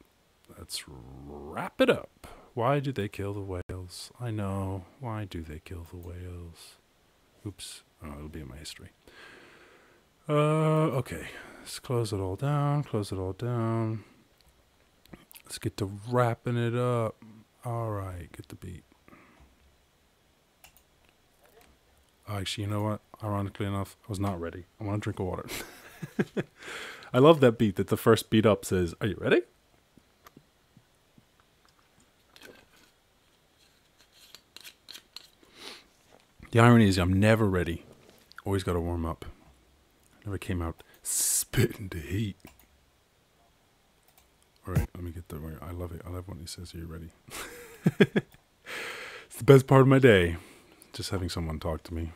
Let's 0.59 0.85
wrap 0.89 1.81
it 1.81 1.91
up. 1.91 2.27
Why 2.55 2.81
do 2.81 2.91
they 2.91 3.09
kill 3.09 3.33
the 3.33 3.41
whales? 3.41 4.11
I 4.21 4.31
know. 4.31 4.85
Why 4.99 5.25
do 5.25 5.43
they 5.43 5.61
kill 5.65 5.87
the 5.91 5.97
whales? 5.97 6.77
Oops. 7.47 7.83
Oh, 8.03 8.15
it'll 8.17 8.29
be 8.29 8.41
in 8.41 8.49
my 8.49 8.57
history. 8.57 8.91
Uh, 10.29 10.33
okay. 10.99 11.29
Let's 11.61 11.79
close 11.79 12.13
it 12.13 12.19
all 12.19 12.37
down. 12.37 12.83
Close 12.83 13.13
it 13.13 13.19
all 13.19 13.35
down. 13.35 14.05
Let's 15.51 15.59
get 15.59 15.77
to 15.79 15.91
wrapping 16.09 16.57
it 16.57 16.77
up. 16.77 17.17
All 17.65 17.91
right, 17.91 18.29
get 18.31 18.47
the 18.51 18.55
beat. 18.55 18.85
Actually, 22.29 22.63
you 22.63 22.71
know 22.71 22.83
what? 22.83 23.01
Ironically 23.21 23.67
enough, 23.67 23.97
I 24.05 24.07
was 24.09 24.21
not 24.21 24.41
ready. 24.41 24.67
I 24.81 24.85
want 24.85 25.03
to 25.03 25.05
drink 25.05 25.19
a 25.19 25.25
water. 25.25 25.47
I 27.13 27.19
love 27.19 27.41
that 27.41 27.59
beat 27.59 27.75
that 27.75 27.89
the 27.89 27.97
first 27.97 28.31
beat 28.31 28.47
up 28.47 28.65
says, 28.65 28.95
Are 29.01 29.09
you 29.09 29.17
ready? 29.21 29.43
The 36.53 36.61
irony 36.61 36.87
is, 36.87 36.97
I'm 36.97 37.19
never 37.19 37.49
ready. 37.49 37.85
Always 38.45 38.63
got 38.63 38.75
to 38.75 38.81
warm 38.81 39.05
up. 39.05 39.25
Never 40.25 40.39
came 40.39 40.63
out 40.63 40.85
spitting 41.03 41.89
the 41.89 41.99
heat. 41.99 42.37
Right, 45.01 45.07
let 45.07 45.15
me 45.15 45.23
get 45.23 45.29
the. 45.29 45.37
I 45.65 45.71
love 45.71 45.93
it. 45.93 46.03
I 46.07 46.11
love 46.11 46.29
when 46.29 46.41
he 46.41 46.47
says, 46.47 46.75
"Are 46.75 46.79
you 46.79 46.85
ready?" 46.87 47.09
it's 48.01 49.37
the 49.39 49.45
best 49.45 49.67
part 49.67 49.81
of 49.83 49.89
my 49.89 49.99
day. 49.99 50.37
Just 50.93 51.09
having 51.09 51.31
someone 51.31 51.59
talk 51.59 51.83
to 51.85 51.95
me, 51.95 52.13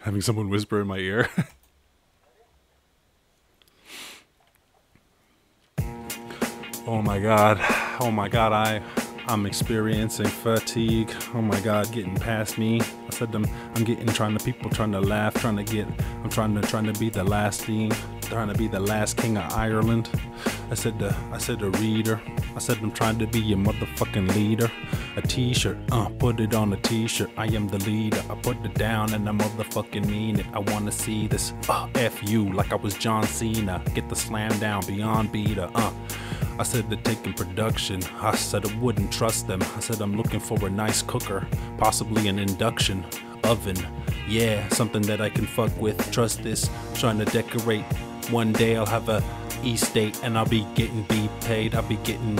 having 0.00 0.20
someone 0.20 0.50
whisper 0.50 0.80
in 0.82 0.86
my 0.88 0.98
ear. 0.98 1.30
oh 6.86 7.00
my 7.00 7.18
god! 7.18 7.58
Oh 8.00 8.10
my 8.10 8.28
god! 8.28 8.52
I 8.52 8.82
I'm 9.28 9.44
experiencing 9.46 10.26
fatigue. 10.26 11.10
Oh 11.34 11.42
my 11.42 11.58
God, 11.60 11.90
getting 11.92 12.14
past 12.14 12.58
me. 12.58 12.80
I 12.80 13.10
said 13.10 13.34
I'm, 13.34 13.46
I'm 13.74 13.84
getting 13.84 14.06
trying 14.06 14.36
to 14.36 14.44
people 14.44 14.70
trying 14.70 14.92
to 14.92 15.00
laugh, 15.00 15.34
trying 15.34 15.56
to 15.56 15.64
get. 15.64 15.88
I'm 16.22 16.30
trying 16.30 16.54
to 16.60 16.62
trying 16.68 16.92
to 16.92 17.00
be 17.00 17.08
the 17.08 17.24
last 17.24 17.64
king, 17.64 17.90
trying 18.20 18.48
to 18.48 18.54
be 18.54 18.68
the 18.68 18.80
last 18.80 19.16
king 19.16 19.36
of 19.38 19.50
Ireland. 19.52 20.10
I 20.70 20.74
said 20.74 20.98
the 20.98 21.14
I 21.32 21.38
said 21.38 21.60
the 21.60 21.70
reader. 21.70 22.20
I 22.54 22.58
said 22.58 22.78
I'm 22.82 22.90
trying 22.90 23.18
to 23.20 23.26
be 23.26 23.40
your 23.40 23.58
motherfucking 23.58 24.34
leader. 24.34 24.70
A 25.16 25.22
T-shirt, 25.22 25.78
uh, 25.92 26.08
put 26.08 26.40
it 26.40 26.54
on 26.54 26.72
a 26.72 26.76
T-shirt. 26.76 27.30
I 27.36 27.46
am 27.46 27.68
the 27.68 27.78
leader. 27.78 28.22
I 28.28 28.34
put 28.34 28.64
it 28.64 28.74
down 28.74 29.14
and 29.14 29.28
I 29.28 29.32
motherfucking 29.32 30.06
mean 30.06 30.40
it. 30.40 30.46
I 30.52 30.58
wanna 30.58 30.92
see 30.92 31.28
this. 31.28 31.52
Uh, 31.68 31.88
F 31.94 32.28
you 32.28 32.52
like 32.52 32.72
I 32.72 32.76
was 32.76 32.94
John 32.94 33.24
Cena. 33.24 33.82
Get 33.94 34.08
the 34.08 34.16
slam 34.16 34.58
down 34.58 34.84
beyond 34.86 35.32
beater. 35.32 35.70
Uh. 35.74 35.92
I 36.58 36.62
said 36.62 36.88
they're 36.88 36.98
taking 37.02 37.34
production. 37.34 38.02
I 38.18 38.34
said 38.34 38.64
I 38.64 38.74
wouldn't 38.78 39.12
trust 39.12 39.46
them. 39.46 39.62
I 39.62 39.80
said 39.80 40.00
I'm 40.00 40.16
looking 40.16 40.40
for 40.40 40.66
a 40.66 40.70
nice 40.70 41.02
cooker, 41.02 41.46
possibly 41.76 42.28
an 42.28 42.38
induction 42.38 43.04
oven. 43.46 43.76
Yeah, 44.28 44.66
something 44.68 45.02
that 45.02 45.20
I 45.20 45.30
can 45.30 45.46
fuck 45.46 45.70
with. 45.80 46.10
Trust 46.10 46.42
this. 46.42 46.68
Trying 46.94 47.18
to 47.18 47.24
decorate. 47.26 47.84
One 48.30 48.52
day 48.52 48.76
I'll 48.76 48.86
have 48.86 49.08
a 49.08 49.22
East 49.62 49.94
date 49.94 50.20
and 50.22 50.36
I'll 50.36 50.46
be 50.46 50.66
getting 50.74 51.02
be 51.04 51.28
paid. 51.42 51.74
I'll 51.74 51.82
be 51.82 51.96
getting 51.96 52.38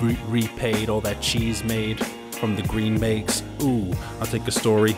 re- 0.00 0.18
repaid 0.28 0.88
all 0.88 1.00
that 1.02 1.20
cheese 1.20 1.62
made 1.64 2.04
from 2.34 2.56
the 2.56 2.62
green 2.62 2.98
makes. 2.98 3.42
Ooh, 3.62 3.92
I'll 4.20 4.26
take 4.26 4.46
a 4.46 4.50
story. 4.50 4.96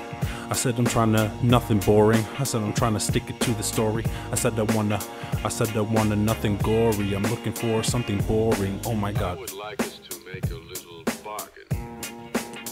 I 0.49 0.55
said 0.55 0.79
I'm 0.79 0.85
trying 0.85 1.13
to 1.13 1.31
nothing 1.43 1.81
boring. 1.81 2.25
I 2.39 2.45
said 2.45 2.63
I'm 2.63 2.73
trying 2.73 2.95
to 2.95 3.01
stick 3.01 3.29
it 3.29 3.41
to 3.41 3.51
the 3.53 3.63
story. 3.63 4.05
I 4.31 4.37
said 4.37 4.59
I 4.59 4.63
wanna 4.63 5.01
I 5.45 5.49
said 5.49 5.77
I 5.77 5.81
wanna 5.81 6.17
nothing 6.17 6.57
gory. 6.59 7.15
I'm 7.15 7.25
looking 7.25 7.53
for 7.53 7.83
something 7.83 8.19
boring. 8.23 8.81
Oh 8.87 8.95
my 8.95 9.13
god. 9.13 9.39
Like 9.53 9.81
us 9.81 9.99
to 10.09 10.19
make 10.33 10.49
a 10.51 10.55
little 10.55 11.03
bargain. 11.25 12.01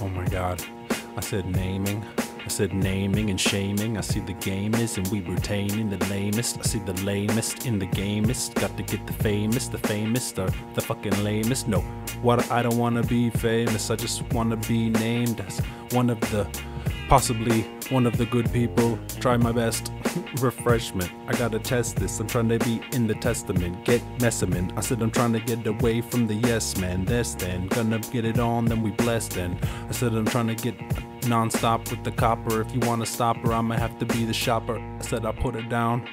Oh 0.01 0.09
my 0.09 0.27
god. 0.27 0.63
I 1.17 1.21
said 1.21 1.47
naming. 1.47 2.05
I 2.45 2.49
said 2.49 2.75
naming 2.75 3.31
and 3.31 3.41
shaming. 3.41 3.97
I 3.97 4.03
see 4.03 4.21
the 4.21 4.35
game 4.35 4.75
is 4.75 4.99
and 4.99 5.09
we 5.09 5.23
retaining 5.23 5.89
the 5.89 5.97
lamest. 6.07 6.59
I 6.59 6.63
see 6.63 6.79
the 6.81 6.93
lamest 7.03 7.67
in 7.67 7.79
the 7.79 7.87
gamest. 7.87 8.55
Got 8.57 8.77
to 8.77 8.83
get 8.83 9.07
the 9.07 9.15
famous, 9.15 9.69
the 9.69 9.79
famous, 9.79 10.31
the, 10.33 10.55
the 10.75 10.83
fucking 10.83 11.25
lamest. 11.25 11.69
No, 11.69 11.81
what 12.21 12.51
I 12.51 12.63
don't 12.63 12.77
wanna 12.77 13.03
be 13.03 13.31
famous. 13.31 13.91
I 13.91 13.97
just 13.97 14.31
wanna 14.35 14.57
be 14.57 14.91
named 14.91 15.41
as 15.41 15.59
one 15.93 16.11
of 16.11 16.21
the 16.31 16.47
possibly 17.09 17.63
one 17.91 18.07
of 18.07 18.17
the 18.17 18.27
good 18.27 18.53
people. 18.53 18.99
Try 19.21 19.37
my 19.37 19.53
best. 19.53 19.93
Refreshment. 20.41 21.11
I 21.27 21.33
gotta 21.33 21.59
test 21.59 21.97
this. 21.97 22.21
I'm 22.21 22.27
trying 22.27 22.49
to 22.49 22.59
be 22.59 22.81
in 22.93 23.07
the 23.07 23.15
testament. 23.15 23.85
Get 23.85 24.01
messamin. 24.19 24.77
I 24.77 24.81
said 24.81 25.03
I'm 25.03 25.11
trying 25.11 25.33
to 25.33 25.41
get 25.41 25.67
away 25.67 26.01
from 26.01 26.27
the 26.27 26.35
yes 26.35 26.77
man. 26.77 27.05
This 27.05 27.35
then. 27.35 27.69
Gonna 27.69 27.99
get 27.99 28.25
it 28.25 28.39
on, 28.39 28.67
then 28.67 28.83
we 28.83 28.91
blessed 28.93 29.33
then. 29.33 29.59
I 29.89 29.93
said 29.93 30.15
I'm 30.15 30.27
trying 30.27 30.49
to 30.49 30.55
get 30.55 30.75
non-stop 31.29 31.91
with 31.91 32.05
the 32.05 32.13
copper. 32.13 32.61
If 32.61 32.75
you 32.75 32.81
wanna 32.81 33.07
stop 33.07 33.37
her, 33.39 33.53
I'ma 33.53 33.77
have 33.77 33.99
to 33.99 34.07
be 34.07 34.25
the 34.25 34.35
shopper. 34.35 34.79
I 34.79 35.03
said 35.03 35.27
I 35.27 35.33
put 35.33 35.57
it 35.57 35.69
down. 35.69 36.09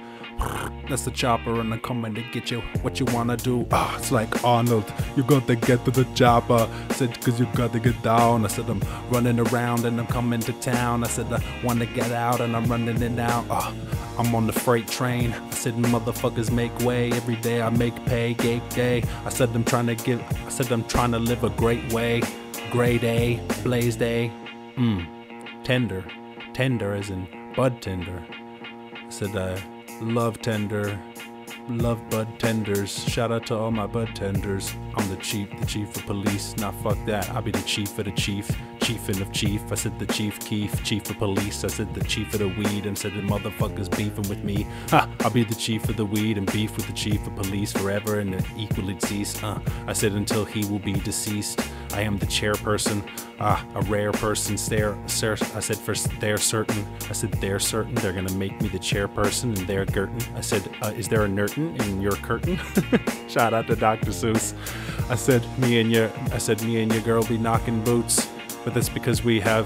That's 0.90 1.06
the 1.06 1.12
chopper, 1.12 1.60
and 1.62 1.74
I'm 1.74 1.80
coming 1.80 2.14
to 2.16 2.22
get 2.34 2.52
you. 2.52 2.60
What 2.82 3.00
you 3.00 3.06
wanna 3.08 3.38
do? 3.38 3.66
Ah, 3.72 3.98
it's 3.98 4.12
like 4.12 4.44
Arnold. 4.44 4.92
You 5.16 5.24
got 5.24 5.48
to 5.48 5.56
get 5.56 5.86
to 5.86 5.92
the 5.92 6.04
chopper. 6.16 6.68
I 6.90 6.94
said, 6.94 7.20
cause 7.22 7.40
you 7.40 7.46
got 7.56 7.72
to 7.74 7.80
get 7.80 8.02
down. 8.02 8.44
I 8.44 8.50
said, 8.50 8.70
I'm 8.70 8.82
running 9.10 9.40
around 9.40 9.86
and 9.86 10.00
I'm 10.00 10.08
coming 10.08 10.42
to 10.42 10.54
town. 10.54 11.06
I 11.06 11.08
said, 11.08 11.32
I 11.32 11.42
wanna 11.64 11.86
get 11.86 12.12
out 12.12 12.42
and 12.42 12.58
I'm 12.58 12.66
running 12.66 13.02
it 13.02 13.20
out. 13.20 13.46
Ah, 13.50 13.74
I'm 14.20 14.36
on 14.36 14.48
the 14.48 14.54
freight 14.54 14.88
train. 14.88 15.32
I 15.32 15.50
said, 15.52 15.76
motherfuckers 15.76 16.52
make 16.52 16.78
way. 16.80 17.12
Every 17.14 17.38
day 17.38 17.62
I 17.62 17.70
make 17.70 17.96
pay, 18.06 18.34
gate 18.34 18.70
day. 18.72 19.04
I 19.26 19.30
said, 19.30 19.50
I'm 19.56 19.64
trying 19.64 19.88
to 19.88 19.96
give, 19.96 20.22
I 20.46 20.50
said, 20.50 20.72
I'm 20.72 20.84
trying 20.86 21.12
to 21.12 21.20
live 21.20 21.46
a 21.46 21.50
great 21.52 21.94
way. 21.94 22.22
Grade 22.70 23.04
A, 23.06 23.40
blaze 23.64 23.96
day. 23.96 24.30
Mmm, 24.76 25.08
tender. 25.64 26.04
Tender 26.54 26.94
as 26.94 27.10
in 27.10 27.28
bud 27.56 27.82
tender. 27.82 28.22
I 28.32 29.10
said, 29.10 29.36
uh, 29.36 29.58
love 30.02 30.42
tender, 30.42 31.00
love 31.78 32.10
bud 32.10 32.28
tenders. 32.40 33.04
Shout 33.06 33.32
out 33.32 33.46
to 33.48 33.58
all 33.58 33.72
my 33.72 33.88
bud 33.88 34.16
tenders. 34.16 34.74
I'm 34.96 35.10
the 35.10 35.18
chief, 35.18 35.48
the 35.60 35.66
chief 35.66 35.96
of 35.96 36.06
police. 36.06 36.56
Nah, 36.58 36.72
fuck 36.72 36.98
that. 37.06 37.30
I'll 37.30 37.42
be 37.42 37.52
the 37.52 37.62
chief 37.62 37.98
of 38.00 38.06
the 38.06 38.12
chief, 38.12 38.50
chiefin' 38.82 39.22
of 39.22 39.32
chief. 39.32 39.62
I 39.72 39.76
said 39.76 39.98
the 40.00 40.06
chief 40.08 40.40
keef, 40.40 40.84
chief 40.84 41.10
of 41.10 41.18
police. 41.18 41.64
I 41.64 41.68
said 41.68 41.94
the 41.94 42.04
chief 42.04 42.34
of 42.34 42.40
the 42.40 42.48
weed 42.48 42.86
and 42.86 42.98
said 42.98 43.14
the 43.14 43.22
motherfuckers 43.22 43.96
beefing 43.96 44.28
with 44.28 44.44
me. 44.44 44.68
Ha! 44.90 45.08
I'll 45.22 45.32
be 45.32 45.44
the 45.44 45.56
chief 45.56 45.88
of 45.90 45.98
the 45.98 46.06
weed 46.06 46.38
and 46.38 46.52
beef 46.52 46.76
with 46.76 46.88
the 46.88 46.94
chief 46.94 47.26
of 47.28 47.36
police 47.36 47.72
forever 47.72 48.20
and 48.20 48.44
equally 48.58 48.98
cease. 49.00 49.42
Uh, 49.44 49.60
I 49.88 49.94
said 49.94 50.14
until 50.14 50.46
he 50.46 50.66
will 50.66 50.80
be 50.80 50.94
deceased. 50.94 51.62
I 51.94 52.02
am 52.02 52.18
the 52.18 52.26
chairperson. 52.26 53.08
Ah, 53.40 53.66
a 53.76 53.82
rare 53.84 54.12
person. 54.12 54.58
Stare, 54.58 54.98
stare. 55.08 55.38
I 55.56 55.60
said 55.60 55.78
first 55.78 56.10
they're 56.20 56.38
certain. 56.38 56.86
I 57.10 57.14
said 57.14 57.32
they're 57.34 57.60
certain. 57.60 57.96
They're 57.96 58.14
gonna 58.14 58.34
make 58.34 58.60
me 58.62 58.70
the 58.70 58.80
chairperson, 58.80 59.58
and 59.58 59.68
they're 59.68 59.86
Gertin. 59.86 60.36
I 60.36 60.42
said, 60.42 60.64
uh, 60.82 60.94
is 60.96 61.08
there 61.08 61.26
a 61.26 61.28
Nerton 61.28 61.61
in 61.70 62.02
your 62.02 62.14
curtain? 62.14 62.60
Shout 63.28 63.54
out 63.54 63.68
to 63.68 63.76
Dr. 63.76 64.12
Seuss. 64.12 64.54
I 65.10 65.16
said 65.16 65.46
me 65.60 65.80
and 65.80 65.92
your. 65.92 66.12
I 66.32 66.38
said 66.38 66.62
me 66.64 66.82
and 66.82 66.92
your 66.92 67.02
girl 67.02 67.24
be 67.24 67.38
knocking 67.38 67.84
boots, 67.84 68.28
but 68.64 68.74
that's 68.74 68.90
because 68.90 69.24
we 69.24 69.40
have 69.40 69.66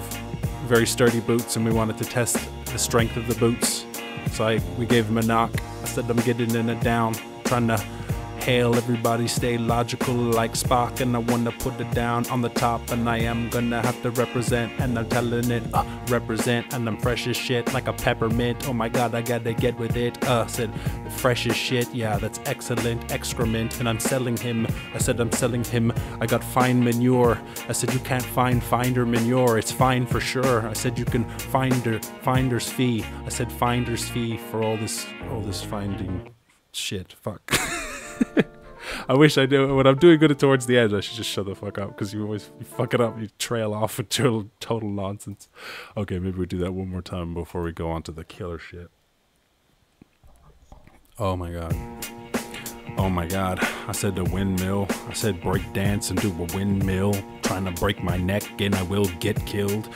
very 0.66 0.86
sturdy 0.86 1.20
boots, 1.20 1.56
and 1.56 1.66
we 1.66 1.72
wanted 1.72 1.98
to 2.00 2.06
test 2.06 2.38
the 2.66 2.78
strength 2.80 3.18
of 3.18 3.28
the 3.28 3.36
boots. 3.36 3.86
So 4.32 4.48
I 4.48 4.60
we 4.78 4.86
gave 4.86 5.08
him 5.08 5.18
a 5.18 5.24
knock. 5.24 5.52
I 5.84 5.86
said 5.86 6.10
I'm 6.10 6.18
getting 6.18 6.54
in 6.56 6.70
it 6.70 6.82
down, 6.82 7.16
trying 7.46 7.68
to 7.68 7.84
Hail, 8.46 8.76
everybody 8.76 9.28
stay 9.28 9.58
logical 9.58 10.14
like 10.14 10.54
Spock, 10.54 11.02
and 11.02 11.16
I 11.16 11.18
wanna 11.18 11.52
put 11.52 11.82
it 11.82 11.90
down 11.96 12.28
on 12.30 12.44
the 12.44 12.50
top, 12.50 12.92
and 12.92 13.10
I 13.10 13.18
am 13.18 13.50
gonna 13.50 13.82
have 13.82 14.00
to 14.04 14.12
represent, 14.12 14.72
and 14.78 15.00
I'm 15.00 15.10
telling 15.10 15.50
it, 15.50 15.64
uh, 15.74 15.84
represent, 16.10 16.72
and 16.72 16.88
I'm 16.88 16.98
fresh 16.98 17.26
as 17.26 17.36
shit 17.36 17.74
like 17.74 17.88
a 17.88 17.94
peppermint. 17.94 18.70
Oh 18.70 18.74
my 18.74 18.88
god, 18.88 19.16
I 19.16 19.24
gotta 19.24 19.52
get 19.54 19.76
with 19.80 19.98
it. 19.98 20.24
Uh, 20.28 20.46
said 20.46 20.72
fresh 21.10 21.48
as 21.48 21.56
shit, 21.56 21.92
yeah, 21.92 22.20
that's 22.20 22.40
excellent 22.46 23.12
excrement, 23.12 23.80
and 23.80 23.90
I'm 23.90 24.00
selling 24.00 24.38
him. 24.38 24.68
I 24.94 25.00
said 25.00 25.20
I'm 25.20 25.32
selling 25.32 25.64
him. 25.64 25.92
I 26.22 26.28
got 26.28 26.44
fine 26.44 26.84
manure. 26.84 27.42
I 27.68 27.72
said 27.72 27.96
you 27.96 28.00
can't 28.02 28.30
find 28.40 28.64
finder 28.64 29.08
manure. 29.08 29.58
It's 29.58 29.72
fine 29.72 30.06
for 30.06 30.20
sure. 30.20 30.68
I 30.68 30.74
said 30.74 31.00
you 31.00 31.06
can 31.06 31.28
finder 31.40 32.00
finder's 32.22 32.70
fee. 32.70 33.04
I 33.26 33.30
said 33.30 33.52
finder's 33.52 34.08
fee 34.08 34.38
for 34.38 34.62
all 34.62 34.78
this 34.78 35.08
all 35.32 35.42
this 35.42 35.64
finding 35.64 36.30
shit. 36.72 37.16
Fuck. 37.24 37.42
I 39.08 39.14
wish 39.14 39.38
I 39.38 39.46
knew 39.46 39.76
when 39.76 39.86
I'm 39.86 39.98
doing 39.98 40.20
good 40.20 40.38
towards 40.40 40.66
the 40.66 40.78
end. 40.78 40.96
I 40.96 41.00
should 41.00 41.16
just 41.16 41.30
shut 41.30 41.46
the 41.46 41.56
fuck 41.56 41.78
up 41.78 41.90
because 41.90 42.14
you 42.14 42.24
always 42.24 42.50
you 42.60 42.66
fuck 42.66 42.94
it 42.94 43.02
up. 43.02 43.20
You 43.20 43.28
trail 43.38 43.74
off 43.74 43.98
with 43.98 44.10
total 44.10 44.50
total 44.60 44.90
nonsense. 44.90 45.48
Okay, 45.96 46.18
maybe 46.20 46.40
we 46.40 46.46
do 46.46 46.58
that 46.60 46.74
one 46.74 46.90
more 46.90 47.02
time 47.02 47.34
before 47.34 47.62
we 47.62 47.72
go 47.72 47.90
on 47.90 48.04
to 48.04 48.12
the 48.12 48.24
killer 48.24 48.58
shit. 48.58 48.90
Oh 51.20 51.36
my 51.36 51.52
god. 51.52 51.76
Oh 52.98 53.10
my 53.10 53.26
god. 53.28 53.60
I 53.88 53.92
said 53.92 54.16
the 54.16 54.24
windmill. 54.24 54.88
I 55.08 55.14
said 55.14 55.42
break 55.42 55.72
dance 55.74 56.10
and 56.10 56.20
do 56.20 56.30
a 56.30 56.56
windmill. 56.56 57.14
Trying 57.44 57.66
to 57.66 57.72
break 57.72 58.04
my 58.04 58.18
neck 58.18 58.44
and 58.60 58.74
I 58.74 58.84
will 58.84 59.06
get 59.20 59.46
killed. 59.46 59.88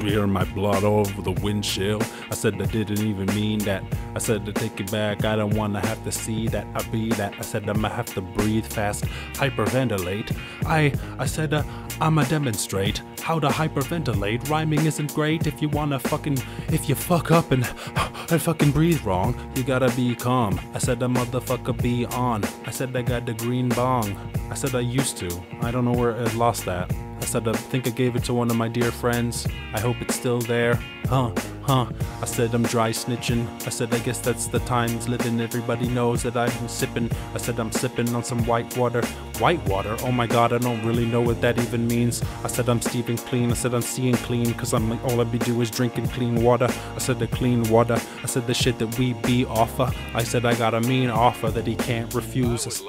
Spear 0.00 0.26
my 0.26 0.44
blood 0.44 0.82
over 0.82 1.20
the 1.20 1.32
windshield. 1.42 2.02
I 2.30 2.34
said 2.34 2.54
I 2.54 2.64
didn't 2.64 3.00
even 3.00 3.26
mean 3.34 3.58
that. 3.60 3.84
I 4.14 4.18
said 4.18 4.46
to 4.46 4.52
take 4.52 4.80
it 4.80 4.90
back. 4.90 5.26
I 5.26 5.36
don't 5.36 5.54
wanna 5.54 5.80
have 5.80 6.02
to 6.04 6.10
see 6.10 6.48
that 6.48 6.66
I 6.74 6.82
be 6.84 7.10
that. 7.10 7.34
I 7.38 7.42
said 7.42 7.68
I'ma 7.68 7.90
have 7.90 8.06
to 8.14 8.22
breathe 8.22 8.64
fast, 8.64 9.04
hyperventilate. 9.34 10.34
I 10.64 10.94
I 11.18 11.26
said 11.26 11.52
uh, 11.52 11.64
I'ma 12.00 12.24
demonstrate 12.24 13.02
how 13.20 13.38
to 13.40 13.48
hyperventilate. 13.48 14.48
Rhyming 14.48 14.86
isn't 14.86 15.14
great 15.14 15.46
if 15.46 15.60
you 15.60 15.68
wanna 15.68 15.98
fucking 15.98 16.38
if 16.68 16.88
you 16.88 16.94
fuck 16.94 17.30
up 17.30 17.52
and 17.52 17.64
and 18.30 18.40
fucking 18.40 18.70
breathe 18.70 19.04
wrong. 19.04 19.34
You 19.54 19.64
gotta 19.64 19.94
be 19.94 20.14
calm. 20.14 20.58
I 20.72 20.78
said 20.78 20.98
the 20.98 21.08
motherfucker 21.08 21.76
be 21.82 22.06
on. 22.06 22.42
I 22.64 22.70
said 22.70 22.96
I 22.96 23.02
got 23.02 23.26
the 23.26 23.34
green 23.34 23.68
bong. 23.68 24.16
I 24.50 24.54
said 24.54 24.74
I 24.74 24.80
used 24.80 25.18
to. 25.18 25.28
I 25.60 25.70
don't 25.70 25.84
know 25.84 25.92
where 25.92 26.16
I 26.16 26.24
lost 26.32 26.64
that. 26.64 26.90
I 27.20 27.24
said 27.26 27.46
I 27.46 27.52
think 27.52 27.86
I 27.86 27.90
gave 27.90 28.16
it 28.16 28.24
to 28.24 28.34
one 28.34 28.50
of 28.50 28.56
my 28.56 28.68
dear 28.68 28.90
friends. 28.90 29.46
I 29.74 29.80
hope 29.80 29.89
it's 30.00 30.14
still 30.14 30.40
there. 30.40 30.74
Huh, 31.08 31.32
huh. 31.62 31.86
I 32.22 32.24
said 32.24 32.54
I'm 32.54 32.62
dry 32.62 32.90
snitching. 32.90 33.46
I 33.66 33.70
said 33.70 33.92
I 33.92 33.98
guess 33.98 34.18
that's 34.20 34.46
the 34.46 34.60
times 34.60 35.08
living. 35.08 35.40
Everybody 35.40 35.88
knows 35.88 36.22
that 36.22 36.36
I'm 36.36 36.68
sipping. 36.68 37.10
I 37.34 37.38
said 37.38 37.58
I'm 37.58 37.72
sipping 37.72 38.14
on 38.14 38.22
some 38.22 38.44
white 38.46 38.76
water. 38.76 39.02
White 39.38 39.64
water? 39.68 39.96
Oh 40.02 40.12
my 40.12 40.26
god, 40.26 40.52
I 40.52 40.58
don't 40.58 40.84
really 40.84 41.06
know 41.06 41.20
what 41.20 41.40
that 41.40 41.58
even 41.58 41.86
means. 41.86 42.22
I 42.44 42.48
said 42.48 42.68
I'm 42.68 42.80
Steven 42.80 43.16
clean. 43.16 43.50
I 43.50 43.54
said 43.54 43.74
I'm 43.74 43.82
seeing 43.82 44.14
clean 44.14 44.48
because 44.48 44.72
I'm 44.72 44.88
like, 44.88 45.02
all 45.04 45.20
I 45.20 45.24
be 45.24 45.38
do 45.38 45.60
is 45.60 45.70
drinking 45.70 46.08
clean 46.08 46.42
water. 46.42 46.68
I 46.94 46.98
said 46.98 47.18
the 47.18 47.26
clean 47.26 47.62
water. 47.64 48.00
I 48.22 48.26
said 48.26 48.46
the 48.46 48.54
shit 48.54 48.78
that 48.78 48.98
we 48.98 49.14
be 49.14 49.44
offer. 49.46 49.90
I 50.14 50.22
said 50.22 50.44
I 50.44 50.54
got 50.54 50.74
a 50.74 50.80
mean 50.80 51.10
offer 51.10 51.50
that 51.50 51.66
he 51.66 51.74
can't 51.76 52.12
refuse. 52.14 52.82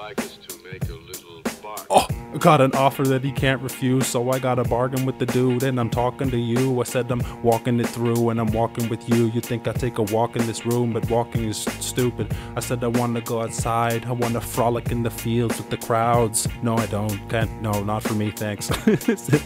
Oh, 1.94 2.08
got 2.40 2.62
an 2.62 2.74
offer 2.74 3.04
that 3.04 3.22
he 3.22 3.34
can't 3.34 3.62
refuse, 3.62 4.08
so 4.08 4.32
I 4.32 4.40
got 4.40 4.60
a 4.60 4.64
bargain 4.64 5.06
with 5.06 5.20
the 5.20 5.26
dude, 5.26 5.64
and 5.64 5.78
I'm 5.78 5.90
talking 5.90 6.32
to 6.32 6.38
you. 6.38 6.80
I 6.80 6.86
said 6.86 7.12
I'm 7.12 7.22
walking 7.44 7.82
it 7.82 7.88
through, 7.88 8.30
and 8.30 8.40
I'm 8.40 8.52
walking 8.54 8.88
with 8.88 9.10
you. 9.10 9.26
You 9.26 9.42
think 9.42 9.68
I 9.68 9.74
take 9.74 9.98
a 9.98 10.04
walk 10.04 10.38
in 10.38 10.48
this 10.48 10.66
room, 10.66 10.94
but 10.94 11.10
walking 11.10 11.50
is 11.50 11.58
stupid. 11.58 12.34
I 12.56 12.62
said 12.62 12.82
I 12.86 12.88
want 12.88 13.16
to 13.16 13.22
go 13.22 13.42
outside. 13.42 14.06
I 14.06 14.14
want 14.14 14.36
to 14.36 14.42
frolic 14.42 14.90
in 14.92 15.04
the 15.04 15.10
fields 15.10 15.58
with 15.58 15.70
the 15.70 15.78
crowds. 15.78 16.48
No, 16.64 16.78
I 16.78 16.86
don't. 16.86 17.18
Can't. 17.30 17.62
No, 17.62 17.84
not 17.84 18.04
for 18.04 18.14
me. 18.14 18.32
Thanks. 18.32 18.72
I 18.88 18.96
said, 18.96 19.44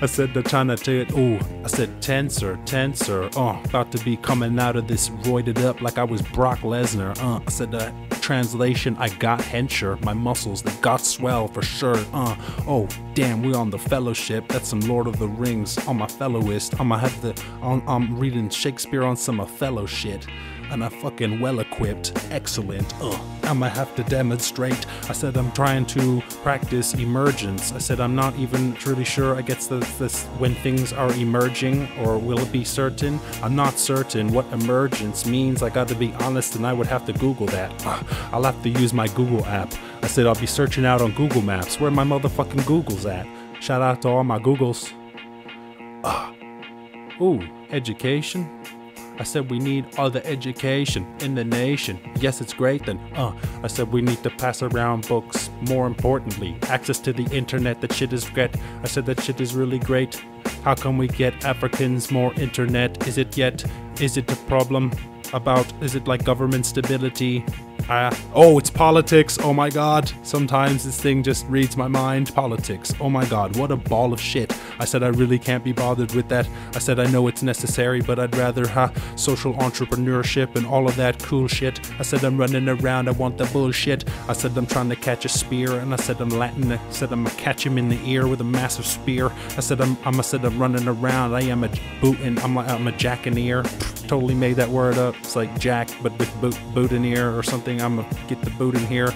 I 0.00 0.06
said 0.06 0.32
they're 0.32 0.42
trying 0.42 0.68
to 0.68 0.76
take. 0.76 1.12
Ooh, 1.12 1.38
I 1.62 1.66
said 1.66 2.00
tensor, 2.00 2.56
tensor. 2.66 3.30
Oh, 3.36 3.62
about 3.68 3.92
to 3.92 4.02
be 4.02 4.16
coming 4.16 4.58
out 4.58 4.76
of 4.76 4.88
this 4.88 5.10
roided 5.26 5.62
up 5.62 5.82
like 5.82 5.98
I 5.98 6.04
was 6.04 6.22
Brock 6.22 6.60
Lesnar. 6.60 7.18
Uh, 7.22 7.40
I 7.46 7.50
said 7.50 7.70
the 7.70 7.92
translation. 8.26 8.96
I 8.98 9.08
got 9.08 9.38
hencher. 9.38 10.02
My 10.04 10.12
muscles 10.12 10.60
they 10.60 10.72
got 10.80 11.00
swell 11.00 11.46
for 11.46 11.62
sure. 11.62 11.96
Uh, 12.12 12.34
oh 12.66 12.88
damn, 13.14 13.40
we 13.40 13.54
on 13.54 13.70
the 13.70 13.78
fellowship. 13.78 14.48
That's 14.48 14.68
some 14.68 14.80
Lord 14.80 15.06
of 15.06 15.20
the 15.20 15.28
Rings 15.28 15.78
on 15.86 15.98
my 15.98 16.08
fellowist. 16.08 16.80
I'ma 16.80 16.98
have 16.98 17.22
the. 17.22 17.40
I'm 17.62 18.18
reading 18.18 18.50
Shakespeare 18.50 19.04
on 19.04 19.16
some 19.16 19.38
Othello 19.38 19.86
shit. 19.86 20.26
And 20.70 20.84
I'm 20.84 20.90
fucking 20.90 21.40
well 21.40 21.60
equipped. 21.60 22.12
Excellent. 22.30 22.92
Uh, 23.00 23.18
I'ma 23.44 23.68
have 23.68 23.94
to 23.96 24.02
demonstrate. 24.04 24.86
I 25.08 25.12
said 25.12 25.36
I'm 25.36 25.52
trying 25.52 25.86
to 25.86 26.20
practice 26.42 26.94
emergence. 26.94 27.72
I 27.72 27.78
said 27.78 28.00
I'm 28.00 28.14
not 28.16 28.34
even 28.36 28.74
truly 28.74 29.04
sure. 29.04 29.36
I 29.36 29.42
guess 29.42 29.68
this, 29.68 29.98
this 29.98 30.24
when 30.38 30.54
things 30.56 30.92
are 30.92 31.12
emerging, 31.12 31.88
or 31.98 32.18
will 32.18 32.38
it 32.40 32.50
be 32.50 32.64
certain? 32.64 33.20
I'm 33.42 33.54
not 33.54 33.78
certain 33.78 34.32
what 34.32 34.46
emergence 34.52 35.24
means. 35.26 35.62
I 35.62 35.70
got 35.70 35.88
to 35.88 35.94
be 35.94 36.12
honest, 36.14 36.56
and 36.56 36.66
I 36.66 36.72
would 36.72 36.88
have 36.88 37.06
to 37.06 37.12
Google 37.12 37.46
that. 37.46 37.72
Uh, 37.86 38.02
I'll 38.32 38.42
have 38.42 38.60
to 38.64 38.68
use 38.68 38.92
my 38.92 39.06
Google 39.08 39.44
app. 39.46 39.72
I 40.02 40.08
said 40.08 40.26
I'll 40.26 40.34
be 40.34 40.46
searching 40.46 40.84
out 40.84 41.00
on 41.00 41.12
Google 41.12 41.42
Maps. 41.42 41.80
Where 41.80 41.90
my 41.90 42.04
motherfucking 42.04 42.66
Google's 42.66 43.06
at? 43.06 43.26
Shout 43.60 43.82
out 43.82 44.02
to 44.02 44.08
all 44.08 44.24
my 44.24 44.38
Googles. 44.38 44.92
Ah. 46.04 46.34
Ooh, 47.20 47.40
education. 47.70 48.48
I 49.18 49.24
said 49.24 49.50
we 49.50 49.58
need 49.58 49.90
the 49.92 50.22
education 50.24 51.06
in 51.20 51.34
the 51.34 51.44
nation. 51.44 51.98
Yes, 52.20 52.40
it's 52.40 52.52
great 52.52 52.86
then. 52.86 52.98
Uh, 53.14 53.32
I 53.62 53.66
said 53.66 53.92
we 53.92 54.02
need 54.02 54.22
to 54.22 54.30
pass 54.30 54.62
around 54.62 55.08
books. 55.08 55.50
More 55.68 55.86
importantly, 55.86 56.56
access 56.68 56.98
to 57.00 57.12
the 57.12 57.24
internet. 57.34 57.80
That 57.80 57.92
shit 57.92 58.12
is 58.12 58.28
great. 58.28 58.50
I 58.82 58.86
said 58.86 59.06
that 59.06 59.22
shit 59.22 59.40
is 59.40 59.54
really 59.54 59.78
great. 59.78 60.22
How 60.62 60.74
can 60.74 60.98
we 60.98 61.08
get 61.08 61.44
Africans 61.44 62.10
more 62.10 62.32
internet? 62.34 63.06
Is 63.06 63.18
it 63.18 63.36
yet? 63.36 63.64
Is 64.00 64.16
it 64.16 64.30
a 64.30 64.36
problem 64.46 64.92
about? 65.32 65.66
Is 65.82 65.94
it 65.94 66.06
like 66.06 66.24
government 66.24 66.66
stability? 66.66 67.44
Uh, 67.88 68.14
oh, 68.34 68.58
it's 68.58 68.70
politics. 68.70 69.38
Oh 69.40 69.52
my 69.52 69.70
god. 69.70 70.10
Sometimes 70.24 70.84
this 70.84 71.00
thing 71.00 71.22
just 71.22 71.46
reads 71.46 71.76
my 71.76 71.88
mind. 71.88 72.34
Politics. 72.34 72.92
Oh 73.00 73.10
my 73.10 73.24
god, 73.26 73.56
what 73.56 73.70
a 73.70 73.76
ball 73.76 74.12
of 74.12 74.20
shit. 74.20 74.55
I 74.78 74.84
said 74.84 75.02
I 75.02 75.08
really 75.08 75.38
can't 75.38 75.64
be 75.64 75.72
bothered 75.72 76.14
with 76.14 76.28
that. 76.28 76.48
I 76.74 76.78
said 76.78 76.98
I 76.98 77.06
know 77.06 77.28
it's 77.28 77.42
necessary, 77.42 78.00
but 78.00 78.18
I'd 78.18 78.36
rather 78.36 78.66
ha 78.66 78.92
social 79.16 79.54
entrepreneurship 79.54 80.56
and 80.56 80.66
all 80.66 80.88
of 80.88 80.96
that 80.96 81.22
cool 81.22 81.48
shit. 81.48 81.80
I 81.98 82.02
said 82.02 82.24
I'm 82.24 82.38
running 82.38 82.68
around, 82.68 83.08
I 83.08 83.12
want 83.12 83.38
the 83.38 83.46
bullshit. 83.46 84.04
I 84.28 84.32
said 84.32 84.56
I'm 84.56 84.66
trying 84.66 84.88
to 84.90 84.96
catch 84.96 85.24
a 85.24 85.28
spear, 85.28 85.72
and 85.80 85.92
I 85.92 85.96
said 85.96 86.20
I'm 86.20 86.30
Latin. 86.30 86.72
I 86.72 86.90
said 86.90 87.12
I'm 87.12 87.24
gonna 87.24 87.36
catch 87.36 87.64
him 87.64 87.78
in 87.78 87.88
the 87.88 88.00
ear 88.08 88.26
with 88.26 88.40
a 88.40 88.44
massive 88.44 88.86
spear. 88.86 89.30
I 89.56 89.60
said 89.60 89.80
I'm, 89.80 89.96
I'm 90.04 90.18
I 90.18 90.22
said 90.22 90.44
I'm 90.44 90.58
running 90.58 90.88
around. 90.88 91.34
I 91.34 91.42
am 91.42 91.64
a 91.64 91.68
bootin'. 92.00 92.38
I'm 92.42 92.54
like 92.54 92.68
I'm 92.68 92.86
a 92.86 92.92
jackaneer. 92.92 93.62
Totally 94.08 94.34
made 94.34 94.56
that 94.56 94.68
word 94.68 94.98
up. 94.98 95.16
It's 95.16 95.36
like 95.36 95.58
Jack, 95.58 95.88
but 96.02 96.16
with 96.18 96.32
boot, 96.40 96.54
bootineer 96.74 97.36
or 97.36 97.42
something. 97.42 97.80
I'm 97.80 97.96
gonna 97.96 98.08
get 98.28 98.40
the 98.42 98.50
boot 98.50 98.74
in 98.74 98.86
here. 98.86 99.12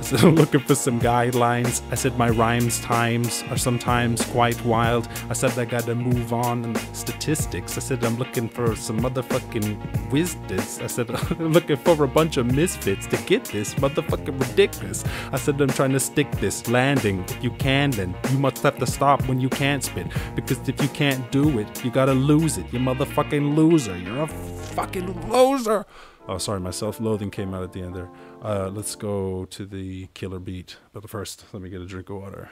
I 0.00 0.02
said 0.02 0.20
I'm 0.24 0.34
looking 0.34 0.60
for 0.60 0.74
some 0.74 0.98
guidelines. 0.98 1.82
I 1.92 1.94
said 1.94 2.16
my 2.16 2.30
rhymes 2.30 2.80
times 2.80 3.44
are 3.50 3.58
sometimes 3.58 4.24
quite 4.24 4.58
wild. 4.64 5.06
I 5.28 5.34
said 5.34 5.58
I 5.58 5.66
gotta 5.66 5.94
move 5.94 6.32
on 6.32 6.64
and 6.64 6.78
statistics. 6.96 7.76
I 7.76 7.80
said 7.80 8.02
I'm 8.02 8.16
looking 8.16 8.48
for 8.48 8.74
some 8.74 9.00
motherfucking 9.00 10.10
wisdoms. 10.10 10.80
I 10.80 10.86
said 10.86 11.10
I'm 11.38 11.52
looking 11.52 11.76
for 11.76 12.02
a 12.02 12.08
bunch 12.08 12.38
of 12.38 12.46
misfits 12.46 13.06
to 13.08 13.18
get 13.24 13.44
this 13.44 13.74
motherfucking 13.74 14.40
ridiculous. 14.40 15.04
I 15.32 15.36
said 15.36 15.60
I'm 15.60 15.68
trying 15.68 15.92
to 15.92 16.00
stick 16.00 16.30
this 16.32 16.66
landing. 16.66 17.22
If 17.28 17.44
you 17.44 17.50
can, 17.50 17.90
then 17.90 18.16
you 18.30 18.38
must 18.38 18.62
have 18.62 18.78
to 18.78 18.86
stop 18.86 19.28
when 19.28 19.38
you 19.38 19.50
can't 19.50 19.84
spit. 19.84 20.06
Because 20.34 20.66
if 20.66 20.80
you 20.80 20.88
can't 20.88 21.30
do 21.30 21.58
it, 21.58 21.84
you 21.84 21.90
gotta 21.90 22.14
lose 22.14 22.56
it. 22.56 22.64
You 22.72 22.78
motherfucking 22.78 23.54
loser. 23.54 23.98
You're 23.98 24.22
a 24.22 24.28
fucking 24.28 25.28
loser. 25.28 25.84
Oh, 26.28 26.38
sorry, 26.38 26.60
my 26.60 26.70
self-loathing 26.70 27.30
came 27.30 27.54
out 27.54 27.64
at 27.64 27.72
the 27.72 27.82
end 27.82 27.96
there. 27.96 28.08
Uh, 28.42 28.70
let's 28.72 28.94
go 28.94 29.44
to 29.46 29.66
the 29.66 30.06
killer 30.14 30.38
beat. 30.38 30.76
But 30.92 31.08
first, 31.08 31.44
let 31.52 31.62
me 31.62 31.68
get 31.68 31.82
a 31.82 31.86
drink 31.86 32.08
of 32.08 32.16
water. 32.16 32.50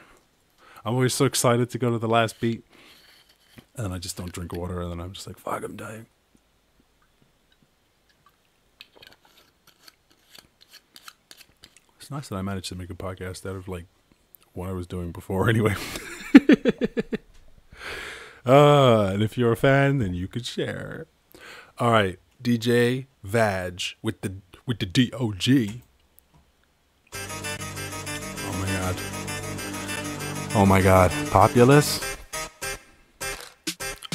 I'm 0.84 0.94
always 0.94 1.14
so 1.14 1.24
excited 1.24 1.70
to 1.70 1.78
go 1.78 1.90
to 1.90 1.98
the 1.98 2.08
last 2.08 2.40
beat, 2.40 2.64
and 3.74 3.92
I 3.92 3.98
just 3.98 4.16
don't 4.16 4.32
drink 4.32 4.52
water, 4.52 4.80
and 4.80 4.90
then 4.90 5.00
I'm 5.00 5.12
just 5.12 5.26
like, 5.26 5.38
fuck, 5.38 5.64
I'm 5.64 5.76
dying. 5.76 6.06
It's 11.98 12.10
nice 12.10 12.28
that 12.28 12.36
I 12.36 12.42
managed 12.42 12.68
to 12.68 12.74
make 12.74 12.90
a 12.90 12.94
podcast 12.94 13.48
out 13.48 13.56
of 13.56 13.66
like 13.66 13.86
what 14.52 14.68
I 14.68 14.72
was 14.72 14.86
doing 14.86 15.10
before, 15.10 15.48
anyway. 15.50 15.74
uh, 18.46 19.10
and 19.12 19.22
if 19.22 19.36
you're 19.38 19.52
a 19.52 19.56
fan, 19.56 19.98
then 19.98 20.14
you 20.14 20.28
could 20.28 20.46
share. 20.46 21.06
All 21.78 21.90
right, 21.90 22.18
DJ 22.42 23.06
Vag 23.22 23.82
with 24.02 24.20
the 24.20 24.36
with 24.68 24.78
the 24.78 24.86
DOG. 24.86 25.80
Oh 27.14 28.58
my 28.60 28.66
god. 28.66 28.96
Oh 30.54 30.66
my 30.66 30.82
god. 30.82 31.10
Populous? 31.30 32.04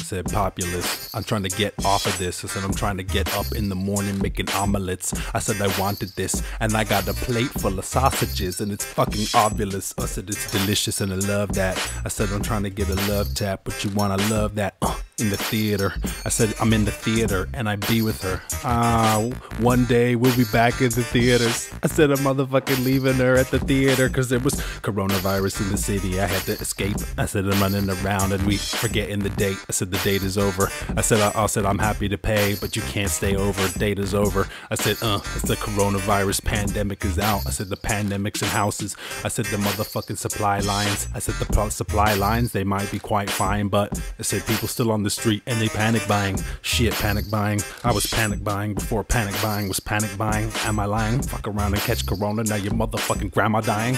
said 0.04 0.26
populist. 0.26 1.16
I'm 1.16 1.24
trying 1.24 1.42
to 1.44 1.48
get 1.48 1.74
off 1.84 2.06
of 2.06 2.16
this. 2.18 2.44
I 2.44 2.48
said 2.48 2.62
I'm 2.62 2.74
trying 2.74 2.98
to 2.98 3.02
get 3.02 3.34
up 3.36 3.46
in 3.52 3.70
the 3.70 3.74
morning 3.74 4.20
making 4.20 4.50
omelets. 4.50 5.14
I 5.34 5.38
said 5.38 5.60
I 5.60 5.80
wanted 5.80 6.10
this, 6.10 6.42
and 6.60 6.76
I 6.76 6.84
got 6.84 7.08
a 7.08 7.14
plate 7.14 7.48
full 7.48 7.78
of 7.78 7.84
sausages, 7.84 8.60
and 8.60 8.70
it's 8.70 8.84
fucking 8.84 9.26
obvious. 9.34 9.94
I 9.98 10.04
said 10.04 10.28
it's 10.28 10.52
delicious, 10.52 11.00
and 11.00 11.10
I 11.10 11.16
love 11.16 11.54
that. 11.54 11.78
I 12.04 12.08
said 12.08 12.28
I'm 12.30 12.42
trying 12.42 12.64
to 12.64 12.70
get 12.70 12.90
a 12.90 12.96
love 13.10 13.34
tap, 13.34 13.62
but 13.64 13.82
you 13.82 13.90
wanna 13.90 14.18
love 14.28 14.54
that. 14.56 14.76
Uh, 14.82 15.00
in 15.18 15.30
the 15.30 15.36
theater. 15.36 15.92
I 16.24 16.28
said, 16.28 16.54
I'm 16.60 16.72
in 16.72 16.84
the 16.84 16.90
theater 16.90 17.48
and 17.54 17.68
I 17.68 17.76
be 17.76 18.02
with 18.02 18.20
her. 18.22 18.40
Ah, 18.64 19.22
one 19.60 19.84
day 19.84 20.16
we'll 20.16 20.36
be 20.36 20.44
back 20.52 20.80
in 20.80 20.90
the 20.90 21.04
theaters. 21.04 21.70
I 21.82 21.86
said, 21.86 22.10
I'm 22.10 22.18
motherfucking 22.18 22.84
leaving 22.84 23.14
her 23.14 23.36
at 23.36 23.48
the 23.48 23.60
theater 23.60 24.08
because 24.08 24.28
there 24.28 24.40
was 24.40 24.54
coronavirus 24.82 25.62
in 25.62 25.70
the 25.70 25.78
city. 25.78 26.20
I 26.20 26.26
had 26.26 26.42
to 26.42 26.52
escape. 26.52 26.96
I 27.16 27.26
said, 27.26 27.44
I'm 27.46 27.60
running 27.60 27.88
around 27.88 28.32
and 28.32 28.44
we 28.44 28.56
forgetting 28.56 29.20
the 29.20 29.30
date. 29.30 29.58
I 29.68 29.72
said, 29.72 29.92
the 29.92 29.98
date 29.98 30.22
is 30.22 30.36
over. 30.36 30.68
I 30.96 31.00
said, 31.00 31.20
I, 31.20 31.42
I 31.42 31.46
said, 31.46 31.64
I'm 31.64 31.78
happy 31.78 32.08
to 32.08 32.18
pay, 32.18 32.56
but 32.60 32.74
you 32.74 32.82
can't 32.82 33.10
stay 33.10 33.36
over. 33.36 33.78
Date 33.78 34.00
is 34.00 34.14
over. 34.14 34.48
I 34.70 34.74
said, 34.74 34.96
uh, 35.00 35.20
it's 35.36 35.42
the 35.42 35.56
coronavirus 35.56 36.44
pandemic 36.44 37.04
is 37.04 37.18
out. 37.18 37.46
I 37.46 37.50
said, 37.50 37.68
the 37.68 37.76
pandemic's 37.76 38.42
in 38.42 38.48
houses. 38.48 38.96
I 39.24 39.28
said, 39.28 39.44
the 39.46 39.58
motherfucking 39.58 40.18
supply 40.18 40.58
lines. 40.60 41.08
I 41.14 41.20
said, 41.20 41.34
the 41.36 41.70
supply 41.70 42.14
lines, 42.14 42.50
they 42.50 42.64
might 42.64 42.90
be 42.90 42.98
quite 42.98 43.30
fine, 43.30 43.68
but 43.68 43.96
I 44.18 44.22
said, 44.22 44.44
people 44.46 44.66
still 44.66 44.90
on 44.90 45.03
the 45.04 45.10
street 45.10 45.42
and 45.46 45.60
they 45.60 45.68
panic 45.68 46.06
buying. 46.08 46.38
Shit, 46.62 46.92
panic 46.94 47.30
buying. 47.30 47.60
I 47.84 47.92
was 47.92 48.06
panic 48.06 48.42
buying 48.42 48.74
before 48.74 49.04
panic 49.04 49.34
buying 49.42 49.68
was 49.68 49.80
panic 49.80 50.16
buying. 50.16 50.50
Am 50.64 50.80
I 50.80 50.86
lying? 50.86 51.22
Fuck 51.22 51.46
around 51.46 51.74
and 51.74 51.82
catch 51.82 52.06
corona. 52.06 52.42
Now 52.44 52.56
your 52.56 52.72
motherfucking 52.72 53.32
grandma 53.32 53.60
dying. 53.60 53.96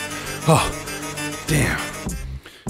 Oh, 0.48 0.66
damn. 1.46 1.80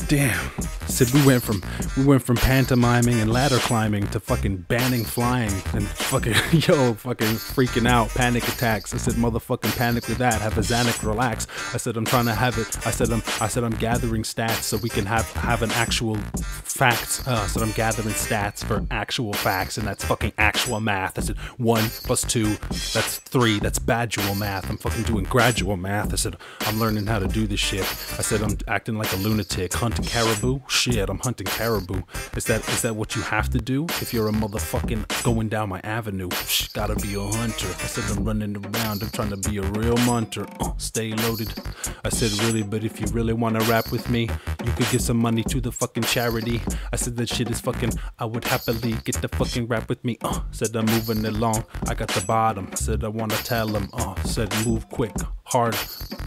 Damn. 0.09 0.51
Said 0.87 1.11
we 1.11 1.25
went 1.27 1.43
from 1.43 1.63
we 1.97 2.05
went 2.05 2.23
from 2.23 2.37
pantomiming 2.37 3.21
and 3.21 3.33
ladder 3.33 3.59
climbing 3.59 4.07
to 4.09 4.21
fucking 4.21 4.59
banning 4.69 5.05
flying 5.05 5.53
and 5.75 5.87
fucking 5.87 6.33
yo 6.53 6.95
fucking 6.95 7.35
freaking 7.37 7.89
out 7.89 8.09
panic 8.11 8.47
attacks. 8.49 8.95
I 8.95 8.99
said 8.99 9.15
motherfucking 9.15 9.77
panic 9.77 10.09
with 10.09 10.19
that. 10.19 10.41
Have 10.41 10.57
a 10.59 10.63
Xanax, 10.63 11.07
relax. 11.07 11.47
I 11.75 11.77
said 11.79 11.97
I'm 11.97 12.05
trying 12.05 12.27
to 12.27 12.35
have 12.35 12.57
it. 12.59 12.87
I 12.87 12.91
said 12.91 13.11
I'm 13.11 13.23
I 13.41 13.49
said 13.49 13.65
I'm 13.65 13.75
gathering 13.77 14.23
stats 14.23 14.63
so 14.63 14.77
we 14.79 14.89
can 14.89 15.07
have 15.07 15.31
have 15.33 15.63
an 15.63 15.71
actual 15.73 16.17
fact. 16.37 17.25
Uh, 17.27 17.43
I 17.43 17.47
said 17.47 17.63
I'm 17.63 17.73
gathering 17.73 18.15
stats 18.15 18.65
for 18.65 18.87
actual 18.91 19.33
facts 19.33 19.79
and 19.79 19.87
that's 19.87 20.05
fucking 20.05 20.33
actual 20.39 20.81
math. 20.81 21.19
I 21.19 21.23
said 21.23 21.37
one 21.59 21.85
plus 22.05 22.23
two, 22.23 22.55
that's 22.95 23.19
three. 23.19 23.59
That's 23.59 23.79
gradual 24.07 24.35
math. 24.35 24.71
I'm 24.71 24.77
fucking 24.77 25.05
doing 25.05 25.25
gradual 25.25 25.77
math. 25.77 26.13
I 26.13 26.17
said 26.17 26.37
I'm 26.61 26.79
learning 26.79 27.07
how 27.07 27.19
to 27.19 27.27
do 27.27 27.47
this 27.47 27.61
shit. 27.61 27.81
I 27.81 28.23
said 28.23 28.43
I'm 28.43 28.57
acting 28.69 28.97
like 28.97 29.13
a 29.13 29.17
lunatic, 29.17 29.73
hunting 29.75 30.05
caribou. 30.05 30.61
Shit, 30.77 31.09
I'm 31.09 31.19
hunting 31.19 31.47
caribou. 31.47 32.03
Is 32.37 32.45
that 32.45 32.61
is 32.69 32.83
that 32.83 32.95
what 32.95 33.17
you 33.17 33.23
have 33.23 33.49
to 33.51 33.59
do 33.59 33.87
if 34.03 34.13
you're 34.13 34.29
a 34.29 34.33
motherfucking 34.33 35.25
going 35.25 35.49
down 35.49 35.71
my 35.71 35.81
avenue? 35.83 36.29
Shh, 36.47 36.69
gotta 36.69 36.95
be 36.97 37.15
a 37.15 37.21
hunter. 37.21 37.69
I 37.69 37.87
said 37.87 38.05
I'm 38.15 38.25
running 38.25 38.55
around. 38.55 39.03
I'm 39.03 39.09
trying 39.09 39.31
to 39.31 39.39
be 39.39 39.57
a 39.57 39.63
real 39.63 39.97
munter. 40.05 40.47
Uh, 40.61 40.73
stay 40.77 41.15
loaded. 41.15 41.51
I 42.05 42.11
said 42.11 42.31
really, 42.45 42.63
but 42.63 42.85
if 42.85 43.01
you 43.01 43.07
really 43.07 43.33
wanna 43.33 43.61
rap 43.61 43.91
with 43.91 44.11
me, 44.11 44.29
you 44.67 44.73
could 44.73 44.89
give 44.91 45.01
some 45.01 45.17
money 45.17 45.43
to 45.45 45.63
the 45.63 45.73
fucking 45.73 46.03
charity. 46.03 46.61
I 46.93 46.97
said 46.97 47.17
that 47.17 47.31
shit 47.31 47.51
is 47.51 47.61
fucking. 47.61 47.93
I 48.19 48.27
would 48.27 48.45
happily 48.45 48.97
get 49.05 49.17
the 49.23 49.29
fucking 49.29 49.69
rap 49.69 49.89
with 49.89 50.05
me. 50.05 50.19
Uh, 50.21 50.41
said 50.51 50.77
I'm 50.77 50.85
moving 50.87 51.25
along. 51.25 51.65
I 51.89 51.95
got 51.95 52.09
the 52.09 52.25
bottom. 52.27 52.69
Said 52.77 53.03
I 53.03 53.09
wanna 53.09 53.37
tell 53.37 53.67
them. 53.67 53.89
Uh, 53.95 54.15
said 54.25 54.53
move 54.67 54.89
quick, 54.91 55.17
hard, 55.45 55.75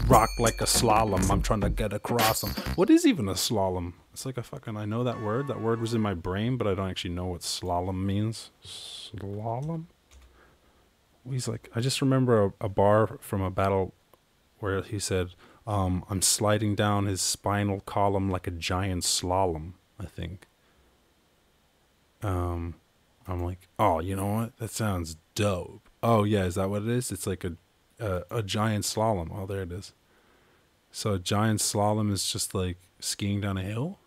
rock 0.08 0.30
like 0.40 0.60
a 0.60 0.66
slalom. 0.66 1.30
I'm 1.30 1.40
trying 1.40 1.60
to 1.60 1.70
get 1.70 1.92
across 1.92 2.40
them. 2.40 2.50
What 2.74 2.90
is 2.90 3.06
even 3.06 3.28
a 3.28 3.34
slalom? 3.34 3.92
It's 4.20 4.26
like 4.26 4.36
a 4.36 4.42
fucking. 4.42 4.76
I 4.76 4.84
know 4.84 5.02
that 5.02 5.22
word. 5.22 5.48
That 5.48 5.62
word 5.62 5.80
was 5.80 5.94
in 5.94 6.02
my 6.02 6.12
brain, 6.12 6.58
but 6.58 6.66
I 6.66 6.74
don't 6.74 6.90
actually 6.90 7.14
know 7.14 7.24
what 7.24 7.40
slalom 7.40 8.04
means. 8.04 8.50
Slalom. 8.62 9.86
He's 11.26 11.48
like. 11.48 11.70
I 11.74 11.80
just 11.80 12.02
remember 12.02 12.44
a, 12.44 12.52
a 12.60 12.68
bar 12.68 13.16
from 13.22 13.40
a 13.40 13.50
battle 13.50 13.94
where 14.58 14.82
he 14.82 14.98
said, 14.98 15.28
um, 15.66 16.04
"I'm 16.10 16.20
sliding 16.20 16.74
down 16.74 17.06
his 17.06 17.22
spinal 17.22 17.80
column 17.80 18.28
like 18.28 18.46
a 18.46 18.50
giant 18.50 19.04
slalom." 19.04 19.72
I 19.98 20.04
think. 20.04 20.46
Um, 22.22 22.74
I'm 23.26 23.42
like, 23.42 23.68
oh, 23.78 24.00
you 24.00 24.16
know 24.16 24.34
what? 24.34 24.58
That 24.58 24.70
sounds 24.70 25.16
dope. 25.34 25.88
Oh 26.02 26.24
yeah, 26.24 26.44
is 26.44 26.56
that 26.56 26.68
what 26.68 26.82
it 26.82 26.88
is? 26.88 27.10
It's 27.10 27.26
like 27.26 27.42
a 27.42 27.56
a, 27.98 28.24
a 28.30 28.42
giant 28.42 28.84
slalom. 28.84 29.30
Oh, 29.32 29.46
there 29.46 29.62
it 29.62 29.72
is. 29.72 29.94
So 30.92 31.14
a 31.14 31.18
giant 31.18 31.60
slalom 31.60 32.12
is 32.12 32.30
just 32.30 32.54
like 32.54 32.76
skiing 32.98 33.40
down 33.40 33.56
a 33.56 33.62
hill. 33.62 33.99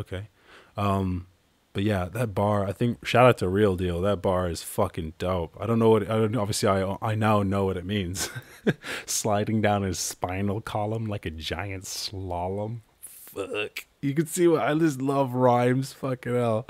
Okay. 0.00 0.28
Um, 0.76 1.26
but 1.72 1.84
yeah, 1.84 2.06
that 2.06 2.34
bar. 2.34 2.66
I 2.66 2.72
think 2.72 3.04
shout 3.06 3.26
out 3.26 3.38
to 3.38 3.48
Real 3.48 3.76
Deal. 3.76 4.00
That 4.00 4.20
bar 4.20 4.48
is 4.48 4.62
fucking 4.62 5.14
dope. 5.18 5.56
I 5.60 5.66
don't 5.66 5.78
know 5.78 5.90
what. 5.90 6.02
I 6.02 6.16
don't 6.16 6.36
obviously 6.36 6.68
I 6.68 6.96
I 7.00 7.14
now 7.14 7.42
know 7.42 7.66
what 7.66 7.76
it 7.76 7.84
means. 7.84 8.30
Sliding 9.06 9.60
down 9.60 9.82
his 9.82 9.98
spinal 9.98 10.60
column 10.60 11.06
like 11.06 11.26
a 11.26 11.30
giant 11.30 11.84
slalom. 11.84 12.80
Fuck. 13.00 13.86
You 14.00 14.14
can 14.14 14.26
see 14.26 14.48
what 14.48 14.62
I 14.62 14.74
just 14.74 15.00
love 15.00 15.34
rhymes. 15.34 15.92
Fucking 15.92 16.34
hell. 16.34 16.66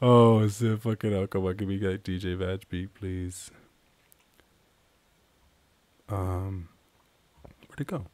Oh, 0.00 0.46
shit. 0.46 0.80
Fucking 0.82 1.10
hell. 1.10 1.26
Come 1.26 1.46
on, 1.46 1.56
give 1.56 1.66
me 1.66 1.78
that 1.78 2.04
DJ 2.04 2.36
Vag 2.36 2.68
beat, 2.68 2.94
please. 2.94 3.50
Um, 6.08 6.68
where'd 7.66 7.80
it 7.80 7.86
go? 7.86 8.04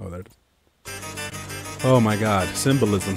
Oh, 0.00 0.08
there 0.08 0.20
it 0.20 0.28
is. 0.28 0.34
Oh 1.84 2.00
my 2.00 2.16
God, 2.16 2.48
symbolism. 2.54 3.16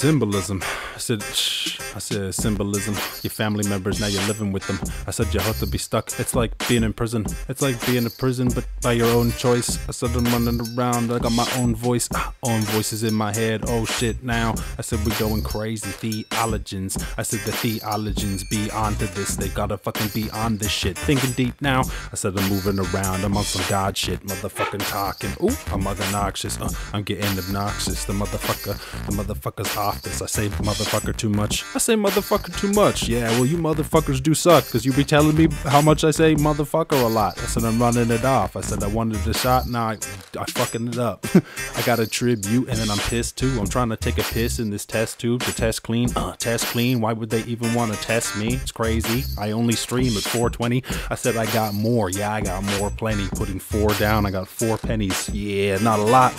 Symbolism. 0.00 0.62
I 1.00 1.02
said, 1.02 1.22
shh. 1.22 1.80
I 1.96 1.98
said 1.98 2.34
symbolism. 2.34 2.94
Your 3.22 3.30
family 3.30 3.66
members 3.66 4.00
now 4.00 4.06
you're 4.06 4.26
living 4.26 4.52
with 4.52 4.66
them. 4.66 4.78
I 5.06 5.12
said 5.12 5.32
you 5.32 5.40
have 5.40 5.58
to 5.60 5.66
be 5.66 5.78
stuck. 5.78 6.12
It's 6.20 6.34
like 6.34 6.52
being 6.68 6.82
in 6.82 6.92
prison. 6.92 7.24
It's 7.48 7.62
like 7.62 7.84
being 7.86 8.04
in 8.04 8.10
prison, 8.10 8.48
but 8.54 8.66
by 8.82 8.92
your 8.92 9.08
own 9.08 9.32
choice. 9.32 9.78
I 9.88 9.92
said 9.92 10.10
I'm 10.14 10.26
running 10.26 10.60
around. 10.76 11.10
I 11.10 11.18
got 11.18 11.32
my 11.32 11.50
own 11.56 11.74
voice. 11.74 12.06
Ah, 12.14 12.34
own 12.42 12.60
voices 12.62 13.02
in 13.02 13.14
my 13.14 13.32
head. 13.32 13.64
Oh 13.66 13.86
shit! 13.86 14.22
Now 14.22 14.54
I 14.76 14.82
said 14.82 14.98
we're 15.06 15.18
going 15.18 15.42
crazy. 15.42 15.88
Theologians. 15.88 17.02
I 17.16 17.22
said 17.22 17.40
the 17.40 17.52
theologians 17.52 18.44
be 18.44 18.70
onto 18.70 19.06
this. 19.06 19.36
They 19.36 19.48
gotta 19.48 19.78
fucking 19.78 20.08
be 20.14 20.30
on 20.32 20.58
this 20.58 20.70
shit. 20.70 20.98
Thinking 20.98 21.32
deep 21.32 21.60
now. 21.62 21.80
I 22.12 22.16
said 22.16 22.38
I'm 22.38 22.48
moving 22.50 22.78
around. 22.78 23.24
I'm 23.24 23.38
on 23.38 23.44
some 23.44 23.64
god 23.70 23.96
shit. 23.96 24.22
Motherfucking 24.26 24.86
talking. 24.90 25.32
Ooh, 25.42 25.56
I'm 25.72 25.86
obnoxious. 25.86 26.60
Uh, 26.60 26.68
I'm 26.92 27.04
getting 27.04 27.38
obnoxious. 27.38 28.04
The 28.04 28.12
motherfucker. 28.12 28.76
The 29.06 29.12
motherfucker's 29.12 29.74
off. 29.78 30.04
I 30.06 30.26
say 30.26 30.48
motherfucker 30.48 30.89
too 30.90 31.28
much. 31.28 31.64
I 31.74 31.78
say 31.78 31.94
motherfucker 31.94 32.58
too 32.58 32.72
much. 32.72 33.08
Yeah, 33.08 33.30
well, 33.30 33.46
you 33.46 33.56
motherfuckers 33.56 34.20
do 34.22 34.34
suck 34.34 34.64
because 34.64 34.84
you 34.84 34.92
be 34.92 35.04
telling 35.04 35.36
me 35.36 35.48
how 35.64 35.80
much 35.80 36.02
I 36.02 36.10
say 36.10 36.34
motherfucker 36.34 37.00
a 37.00 37.06
lot. 37.06 37.38
I 37.38 37.46
said 37.46 37.64
I'm 37.64 37.80
running 37.80 38.10
it 38.10 38.24
off. 38.24 38.56
I 38.56 38.60
said 38.60 38.82
I 38.82 38.88
wanted 38.88 39.24
a 39.26 39.32
shot. 39.34 39.68
Now 39.68 39.90
I, 39.90 39.98
I 40.38 40.44
fucking 40.46 40.88
it 40.88 40.98
up. 40.98 41.24
I 41.76 41.82
got 41.82 42.00
a 42.00 42.06
tribute 42.06 42.68
and 42.68 42.76
then 42.76 42.90
I'm 42.90 42.98
pissed 42.98 43.38
too. 43.38 43.56
I'm 43.60 43.68
trying 43.68 43.90
to 43.90 43.96
take 43.96 44.18
a 44.18 44.22
piss 44.22 44.58
in 44.58 44.70
this 44.70 44.84
test 44.84 45.20
tube 45.20 45.42
to 45.42 45.54
test 45.54 45.82
clean. 45.82 46.10
Uh, 46.16 46.34
test 46.36 46.66
clean. 46.66 47.00
Why 47.00 47.12
would 47.12 47.30
they 47.30 47.42
even 47.44 47.72
want 47.74 47.92
to 47.92 48.00
test 48.00 48.36
me? 48.36 48.54
It's 48.54 48.72
crazy. 48.72 49.24
I 49.38 49.52
only 49.52 49.74
stream 49.74 50.16
at 50.16 50.24
420. 50.24 50.82
I 51.08 51.14
said 51.14 51.36
I 51.36 51.46
got 51.52 51.72
more. 51.72 52.10
Yeah, 52.10 52.32
I 52.32 52.40
got 52.40 52.64
more 52.78 52.90
plenty. 52.90 53.28
Putting 53.28 53.60
four 53.60 53.94
down. 53.94 54.26
I 54.26 54.30
got 54.30 54.48
four 54.48 54.76
pennies. 54.76 55.28
Yeah, 55.28 55.78
not 55.78 56.00
a 56.00 56.04
lot. 56.04 56.32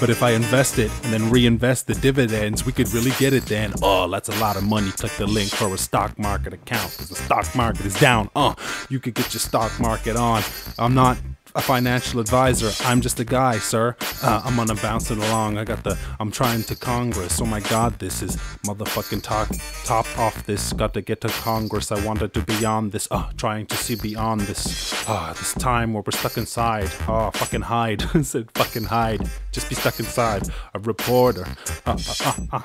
But 0.00 0.10
if 0.10 0.22
I 0.22 0.32
invest 0.32 0.78
it 0.78 0.90
and 1.04 1.12
then 1.12 1.30
reinvest 1.30 1.86
the 1.86 1.94
dividends, 1.94 2.66
we 2.66 2.72
could 2.72 2.92
really 2.92 3.12
get 3.18 3.32
it 3.32 3.44
then. 3.46 3.72
Oh, 3.82 3.93
that's 4.08 4.28
a 4.28 4.38
lot 4.40 4.56
of 4.56 4.64
money. 4.64 4.90
Click 4.90 5.12
the 5.12 5.26
link 5.26 5.50
for 5.50 5.72
a 5.72 5.78
stock 5.78 6.18
market 6.18 6.52
account 6.52 6.90
because 6.92 7.08
the 7.08 7.14
stock 7.14 7.54
market 7.54 7.86
is 7.86 7.98
down. 7.98 8.28
Uh, 8.34 8.54
you 8.88 8.98
could 9.00 9.14
get 9.14 9.32
your 9.32 9.40
stock 9.40 9.78
market 9.80 10.16
on. 10.16 10.42
I'm 10.78 10.94
not 10.94 11.16
a 11.54 11.62
financial 11.62 12.20
advisor. 12.20 12.70
I'm 12.84 13.00
just 13.00 13.20
a 13.20 13.24
guy, 13.24 13.58
sir. 13.58 13.96
Uh, 14.22 14.42
I'm 14.44 14.58
on 14.58 14.70
a 14.70 14.74
bouncing 14.74 15.18
along. 15.18 15.58
I 15.58 15.64
got 15.64 15.84
the. 15.84 15.96
I'm 16.18 16.30
trying 16.30 16.64
to 16.64 16.74
Congress. 16.74 17.40
Oh 17.40 17.46
my 17.46 17.60
God, 17.60 17.98
this 17.98 18.22
is 18.22 18.36
motherfucking 18.66 19.22
top 19.22 19.48
top 19.84 20.06
off 20.18 20.44
this. 20.46 20.72
Got 20.72 20.94
to 20.94 21.02
get 21.02 21.20
to 21.22 21.28
Congress. 21.28 21.92
I 21.92 22.04
wanted 22.04 22.34
to 22.34 22.42
be 22.42 22.64
on 22.64 22.90
this. 22.90 23.06
Uh, 23.10 23.30
trying 23.36 23.66
to 23.66 23.76
see 23.76 23.94
beyond 23.94 24.42
this. 24.42 24.92
Ah, 25.08 25.32
this 25.38 25.54
time 25.54 25.92
where 25.92 26.02
we're 26.04 26.18
stuck 26.18 26.36
inside. 26.36 26.90
Oh, 27.06 27.30
fucking 27.32 27.62
hide. 27.62 28.02
Said 28.24 28.50
fucking 28.54 28.84
hide. 28.84 29.28
Just 29.54 29.68
be 29.68 29.76
stuck 29.76 30.00
inside. 30.00 30.48
A 30.74 30.80
reporter. 30.80 31.46
Uh, 31.86 31.96
uh, 31.96 32.32
uh, 32.52 32.58
uh. 32.58 32.62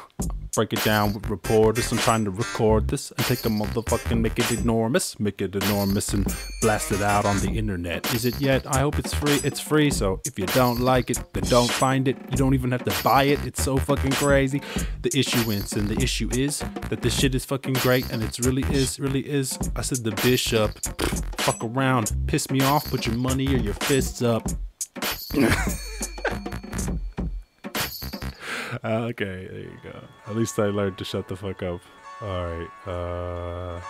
Break 0.55 0.73
it 0.73 0.83
down 0.83 1.13
with 1.13 1.29
reporters. 1.29 1.91
I'm 1.91 1.99
trying 1.99 2.25
to 2.25 2.31
record 2.31 2.87
this 2.87 3.11
and 3.11 3.23
take 3.27 3.45
a 3.45 3.49
motherfucking 3.49 4.19
make 4.19 4.39
it 4.39 4.51
enormous, 4.51 5.19
make 5.19 5.39
it 5.39 5.55
enormous 5.55 6.11
and 6.13 6.25
blast 6.61 6.91
it 6.91 7.03
out 7.03 7.25
on 7.25 7.39
the 7.41 7.51
internet. 7.51 8.11
Is 8.15 8.25
it 8.25 8.41
yet? 8.41 8.65
I 8.65 8.79
hope 8.79 8.97
it's 8.97 9.13
free. 9.13 9.39
It's 9.43 9.59
free, 9.59 9.91
so 9.91 10.19
if 10.25 10.39
you 10.39 10.47
don't 10.47 10.79
like 10.79 11.11
it, 11.11 11.19
then 11.33 11.43
don't 11.43 11.69
find 11.69 12.07
it. 12.07 12.17
You 12.31 12.37
don't 12.37 12.55
even 12.55 12.71
have 12.71 12.83
to 12.85 13.03
buy 13.03 13.25
it. 13.25 13.45
It's 13.45 13.63
so 13.63 13.77
fucking 13.77 14.13
crazy. 14.13 14.59
The 15.03 15.15
issue 15.17 15.51
is, 15.51 15.73
and 15.73 15.87
the 15.87 16.01
issue 16.01 16.29
is 16.31 16.63
that 16.89 17.03
this 17.03 17.13
shit 17.13 17.35
is 17.35 17.45
fucking 17.45 17.73
great 17.75 18.09
and 18.09 18.23
it's 18.23 18.39
really 18.39 18.63
is, 18.73 18.99
really 18.99 19.29
is. 19.29 19.59
I 19.75 19.81
said 19.81 20.03
the 20.03 20.11
bishop, 20.23 20.71
fuck 21.37 21.63
around, 21.63 22.11
piss 22.25 22.49
me 22.49 22.61
off, 22.61 22.89
put 22.89 23.05
your 23.05 23.15
money 23.15 23.47
or 23.53 23.57
your 23.57 23.75
fists 23.75 24.23
up. 24.23 24.49
okay, 28.83 29.47
there 29.47 29.59
you 29.59 29.77
go. 29.83 29.99
At 30.27 30.35
least 30.35 30.59
I 30.59 30.65
learned 30.65 30.97
to 30.97 31.05
shut 31.05 31.27
the 31.27 31.35
fuck 31.35 31.63
up. 31.63 31.81
All 32.21 32.45
right. 32.45 32.67
Uh, 32.85 33.81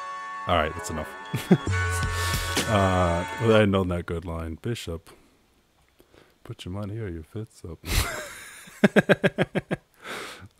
all 0.47 0.57
right, 0.57 0.73
that's 0.75 0.89
enough. 0.89 1.09
uh, 2.69 3.25
well, 3.41 3.61
I 3.61 3.65
know 3.65 3.83
that 3.83 4.05
good 4.05 4.25
line. 4.25 4.57
Bishop, 4.61 5.09
put 6.43 6.65
your 6.65 6.73
money 6.73 6.97
or 6.97 7.07
your 7.07 7.23
fits 7.23 7.63
up. 7.69 7.79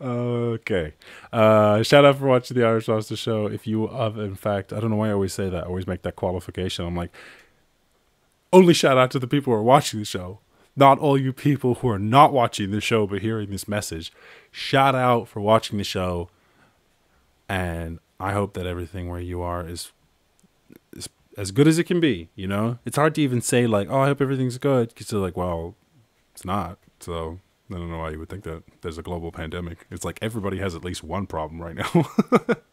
okay. 0.00 0.94
Uh, 1.32 1.82
shout 1.82 2.04
out 2.04 2.18
for 2.18 2.26
watching 2.26 2.56
the 2.56 2.64
Irish 2.64 2.88
Lobster 2.88 3.16
Show. 3.16 3.46
If 3.46 3.66
you 3.66 3.86
have, 3.88 4.18
in 4.18 4.34
fact, 4.34 4.72
I 4.72 4.80
don't 4.80 4.90
know 4.90 4.96
why 4.96 5.10
I 5.10 5.12
always 5.12 5.32
say 5.32 5.48
that. 5.48 5.64
I 5.64 5.66
always 5.66 5.86
make 5.86 6.02
that 6.02 6.16
qualification. 6.16 6.84
I'm 6.84 6.96
like, 6.96 7.10
only 8.52 8.74
shout 8.74 8.98
out 8.98 9.10
to 9.10 9.18
the 9.18 9.26
people 9.26 9.52
who 9.52 9.58
are 9.58 9.62
watching 9.62 10.00
the 10.00 10.06
show 10.06 10.40
not 10.76 10.98
all 10.98 11.18
you 11.18 11.32
people 11.32 11.74
who 11.76 11.88
are 11.88 11.98
not 11.98 12.32
watching 12.32 12.70
the 12.70 12.80
show 12.80 13.06
but 13.06 13.22
hearing 13.22 13.50
this 13.50 13.68
message. 13.68 14.12
Shout 14.50 14.94
out 14.94 15.28
for 15.28 15.40
watching 15.40 15.78
the 15.78 15.84
show. 15.84 16.28
And 17.48 17.98
I 18.18 18.32
hope 18.32 18.54
that 18.54 18.66
everything 18.66 19.08
where 19.08 19.20
you 19.20 19.42
are 19.42 19.66
is, 19.66 19.92
is 20.96 21.08
as 21.36 21.50
good 21.50 21.66
as 21.66 21.78
it 21.78 21.84
can 21.84 22.00
be. 22.00 22.30
You 22.34 22.46
know, 22.46 22.78
it's 22.84 22.96
hard 22.96 23.14
to 23.16 23.22
even 23.22 23.40
say 23.40 23.66
like, 23.66 23.88
"Oh, 23.90 24.00
I 24.00 24.06
hope 24.06 24.20
everything's 24.20 24.58
good," 24.58 24.90
because 24.90 25.10
you're 25.10 25.20
like, 25.20 25.36
"Well, 25.36 25.74
it's 26.32 26.44
not." 26.44 26.78
So 27.00 27.40
I 27.70 27.74
don't 27.74 27.90
know 27.90 27.98
why 27.98 28.10
you 28.10 28.20
would 28.20 28.28
think 28.28 28.44
that 28.44 28.62
there's 28.82 28.98
a 28.98 29.02
global 29.02 29.32
pandemic. 29.32 29.86
It's 29.90 30.04
like 30.04 30.18
everybody 30.22 30.58
has 30.58 30.76
at 30.76 30.84
least 30.84 31.02
one 31.02 31.26
problem 31.26 31.60
right 31.60 31.74
now. 31.74 32.06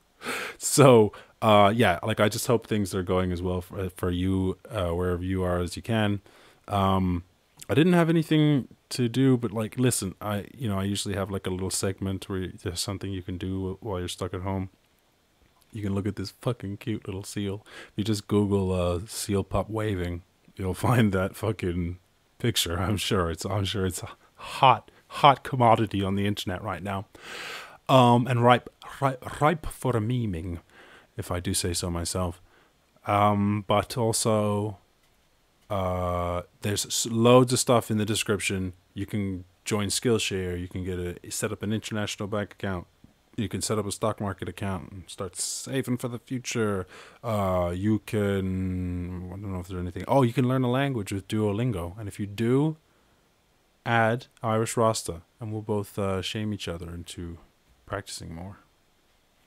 so 0.59 1.11
uh, 1.41 1.71
yeah, 1.75 1.99
like 2.03 2.19
I 2.19 2.29
just 2.29 2.47
hope 2.47 2.67
things 2.67 2.95
are 2.95 3.03
going 3.03 3.31
as 3.31 3.41
well 3.41 3.61
for, 3.61 3.89
for 3.91 4.11
you 4.11 4.57
uh, 4.69 4.89
wherever 4.89 5.23
you 5.23 5.43
are 5.43 5.59
as 5.59 5.75
you 5.75 5.81
can. 5.81 6.21
Um, 6.67 7.23
I 7.69 7.73
didn't 7.73 7.93
have 7.93 8.09
anything 8.09 8.67
to 8.89 9.09
do, 9.09 9.37
but 9.37 9.51
like, 9.51 9.77
listen, 9.77 10.15
I 10.21 10.45
you 10.57 10.67
know 10.67 10.79
I 10.79 10.83
usually 10.83 11.15
have 11.15 11.29
like 11.29 11.45
a 11.45 11.49
little 11.49 11.69
segment 11.69 12.29
where 12.29 12.47
there's 12.47 12.79
something 12.79 13.11
you 13.11 13.21
can 13.21 13.37
do 13.37 13.77
while 13.81 13.99
you're 13.99 14.07
stuck 14.07 14.33
at 14.33 14.41
home. 14.41 14.69
You 15.71 15.83
can 15.83 15.93
look 15.93 16.07
at 16.07 16.15
this 16.15 16.31
fucking 16.31 16.77
cute 16.77 17.05
little 17.05 17.23
seal. 17.23 17.65
You 17.95 18.03
just 18.03 18.27
Google 18.27 18.71
uh, 18.71 19.01
seal 19.07 19.43
pup 19.43 19.69
waving, 19.69 20.23
you'll 20.55 20.73
find 20.89 21.11
that 21.11 21.35
fucking 21.35 21.99
picture. 22.39 22.79
I'm 22.79 22.97
sure 22.97 23.29
it's 23.29 23.45
I'm 23.45 23.65
sure 23.65 23.85
it's 23.85 24.01
a 24.01 24.09
hot 24.35 24.89
hot 25.07 25.43
commodity 25.43 26.03
on 26.03 26.15
the 26.15 26.25
internet 26.25 26.63
right 26.63 26.81
now, 26.81 27.05
um, 27.89 28.27
and 28.27 28.43
ripe 28.43 28.69
ripe 29.01 29.41
ripe 29.41 29.65
for 29.67 29.95
a 29.95 29.99
memeing, 29.99 30.59
if 31.17 31.31
I 31.31 31.39
do 31.39 31.53
say 31.53 31.73
so 31.73 31.89
myself. 31.89 32.41
Um, 33.05 33.65
but 33.67 33.97
also 33.97 34.77
uh, 35.69 36.43
there's 36.61 37.05
loads 37.07 37.51
of 37.53 37.59
stuff 37.59 37.91
in 37.91 37.97
the 37.97 38.05
description. 38.05 38.73
You 38.93 39.05
can 39.05 39.45
join 39.65 39.87
Skillshare. 39.87 40.59
You 40.59 40.67
can 40.67 40.83
get 40.83 40.99
a 40.99 41.31
set 41.31 41.51
up 41.51 41.63
an 41.63 41.73
international 41.73 42.27
bank 42.27 42.53
account. 42.53 42.87
You 43.35 43.47
can 43.47 43.61
set 43.61 43.77
up 43.77 43.85
a 43.85 43.91
stock 43.91 44.19
market 44.19 44.49
account 44.49 44.91
and 44.91 45.03
start 45.07 45.35
saving 45.35 45.97
for 45.97 46.07
the 46.07 46.19
future. 46.19 46.87
Uh, 47.23 47.71
you 47.75 47.99
can 47.99 49.27
I 49.27 49.29
don't 49.31 49.53
know 49.53 49.59
if 49.59 49.67
there's 49.67 49.81
anything. 49.81 50.05
Oh, 50.07 50.23
you 50.23 50.33
can 50.33 50.47
learn 50.47 50.63
a 50.63 50.71
language 50.71 51.11
with 51.11 51.27
Duolingo, 51.27 51.97
and 51.99 52.07
if 52.07 52.19
you 52.19 52.25
do, 52.25 52.77
add 53.85 54.27
Irish 54.41 54.75
Rasta, 54.75 55.21
and 55.39 55.51
we'll 55.51 55.61
both 55.61 55.99
uh, 55.99 56.21
shame 56.21 56.53
each 56.53 56.67
other 56.67 56.93
into 56.93 57.37
practicing 57.85 58.33
more. 58.33 58.57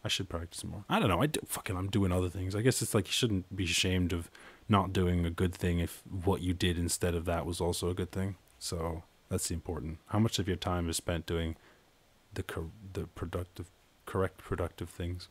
I 0.04 0.08
should 0.08 0.28
practice 0.28 0.64
more. 0.64 0.84
I 0.88 0.98
don't 0.98 1.08
know. 1.08 1.20
I 1.22 1.26
do, 1.26 1.40
fucking 1.46 1.76
I'm 1.76 1.88
doing 1.88 2.10
other 2.12 2.30
things. 2.30 2.54
I 2.54 2.62
guess 2.62 2.80
it's 2.80 2.94
like 2.94 3.06
you 3.06 3.12
shouldn't 3.12 3.54
be 3.54 3.64
ashamed 3.64 4.12
of 4.12 4.30
not 4.68 4.92
doing 4.92 5.26
a 5.26 5.30
good 5.30 5.54
thing 5.54 5.78
if 5.78 6.02
what 6.24 6.40
you 6.40 6.54
did 6.54 6.78
instead 6.78 7.14
of 7.14 7.24
that 7.26 7.44
was 7.44 7.60
also 7.60 7.90
a 7.90 7.94
good 7.94 8.10
thing. 8.12 8.36
So 8.58 9.02
that's 9.28 9.48
the 9.48 9.54
important. 9.54 9.98
How 10.08 10.18
much 10.18 10.38
of 10.38 10.48
your 10.48 10.56
time 10.56 10.88
is 10.88 10.96
spent 10.96 11.26
doing 11.26 11.56
the 12.32 12.42
cor- 12.42 12.70
the 12.92 13.06
productive, 13.08 13.70
correct 14.06 14.38
productive 14.38 14.88
things? 14.88 15.28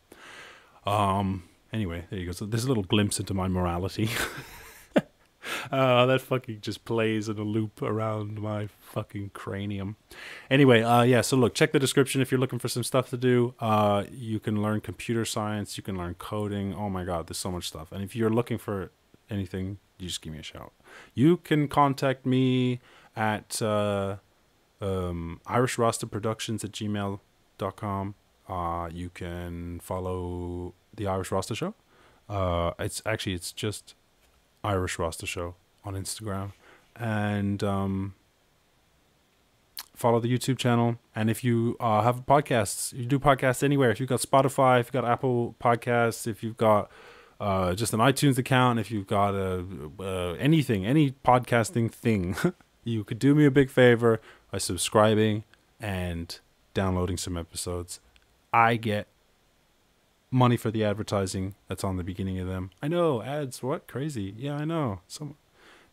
Um. 0.85 1.43
Anyway, 1.71 2.05
there 2.09 2.19
you 2.19 2.25
go. 2.25 2.31
So 2.31 2.45
there's 2.45 2.63
a 2.63 2.67
little 2.67 2.83
glimpse 2.83 3.19
into 3.19 3.33
my 3.35 3.47
morality. 3.47 4.09
uh, 5.71 6.05
that 6.05 6.21
fucking 6.21 6.61
just 6.61 6.85
plays 6.85 7.29
in 7.29 7.37
a 7.37 7.43
loop 7.43 7.81
around 7.81 8.41
my 8.41 8.67
fucking 8.79 9.31
cranium. 9.33 9.95
Anyway, 10.49 10.81
uh, 10.81 11.03
yeah. 11.03 11.21
So 11.21 11.37
look, 11.37 11.53
check 11.53 11.71
the 11.71 11.79
description 11.79 12.21
if 12.21 12.31
you're 12.31 12.39
looking 12.39 12.59
for 12.59 12.67
some 12.67 12.83
stuff 12.83 13.09
to 13.09 13.17
do. 13.17 13.53
Uh, 13.59 14.05
you 14.11 14.39
can 14.39 14.61
learn 14.61 14.81
computer 14.81 15.25
science. 15.25 15.77
You 15.77 15.83
can 15.83 15.97
learn 15.97 16.15
coding. 16.15 16.73
Oh 16.73 16.89
my 16.89 17.03
god, 17.03 17.27
there's 17.27 17.37
so 17.37 17.51
much 17.51 17.67
stuff. 17.67 17.91
And 17.91 18.03
if 18.03 18.15
you're 18.15 18.29
looking 18.29 18.57
for 18.57 18.91
anything, 19.29 19.77
you 19.97 20.07
just 20.07 20.21
give 20.21 20.33
me 20.33 20.39
a 20.39 20.43
shout. 20.43 20.73
You 21.13 21.37
can 21.37 21.67
contact 21.67 22.25
me 22.25 22.79
at 23.15 23.61
uh, 23.61 24.17
um, 24.81 25.41
Productions 25.43 26.63
at 26.63 26.71
gmail.com. 26.71 28.15
Uh, 28.47 28.89
you 28.91 29.09
can 29.09 29.79
follow 29.81 30.73
the 30.95 31.07
Irish 31.07 31.31
Rasta 31.31 31.53
Show. 31.53 31.75
Uh, 32.27 32.71
it's 32.79 33.01
actually 33.05 33.33
it's 33.33 33.51
just 33.51 33.95
Irish 34.63 34.99
Rasta 34.99 35.25
Show 35.25 35.55
on 35.83 35.93
Instagram, 35.93 36.51
and 36.95 37.63
um, 37.63 38.15
follow 39.95 40.19
the 40.19 40.27
YouTube 40.27 40.57
channel. 40.57 40.97
And 41.15 41.29
if 41.29 41.43
you 41.43 41.75
uh, 41.79 42.01
have 42.01 42.25
podcasts, 42.25 42.93
you 42.93 43.05
do 43.05 43.19
podcasts 43.19 43.63
anywhere. 43.63 43.91
If 43.91 43.99
you've 43.99 44.09
got 44.09 44.21
Spotify, 44.21 44.79
if 44.79 44.87
you've 44.87 44.93
got 44.93 45.05
Apple 45.05 45.55
Podcasts, 45.61 46.27
if 46.27 46.43
you've 46.43 46.57
got 46.57 46.89
uh, 47.39 47.73
just 47.73 47.93
an 47.93 47.99
iTunes 47.99 48.37
account, 48.37 48.79
if 48.79 48.91
you've 48.91 49.07
got 49.07 49.33
a, 49.33 49.65
uh, 49.99 50.33
anything, 50.33 50.85
any 50.85 51.11
podcasting 51.25 51.91
thing, 51.91 52.35
you 52.83 53.03
could 53.03 53.19
do 53.19 53.35
me 53.35 53.45
a 53.45 53.51
big 53.51 53.69
favor 53.69 54.19
by 54.51 54.57
subscribing 54.57 55.43
and 55.79 56.39
downloading 56.73 57.17
some 57.17 57.37
episodes. 57.37 57.99
I 58.51 58.77
get 58.77 59.07
money 60.31 60.57
for 60.57 60.71
the 60.71 60.83
advertising 60.83 61.55
that's 61.67 61.83
on 61.83 61.97
the 61.97 62.03
beginning 62.03 62.39
of 62.39 62.47
them. 62.47 62.71
I 62.81 62.87
know 62.87 63.21
ads. 63.21 63.63
What 63.63 63.87
crazy? 63.87 64.33
Yeah, 64.37 64.55
I 64.55 64.65
know. 64.65 65.01
Some. 65.07 65.35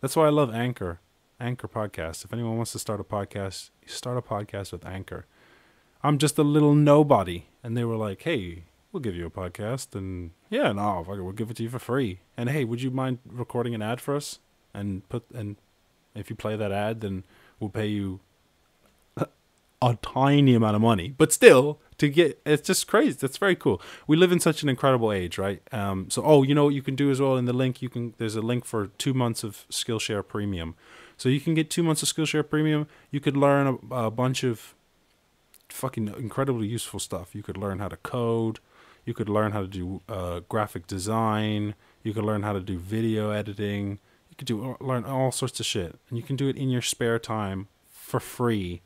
That's 0.01 0.17
why 0.17 0.27
I 0.27 0.31
love 0.31 0.55
Anchor. 0.55 1.01
Anchor 1.41 1.69
podcast. 1.69 2.25
If 2.25 2.33
anyone 2.33 2.57
wants 2.57 2.73
to 2.73 2.79
start 2.79 3.01
a 3.01 3.05
podcast, 3.05 3.71
start 3.87 4.19
a 4.19 4.23
podcast 4.23 4.73
with 4.73 4.87
Anchor. 4.87 5.27
I'm 6.03 6.19
just 6.19 6.39
a 6.39 6.43
little 6.43 6.75
nobody, 6.75 7.47
and 7.63 7.77
they 7.77 7.85
were 7.85 7.97
like, 7.97 8.23
"Hey, 8.23 8.65
we'll 8.97 9.03
give 9.03 9.15
you 9.15 9.27
a 9.27 9.31
podcast. 9.31 9.95
And 9.95 10.31
yeah, 10.49 10.73
no, 10.73 11.05
we'll 11.07 11.33
give 11.33 11.51
it 11.51 11.59
to 11.59 11.63
you 11.63 11.69
for 11.69 11.79
free. 11.79 12.21
And 12.35 12.49
hey, 12.49 12.65
would 12.65 12.81
you 12.81 12.91
mind 12.91 13.19
recording 13.27 13.75
an 13.75 13.83
ad 13.83 14.01
for 14.01 14.17
us? 14.17 14.39
And 14.73 15.07
put 15.11 15.25
and 15.35 15.57
if 16.15 16.31
you 16.31 16.37
play 16.37 16.57
that 16.57 16.73
ad, 16.73 17.03
then 17.03 17.25
we'll 17.61 17.69
pay 17.69 17.89
you 17.89 18.21
a 19.83 19.99
tiny 20.01 20.55
amount 20.55 20.77
of 20.77 20.83
money. 20.83 21.15
But 21.17 21.31
still, 21.31 21.79
to 21.99 22.09
get 22.09 22.41
it's 22.45 22.67
just 22.67 22.87
crazy. 22.87 23.17
That's 23.21 23.39
very 23.39 23.57
cool. 23.57 23.81
We 24.07 24.17
live 24.17 24.33
in 24.33 24.41
such 24.41 24.63
an 24.63 24.69
incredible 24.69 25.13
age, 25.13 25.39
right? 25.39 25.63
Um, 25.73 26.11
so 26.11 26.23
oh, 26.25 26.43
you 26.43 26.55
know 26.55 26.65
what 26.65 26.75
you 26.75 26.83
can 26.83 26.95
do 26.95 27.11
as 27.11 27.21
well 27.21 27.37
in 27.37 27.45
the 27.45 27.53
link. 27.53 27.83
You 27.83 27.89
can 27.89 28.15
there's 28.19 28.37
a 28.37 28.43
link 28.43 28.65
for 28.65 28.89
two 28.99 29.15
months 29.15 29.45
of 29.45 29.67
Skillshare 29.71 30.27
Premium. 30.27 30.75
So 31.17 31.29
you 31.29 31.41
can 31.41 31.55
get 31.55 31.71
two 31.71 31.83
months 31.83 32.03
of 32.03 32.09
Skillshare 32.09 32.49
Premium. 32.49 32.87
You 33.11 33.21
could 33.21 33.37
learn 33.37 33.79
a, 33.91 33.95
a 33.95 34.11
bunch 34.11 34.45
of 34.45 34.75
fucking 35.69 36.09
incredibly 36.09 36.67
useful 36.67 37.01
stuff. 37.01 37.35
You 37.35 37.43
could 37.43 37.57
learn 37.57 37.79
how 37.79 37.89
to 37.89 37.97
code. 37.97 38.61
You 39.05 39.15
could 39.15 39.29
learn 39.29 39.53
how 39.53 39.63
to 39.63 39.69
do 39.69 40.03
uh, 40.09 40.41
graphic 40.49 40.87
design. 40.87 41.75
You 42.03 42.13
could 42.13 42.25
learn 42.25 42.43
how 42.43 42.53
to 42.53 42.61
do 42.61 42.79
video 42.79 43.31
editing. 43.31 43.99
You 44.29 44.37
could 44.37 44.47
do 44.47 44.77
learn 44.81 45.05
all 45.05 45.33
sorts 45.33 45.61
of 45.61 45.67
shit, 45.67 45.99
and 46.09 46.19
you 46.19 46.23
can 46.25 46.37
do 46.37 46.49
it 46.49 46.57
in 46.57 46.69
your 46.69 46.83
spare 46.83 47.19
time 47.19 47.69
for 47.91 48.21
free. 48.21 48.83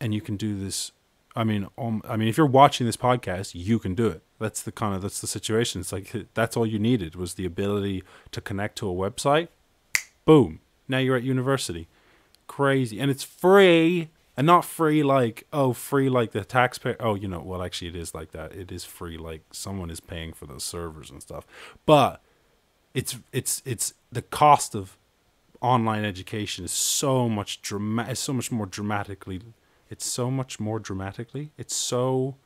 And 0.00 0.14
you 0.14 0.20
can 0.20 0.36
do 0.36 0.58
this. 0.58 0.92
I 1.36 1.44
mean, 1.44 1.68
um, 1.76 2.02
I 2.08 2.16
mean, 2.16 2.28
if 2.28 2.36
you're 2.36 2.46
watching 2.46 2.86
this 2.86 2.96
podcast, 2.96 3.52
you 3.54 3.78
can 3.78 3.94
do 3.94 4.08
it. 4.08 4.22
That's 4.38 4.62
the 4.62 4.72
kind 4.72 4.94
of 4.94 5.02
that's 5.02 5.20
the 5.20 5.26
situation. 5.26 5.80
It's 5.80 5.92
like 5.92 6.14
that's 6.34 6.56
all 6.56 6.66
you 6.66 6.78
needed 6.78 7.16
was 7.16 7.34
the 7.34 7.44
ability 7.44 8.02
to 8.32 8.40
connect 8.40 8.76
to 8.78 8.88
a 8.88 8.92
website. 8.92 9.48
Boom! 10.24 10.60
Now 10.88 10.98
you're 10.98 11.16
at 11.16 11.22
university. 11.22 11.88
Crazy, 12.46 12.98
and 12.98 13.10
it's 13.10 13.24
free 13.24 14.08
and 14.38 14.46
not 14.46 14.64
free 14.64 15.02
like 15.02 15.46
oh 15.52 15.72
free 15.72 16.08
like 16.08 16.30
the 16.30 16.44
taxpayer 16.44 16.96
oh 17.00 17.16
you 17.16 17.26
know 17.26 17.40
well 17.40 17.60
actually 17.60 17.88
it 17.88 17.96
is 17.96 18.14
like 18.14 18.30
that 18.30 18.52
it 18.52 18.70
is 18.70 18.84
free 18.84 19.18
like 19.18 19.42
someone 19.50 19.90
is 19.90 19.98
paying 19.98 20.32
for 20.32 20.46
those 20.46 20.62
servers 20.62 21.10
and 21.10 21.20
stuff 21.20 21.44
but 21.84 22.22
it's 22.94 23.18
it's 23.32 23.60
it's 23.66 23.94
the 24.12 24.22
cost 24.22 24.76
of 24.76 24.96
online 25.60 26.04
education 26.04 26.64
is 26.64 26.70
so 26.70 27.28
much 27.28 27.60
dramatic 27.62 28.16
so 28.16 28.32
much 28.32 28.52
more 28.52 28.64
dramatically 28.64 29.42
it's 29.90 30.06
so 30.06 30.30
much 30.30 30.60
more 30.60 30.78
dramatically 30.78 31.50
it's 31.56 31.74
so 31.74 32.36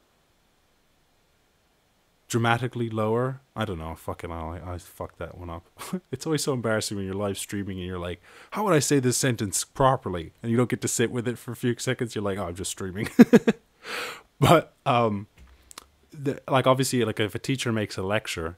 dramatically 2.33 2.89
lower. 2.89 3.43
I 3.55 3.67
don't 3.67 3.79
know. 3.79 3.95
Fucking 3.95 4.31
hell, 4.31 4.59
I, 4.65 4.73
I 4.73 4.79
fucked 4.79 5.19
that 5.19 5.37
one 5.37 5.51
up. 5.51 5.69
it's 6.11 6.25
always 6.25 6.43
so 6.43 6.55
embarrassing 6.55 6.97
when 6.97 7.05
you're 7.05 7.15
live 7.15 7.37
streaming 7.37 7.77
and 7.77 7.87
you're 7.87 7.99
like, 7.99 8.23
how 8.53 8.65
would 8.65 8.73
I 8.73 8.79
say 8.79 9.01
this 9.01 9.19
sentence 9.19 9.65
properly? 9.65 10.33
And 10.43 10.51
you 10.51 10.57
don't 10.57 10.71
get 10.71 10.81
to 10.81 10.89
sit 10.89 11.11
with 11.11 11.29
it 11.29 11.37
for 11.37 11.53
a 11.53 11.57
few 11.57 11.77
seconds. 11.77 12.15
You're 12.15 12.25
like, 12.25 12.39
oh, 12.39 12.47
I'm 12.47 12.55
just 12.55 12.71
streaming. 12.71 13.11
but 14.41 14.73
um, 14.87 15.27
the, 16.11 16.41
like 16.49 16.67
obviously, 16.67 17.05
like 17.05 17.21
if 17.21 17.35
a 17.35 17.39
teacher 17.39 17.71
makes 17.71 17.99
a 17.99 18.03
lecture, 18.03 18.57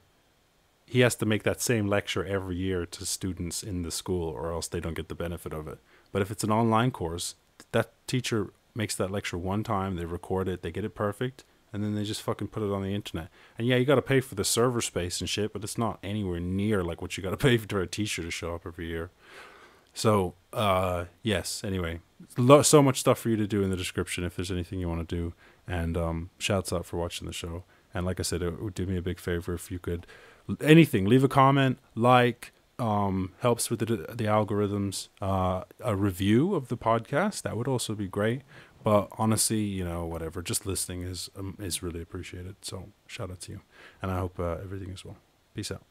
he 0.85 1.01
has 1.01 1.15
to 1.15 1.25
make 1.25 1.43
that 1.43 1.61
same 1.61 1.85
lecture 1.85 2.23
every 2.23 2.55
year 2.55 2.85
to 2.85 3.05
students 3.05 3.61
in 3.61 3.81
the 3.81 3.91
school, 3.91 4.29
or 4.29 4.53
else 4.53 4.69
they 4.69 4.79
don't 4.79 4.93
get 4.93 5.09
the 5.09 5.15
benefit 5.15 5.51
of 5.51 5.67
it. 5.67 5.79
But 6.13 6.21
if 6.21 6.31
it's 6.31 6.45
an 6.45 6.51
online 6.51 6.91
course, 6.91 7.35
that 7.73 7.91
teacher 8.07 8.53
makes 8.75 8.95
that 8.95 9.11
lecture 9.11 9.37
one 9.37 9.63
time, 9.63 9.95
they 9.95 10.05
record 10.05 10.47
it, 10.47 10.61
they 10.61 10.71
get 10.71 10.85
it 10.85 10.95
perfect, 10.95 11.43
and 11.71 11.83
then 11.83 11.95
they 11.95 12.03
just 12.03 12.21
fucking 12.21 12.47
put 12.47 12.63
it 12.63 12.71
on 12.71 12.81
the 12.81 12.93
internet. 12.93 13.29
And 13.57 13.67
yeah, 13.67 13.75
you 13.75 13.85
got 13.85 13.95
to 13.95 14.01
pay 14.01 14.21
for 14.21 14.35
the 14.35 14.45
server 14.45 14.81
space 14.81 15.19
and 15.19 15.29
shit, 15.29 15.53
but 15.53 15.63
it's 15.63 15.77
not 15.77 15.99
anywhere 16.03 16.39
near 16.39 16.83
like 16.83 17.01
what 17.01 17.17
you 17.17 17.23
got 17.23 17.31
to 17.31 17.37
pay 17.47 17.57
for 17.57 17.81
a 17.81 17.87
teacher 17.87 18.21
to 18.21 18.31
show 18.31 18.55
up 18.55 18.65
every 18.65 18.87
year. 18.87 19.11
So, 19.93 20.33
uh, 20.51 21.05
yes, 21.23 21.63
anyway, 21.63 22.01
lo- 22.37 22.61
so 22.61 22.83
much 22.83 22.99
stuff 22.99 23.17
for 23.19 23.29
you 23.29 23.37
to 23.37 23.47
do 23.47 23.63
in 23.63 23.69
the 23.69 23.77
description 23.77 24.25
if 24.25 24.35
there's 24.35 24.51
anything 24.51 24.79
you 24.79 24.89
want 24.89 25.07
to 25.07 25.15
do. 25.15 25.33
And 25.67 25.97
um, 25.97 26.29
shouts 26.37 26.71
out 26.71 26.85
for 26.85 26.97
watching 26.97 27.27
the 27.27 27.33
show. 27.33 27.63
And 27.93 28.05
like 28.05 28.19
I 28.19 28.23
said, 28.23 28.41
it 28.41 28.61
would 28.61 28.73
do 28.73 28.85
me 28.85 28.97
a 28.97 29.01
big 29.01 29.19
favor 29.19 29.53
if 29.53 29.71
you 29.71 29.79
could 29.79 30.05
anything, 30.61 31.05
leave 31.05 31.23
a 31.23 31.27
comment, 31.27 31.79
like, 31.95 32.51
um, 32.79 33.31
helps 33.39 33.69
with 33.69 33.79
the, 33.79 33.85
the 33.85 34.25
algorithms. 34.25 35.09
Uh, 35.21 35.63
a 35.79 35.95
review 35.95 36.55
of 36.55 36.67
the 36.67 36.77
podcast 36.77 37.41
that 37.43 37.55
would 37.57 37.67
also 37.67 37.95
be 37.95 38.07
great. 38.07 38.41
But 38.83 39.07
honestly, 39.17 39.61
you 39.61 39.83
know, 39.83 40.05
whatever, 40.05 40.43
just 40.43 40.65
listening 40.65 41.01
is 41.01 41.29
um, 41.35 41.57
is 41.59 41.81
really 41.81 42.01
appreciated. 42.01 42.57
So 42.61 42.89
shout 43.07 43.31
out 43.31 43.41
to 43.41 43.53
you, 43.53 43.61
and 44.01 44.11
I 44.11 44.19
hope 44.19 44.39
uh, 44.39 44.57
everything 44.63 44.89
is 44.89 45.03
well. 45.03 45.17
Peace 45.55 45.71
out. 45.71 45.85